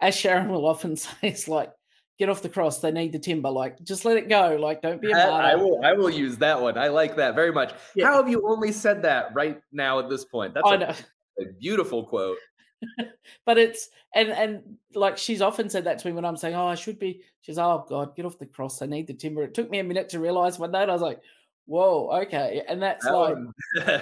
as 0.06 0.14
sharon 0.16 0.48
will 0.48 0.66
often 0.66 0.96
say 1.04 1.12
it's 1.22 1.48
like 1.48 1.70
get 2.18 2.28
off 2.28 2.42
the 2.42 2.48
cross 2.48 2.78
they 2.80 2.92
need 2.92 3.12
the 3.12 3.18
timber 3.18 3.50
like 3.50 3.82
just 3.82 4.04
let 4.04 4.16
it 4.16 4.28
go 4.28 4.56
like 4.60 4.80
don't 4.82 5.00
be 5.00 5.10
a 5.10 5.14
That- 5.14 5.28
I 5.30 5.54
martyr. 5.56 5.58
will. 5.64 5.80
I 5.84 5.92
will 5.94 6.10
use 6.10 6.36
that 6.38 6.60
one. 6.60 6.78
I 6.78 6.88
like 6.88 7.16
that 7.16 7.34
very 7.34 7.52
much. 7.52 7.72
Yeah. 7.96 8.06
How 8.06 8.16
have 8.16 8.28
you 8.28 8.46
only 8.48 8.70
said 8.72 9.02
that 9.02 9.34
right 9.34 9.60
now 9.72 9.98
at 9.98 10.08
this 10.08 10.24
point? 10.24 10.54
That's 10.54 10.66
I 10.68 10.74
a, 10.76 10.90
a 11.42 11.52
beautiful 11.58 12.04
quote. 12.04 12.38
but 13.46 13.58
it's 13.58 13.88
and 14.14 14.28
and 14.28 14.62
like 14.94 15.16
she's 15.18 15.40
often 15.42 15.68
said 15.70 15.84
that 15.84 15.98
to 15.98 16.06
me 16.06 16.12
when 16.12 16.24
I'm 16.24 16.36
saying, 16.36 16.54
"Oh, 16.54 16.66
I 16.68 16.74
should 16.74 16.98
be." 16.98 17.22
She's, 17.40 17.58
"Oh 17.58 17.84
God, 17.88 18.14
get 18.14 18.26
off 18.26 18.38
the 18.38 18.46
cross. 18.46 18.82
I 18.82 18.86
need 18.86 19.06
the 19.06 19.14
timber." 19.14 19.42
It 19.42 19.54
took 19.54 19.70
me 19.70 19.78
a 19.78 19.84
minute 19.84 20.10
to 20.10 20.20
realize 20.20 20.58
one 20.58 20.70
day. 20.72 20.82
and 20.82 20.90
I 20.90 20.94
was 20.94 21.02
like, 21.02 21.20
"Whoa, 21.66 22.10
okay." 22.24 22.62
And 22.68 22.82
that's 22.82 23.04
That 23.06 23.12
like 23.12 23.36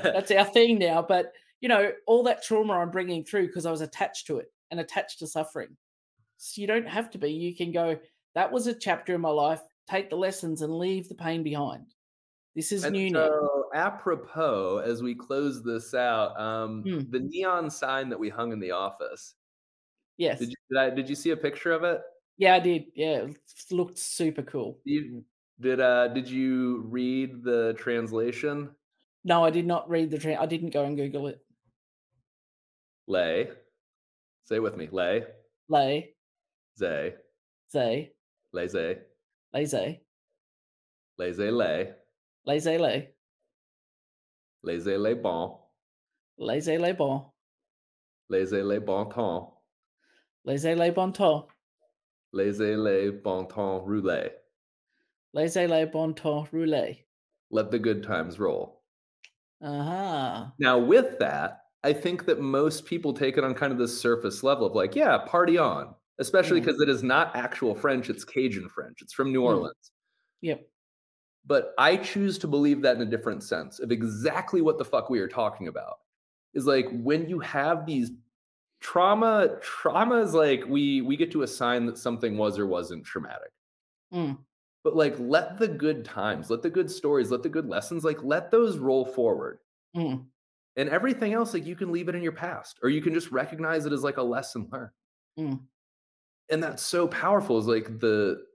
that's 0.02 0.30
our 0.32 0.44
thing 0.44 0.78
now. 0.80 1.00
But 1.00 1.32
you 1.60 1.68
know, 1.68 1.92
all 2.06 2.24
that 2.24 2.42
trauma 2.42 2.74
I'm 2.74 2.90
bringing 2.90 3.24
through 3.24 3.46
because 3.46 3.66
I 3.66 3.70
was 3.70 3.80
attached 3.82 4.26
to 4.26 4.38
it 4.38 4.52
and 4.72 4.80
attached 4.80 5.20
to 5.20 5.26
suffering. 5.28 5.76
So 6.44 6.60
you 6.60 6.66
don't 6.66 6.88
have 6.88 7.08
to 7.10 7.18
be. 7.18 7.30
You 7.32 7.54
can 7.54 7.70
go. 7.70 8.00
That 8.34 8.50
was 8.50 8.66
a 8.66 8.74
chapter 8.74 9.14
in 9.14 9.20
my 9.20 9.28
life. 9.30 9.60
Take 9.88 10.10
the 10.10 10.16
lessons 10.16 10.62
and 10.62 10.76
leave 10.76 11.08
the 11.08 11.14
pain 11.14 11.42
behind. 11.44 11.86
This 12.56 12.72
is 12.72 12.82
And 12.84 12.94
new 12.94 13.10
now. 13.10 13.26
so, 13.28 13.70
apropos, 13.74 14.78
as 14.78 15.02
we 15.02 15.14
close 15.14 15.62
this 15.62 15.94
out, 15.94 16.38
um, 16.40 16.82
Hmm. 16.82 17.10
the 17.10 17.20
neon 17.20 17.70
sign 17.70 18.08
that 18.08 18.18
we 18.18 18.28
hung 18.28 18.52
in 18.52 18.58
the 18.60 18.72
office. 18.72 19.34
Yes. 20.18 20.40
Did 20.40 20.50
you 20.50 20.56
did, 20.70 20.78
I, 20.78 20.90
did 20.90 21.08
you 21.08 21.14
see 21.14 21.30
a 21.30 21.36
picture 21.36 21.72
of 21.72 21.84
it? 21.84 22.02
yeah, 22.38 22.54
I 22.54 22.60
did. 22.60 22.86
Yeah, 22.96 23.22
it 23.28 23.38
looked 23.70 23.98
super 23.98 24.42
cool. 24.42 24.80
You 24.84 25.24
did 25.60 25.80
uh 25.80 26.08
did 26.08 26.28
you 26.28 26.82
read 26.90 27.44
the 27.44 27.74
translation? 27.78 28.74
No, 29.24 29.44
I 29.44 29.50
did 29.50 29.66
not 29.66 29.88
read 29.88 30.10
the. 30.10 30.18
Tra- 30.18 30.40
I 30.42 30.46
didn't 30.46 30.70
go 30.70 30.84
and 30.84 30.96
Google 30.96 31.28
it. 31.28 31.40
Lay. 33.06 33.50
Say 34.44 34.56
it 34.56 34.62
with 34.62 34.76
me. 34.76 34.88
Lay. 34.90 35.24
Lay, 35.68 36.14
Zay. 36.78 37.14
zay, 37.70 38.12
Laissez. 38.52 38.98
laissez, 39.52 40.00
Laissez 41.18 41.50
lay. 41.50 41.94
laissez 42.46 42.78
lay, 42.78 43.14
Laissez 44.64 44.96
les 44.98 45.14
bon. 45.14 45.58
laissez 46.38 46.78
les 46.78 46.92
bon, 46.94 47.32
Laissez 48.30 48.62
les 48.62 48.78
bon 48.80 49.06
temps. 49.06 49.62
laissez 50.44 50.74
les 50.74 50.90
bon 50.90 51.12
temps, 51.12 51.48
Laissez 52.32 52.76
les 52.76 53.10
bon 53.10 53.44
temps 53.46 53.80
rouler. 53.80 54.30
laissez 55.34 55.66
les 55.66 55.84
bon 55.86 56.14
temps 56.14 56.44
rouler. 56.52 57.06
Let 57.50 57.70
the 57.70 57.78
good 57.78 58.02
times 58.02 58.38
roll. 58.38 58.82
Uh 59.60 59.82
huh. 59.84 60.46
Now, 60.58 60.78
with 60.78 61.18
that, 61.18 61.58
I 61.84 61.92
think 61.92 62.24
that 62.26 62.40
most 62.40 62.86
people 62.86 63.12
take 63.12 63.36
it 63.36 63.44
on 63.44 63.54
kind 63.54 63.72
of 63.72 63.78
this 63.78 64.00
surface 64.00 64.42
level 64.42 64.66
of 64.66 64.74
like, 64.74 64.96
yeah, 64.96 65.18
party 65.18 65.58
on, 65.58 65.94
especially 66.22 66.60
Mm. 66.60 66.64
because 66.64 66.80
it 66.80 66.88
is 66.88 67.02
not 67.02 67.34
actual 67.36 67.74
French, 67.74 68.08
it's 68.08 68.24
Cajun 68.24 68.68
French. 68.68 69.02
It's 69.02 69.12
from 69.12 69.32
New 69.32 69.42
Mm. 69.42 69.46
Orleans. 69.46 69.92
Yep. 70.40 70.66
But 71.44 71.74
I 71.76 71.96
choose 71.96 72.38
to 72.38 72.46
believe 72.48 72.82
that 72.82 72.96
in 72.96 73.02
a 73.02 73.10
different 73.10 73.42
sense 73.42 73.80
of 73.80 73.90
exactly 73.90 74.62
what 74.62 74.78
the 74.78 74.84
fuck 74.84 75.10
we 75.10 75.18
are 75.20 75.28
talking 75.28 75.68
about. 75.68 75.98
Is 76.54 76.66
like 76.66 76.86
when 76.92 77.28
you 77.28 77.40
have 77.40 77.84
these 77.86 78.10
trauma, 78.80 79.58
trauma 79.60 80.16
is 80.22 80.34
like 80.34 80.64
we 80.66 81.00
we 81.00 81.16
get 81.16 81.32
to 81.32 81.42
assign 81.42 81.86
that 81.86 81.98
something 81.98 82.36
was 82.36 82.58
or 82.58 82.66
wasn't 82.66 83.04
traumatic. 83.04 83.50
Mm. 84.14 84.38
But 84.84 84.94
like 84.96 85.16
let 85.18 85.58
the 85.58 85.68
good 85.68 86.04
times, 86.04 86.50
let 86.50 86.62
the 86.62 86.70
good 86.70 86.90
stories, 86.90 87.30
let 87.30 87.42
the 87.42 87.48
good 87.48 87.66
lessons, 87.68 88.04
like 88.04 88.22
let 88.22 88.50
those 88.50 88.78
roll 88.78 89.04
forward. 89.04 89.58
Mm. 89.96 90.26
And 90.76 90.88
everything 90.88 91.32
else, 91.32 91.54
like 91.54 91.66
you 91.66 91.76
can 91.76 91.90
leave 91.92 92.08
it 92.08 92.14
in 92.14 92.22
your 92.22 92.32
past, 92.32 92.78
or 92.82 92.88
you 92.88 93.02
can 93.02 93.12
just 93.14 93.30
recognize 93.32 93.84
it 93.86 93.92
as 93.92 94.02
like 94.02 94.16
a 94.18 94.22
lesson 94.22 94.68
learned. 94.70 95.60
And 96.52 96.62
that's 96.62 96.84
so 96.84 97.08
powerful. 97.08 97.58
Is 97.58 97.66
like 97.66 98.00
the 98.00 98.46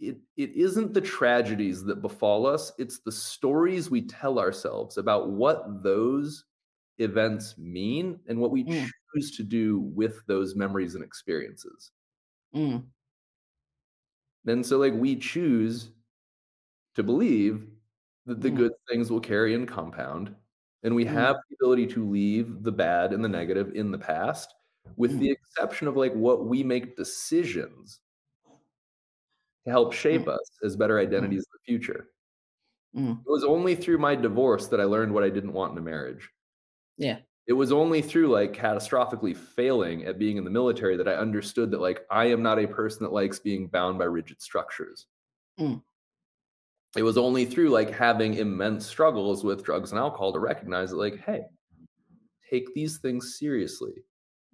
it 0.00 0.18
it 0.36 0.52
isn't 0.52 0.94
the 0.94 1.00
tragedies 1.02 1.84
that 1.84 2.02
befall 2.02 2.46
us, 2.46 2.72
it's 2.78 3.00
the 3.00 3.12
stories 3.12 3.90
we 3.90 4.02
tell 4.06 4.38
ourselves 4.40 4.98
about 4.98 5.30
what 5.32 5.82
those 5.84 6.44
events 6.98 7.58
mean 7.58 8.20
and 8.28 8.40
what 8.40 8.52
we 8.52 8.66
Mm. 8.66 8.90
choose 9.14 9.36
to 9.38 9.44
do 9.44 9.80
with 9.80 10.26
those 10.28 10.56
memories 10.56 10.94
and 10.96 11.04
experiences. 11.04 11.92
Mm. 12.54 12.90
And 14.46 14.64
so 14.64 14.78
like 14.78 14.92
we 14.94 15.16
choose 15.16 15.90
to 16.94 17.02
believe 17.02 17.68
that 18.26 18.40
the 18.40 18.50
Mm. 18.50 18.50
good 18.50 18.72
things 18.88 19.10
will 19.10 19.20
carry 19.20 19.54
and 19.54 19.66
compound. 19.66 20.34
And 20.82 20.94
we 20.94 21.04
Mm. 21.08 21.26
have 21.26 21.36
the 21.48 21.56
ability 21.56 21.86
to 21.88 22.08
leave 22.08 22.62
the 22.62 22.72
bad 22.72 23.12
and 23.12 23.22
the 23.24 23.28
negative 23.28 23.74
in 23.74 23.90
the 23.90 23.98
past, 23.98 24.54
with 24.96 25.12
Mm. 25.12 25.18
the 25.20 25.30
exception 25.30 25.88
of 25.88 25.96
like 25.96 26.12
what 26.14 26.46
we 26.46 26.62
make 26.62 26.96
decisions 26.96 28.00
to 29.64 29.70
help 29.70 29.92
shape 29.92 30.26
us 30.28 30.50
as 30.64 30.76
better 30.76 30.98
identities 30.98 31.42
in 31.42 31.52
the 31.52 31.64
future. 31.64 32.10
Mm. 32.96 33.20
It 33.20 33.30
was 33.30 33.44
only 33.44 33.74
through 33.74 33.98
my 33.98 34.14
divorce 34.14 34.66
that 34.68 34.80
I 34.80 34.84
learned 34.84 35.12
what 35.12 35.22
I 35.22 35.30
didn't 35.30 35.52
want 35.52 35.72
in 35.72 35.78
a 35.78 35.82
marriage. 35.82 36.28
Yeah. 36.96 37.18
It 37.46 37.52
was 37.52 37.72
only 37.72 38.00
through 38.00 38.28
like 38.28 38.52
catastrophically 38.52 39.36
failing 39.36 40.04
at 40.04 40.18
being 40.18 40.36
in 40.36 40.44
the 40.44 40.50
military 40.50 40.96
that 40.96 41.08
I 41.08 41.14
understood 41.14 41.70
that 41.72 41.80
like 41.80 42.06
I 42.10 42.26
am 42.26 42.42
not 42.42 42.58
a 42.58 42.66
person 42.66 43.02
that 43.04 43.12
likes 43.12 43.38
being 43.38 43.66
bound 43.66 43.98
by 43.98 44.04
rigid 44.04 44.40
structures. 44.40 45.06
Mm. 45.58 45.82
It 46.96 47.02
was 47.02 47.18
only 47.18 47.44
through 47.44 47.70
like 47.70 47.90
having 47.90 48.34
immense 48.34 48.86
struggles 48.86 49.44
with 49.44 49.64
drugs 49.64 49.92
and 49.92 49.98
alcohol 49.98 50.32
to 50.32 50.40
recognize 50.40 50.90
that 50.90 50.96
like, 50.96 51.18
hey, 51.20 51.42
take 52.48 52.72
these 52.74 52.98
things 52.98 53.38
seriously. 53.38 53.92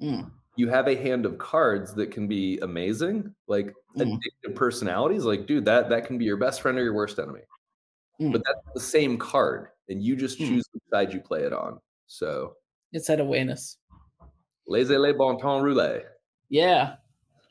Mm. 0.01 0.31
You 0.57 0.69
have 0.69 0.89
a 0.89 0.95
hand 0.97 1.27
of 1.27 1.37
cards 1.39 1.93
that 1.95 2.11
can 2.11 2.27
be 2.27 2.59
amazing, 2.61 3.35
like 3.47 3.75
Mm. 3.97 4.19
addictive 4.19 4.55
personalities. 4.55 5.25
Like, 5.25 5.47
dude, 5.47 5.65
that 5.67 5.89
that 5.91 6.07
can 6.07 6.19
be 6.19 6.25
your 6.25 6.37
best 6.37 6.61
friend 6.61 6.79
or 6.79 6.83
your 6.85 6.95
worst 6.95 7.19
enemy. 7.19 7.41
Mm. 8.21 8.33
But 8.33 8.43
that's 8.45 8.61
the 8.75 8.81
same 8.81 9.19
card, 9.19 9.69
and 9.89 10.03
you 10.03 10.17
just 10.17 10.39
Mm. 10.39 10.49
choose 10.49 10.65
which 10.73 10.83
side 10.91 11.13
you 11.13 11.21
play 11.21 11.43
it 11.43 11.53
on. 11.53 11.81
So 12.07 12.57
It's 12.93 13.09
that 13.09 13.21
awareness. 13.21 13.79
laissez 14.67 14.97
les 14.99 15.13
bon 15.13 15.39
temps 15.39 15.63
rouler. 15.63 16.03
Yeah. 16.49 16.97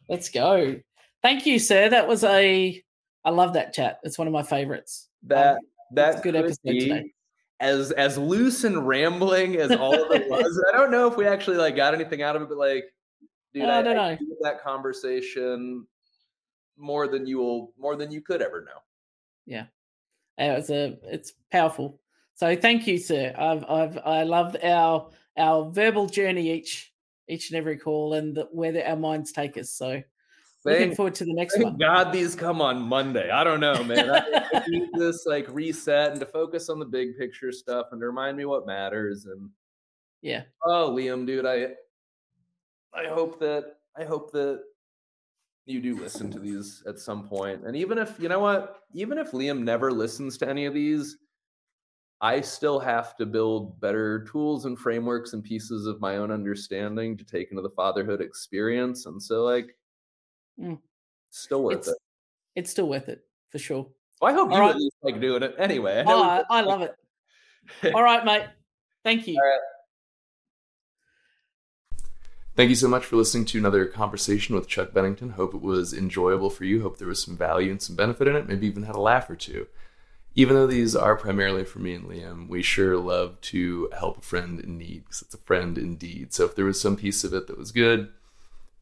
Let's 0.09 0.29
go. 0.29 0.75
Thank 1.21 1.45
you, 1.45 1.57
sir. 1.59 1.89
That 1.89 2.07
was 2.07 2.23
a 2.23 2.81
I 3.23 3.29
love 3.31 3.53
that 3.53 3.73
chat. 3.73 3.99
It's 4.03 4.19
one 4.19 4.27
of 4.27 4.33
my 4.33 4.43
favorites. 4.43 5.09
That 5.23 5.57
Um, 5.57 5.61
that 5.93 6.19
a 6.19 6.21
good 6.21 6.35
episode 6.35 6.59
be 6.63 6.79
today. 6.81 7.13
As 7.59 7.91
as 7.91 8.17
loose 8.17 8.63
and 8.63 8.87
rambling 8.87 9.55
as 9.57 9.71
all 9.71 9.93
of 9.93 10.11
it 10.11 10.29
was. 10.29 10.63
I 10.73 10.77
don't 10.77 10.91
know 10.91 11.07
if 11.07 11.17
we 11.17 11.25
actually 11.25 11.57
like 11.57 11.75
got 11.75 11.93
anything 11.93 12.21
out 12.21 12.35
of 12.35 12.41
it, 12.41 12.49
but 12.49 12.57
like, 12.57 12.85
dude, 13.53 13.65
I 13.65 13.79
I, 13.79 13.81
don't 13.81 13.97
I 13.97 14.11
enjoyed 14.11 14.37
that 14.41 14.61
conversation 14.63 15.85
more 16.77 17.07
than 17.07 17.25
you 17.25 17.37
will 17.37 17.73
more 17.77 17.95
than 17.95 18.11
you 18.11 18.21
could 18.21 18.41
ever 18.41 18.61
know. 18.61 18.81
Uh, 20.39 20.57
It's 20.57 20.69
a 20.69 20.97
it's 21.03 21.33
powerful. 21.51 21.99
So 22.33 22.55
thank 22.55 22.85
you, 22.87 22.97
sir. 22.97 23.33
I've 23.37 23.63
I've 23.69 23.97
I 24.03 24.23
loved 24.23 24.57
our 24.61 25.09
our 25.37 25.71
verbal 25.71 26.07
journey 26.07 26.51
each 26.51 26.91
each 27.27 27.49
and 27.49 27.57
every 27.57 27.77
call 27.77 28.13
and 28.13 28.35
the, 28.35 28.47
where 28.51 28.71
the, 28.71 28.87
our 28.87 28.97
minds 28.97 29.31
take 29.31 29.57
us. 29.57 29.71
So 29.71 30.01
looking 30.65 30.95
forward 30.95 31.15
to 31.15 31.25
the 31.25 31.33
next 31.33 31.55
thank 31.55 31.65
one. 31.65 31.77
God 31.77 32.11
these 32.11 32.35
come 32.35 32.61
on 32.61 32.81
Monday. 32.81 33.29
I 33.29 33.43
don't 33.43 33.59
know, 33.59 33.83
man. 33.83 34.09
I, 34.09 34.47
I 34.53 34.63
need 34.67 34.89
this 34.93 35.25
like 35.25 35.47
reset 35.49 36.11
and 36.11 36.19
to 36.19 36.25
focus 36.25 36.69
on 36.69 36.79
the 36.79 36.85
big 36.85 37.17
picture 37.17 37.51
stuff 37.51 37.87
and 37.91 38.01
to 38.01 38.07
remind 38.07 38.37
me 38.37 38.45
what 38.45 38.65
matters. 38.65 39.25
And 39.25 39.49
Yeah. 40.21 40.43
oh, 40.65 40.91
Liam, 40.91 41.25
dude, 41.25 41.45
I 41.45 41.73
I 42.93 43.07
hope 43.07 43.39
that 43.39 43.75
I 43.97 44.03
hope 44.03 44.31
that 44.31 44.61
you 45.65 45.81
do 45.81 45.99
listen 45.99 46.31
to 46.31 46.39
these 46.39 46.83
at 46.87 46.99
some 46.99 47.27
point. 47.27 47.65
And 47.65 47.75
even 47.75 47.97
if 47.97 48.19
you 48.19 48.29
know 48.29 48.39
what, 48.39 48.81
even 48.93 49.17
if 49.17 49.31
Liam 49.31 49.63
never 49.63 49.91
listens 49.91 50.37
to 50.37 50.49
any 50.49 50.65
of 50.65 50.73
these, 50.73 51.17
I 52.21 52.41
still 52.41 52.79
have 52.79 53.15
to 53.17 53.25
build 53.25 53.79
better 53.81 54.23
tools 54.23 54.65
and 54.65 54.79
frameworks 54.79 55.33
and 55.33 55.43
pieces 55.43 55.85
of 55.85 55.99
my 55.99 56.17
own 56.17 56.31
understanding 56.31 57.17
to 57.17 57.25
take 57.25 57.49
into 57.51 57.61
the 57.61 57.69
fatherhood 57.71 58.21
experience. 58.21 59.05
And 59.05 59.21
so, 59.21 59.43
like, 59.43 59.75
Mm. 60.59 60.79
still 61.29 61.63
worth 61.63 61.77
It's 61.79 61.87
it. 61.89 61.97
it's 62.55 62.71
still 62.71 62.87
worth 62.87 63.09
it 63.09 63.25
for 63.51 63.59
sure. 63.59 63.87
Well, 64.21 64.31
I 64.31 64.33
hope 64.35 64.49
All 64.51 64.55
you 64.57 64.61
right. 64.61 64.69
at 64.71 64.77
least 64.77 64.95
like 65.03 65.19
doing 65.19 65.43
it 65.43 65.55
anyway. 65.57 65.99
I 65.99 66.03
Oh, 66.11 66.23
I, 66.23 66.43
I 66.49 66.61
love 66.61 66.81
it. 67.83 67.93
All 67.93 68.03
right, 68.03 68.23
mate. 68.23 68.45
Thank 69.03 69.27
you. 69.27 69.37
Thank 72.55 72.69
you 72.69 72.75
so 72.75 72.87
much 72.87 73.03
for 73.05 73.17
listening 73.17 73.43
to 73.45 73.57
another 73.57 73.85
conversation 73.85 74.55
with 74.55 74.67
Chuck 74.69 74.93
Bennington. 74.93 75.31
Hope 75.31 75.53
it 75.53 75.61
was 75.61 75.93
enjoyable 75.93 76.49
for 76.49 76.63
you. 76.63 76.81
Hope 76.81 76.97
there 76.97 77.07
was 77.07 77.21
some 77.21 77.35
value 77.35 77.69
and 77.69 77.81
some 77.81 77.97
benefit 77.97 78.29
in 78.29 78.35
it. 78.37 78.47
Maybe 78.47 78.67
even 78.67 78.83
had 78.83 78.95
a 78.95 79.01
laugh 79.01 79.29
or 79.29 79.35
two. 79.35 79.67
Even 80.35 80.55
though 80.55 80.67
these 80.67 80.95
are 80.95 81.17
primarily 81.17 81.65
for 81.65 81.79
me 81.79 81.93
and 81.95 82.05
Liam, 82.05 82.47
we 82.47 82.61
sure 82.61 82.97
love 82.97 83.39
to 83.41 83.89
help 83.97 84.17
a 84.17 84.21
friend 84.21 84.59
in 84.59 84.77
need 84.77 85.03
because 85.03 85.21
it's 85.21 85.33
a 85.33 85.37
friend 85.39 85.77
indeed. 85.77 86.33
So 86.33 86.45
if 86.45 86.55
there 86.55 86.65
was 86.65 86.79
some 86.79 86.95
piece 86.95 87.23
of 87.25 87.33
it 87.33 87.47
that 87.47 87.57
was 87.57 87.71
good, 87.73 88.09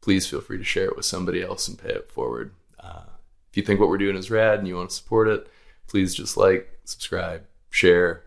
please 0.04 0.28
feel 0.28 0.42
free 0.42 0.58
to 0.58 0.66
share 0.66 0.88
it 0.88 0.98
with 0.98 1.06
somebody 1.06 1.42
else 1.42 1.70
and 1.70 1.80
pay 1.80 1.88
it 1.88 2.12
forward. 2.12 2.54
Uh, 2.78 3.06
if 3.50 3.56
you 3.56 3.64
think 3.64 3.80
what 3.80 3.88
we're 3.88 3.98
doing 3.98 4.18
is 4.18 4.30
rad 4.30 4.60
and 4.60 4.68
you 4.68 4.76
want 4.76 4.90
to 4.90 4.96
support 4.96 5.30
it, 5.30 5.48
please 5.88 6.14
just 6.14 6.36
like, 6.36 6.78
subscribe, 6.84 7.44
share, 7.70 8.22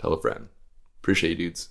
tell 0.00 0.12
a 0.12 0.20
friend. 0.20 0.48
Appreciate 1.00 1.38
you, 1.38 1.46
dudes. 1.46 1.68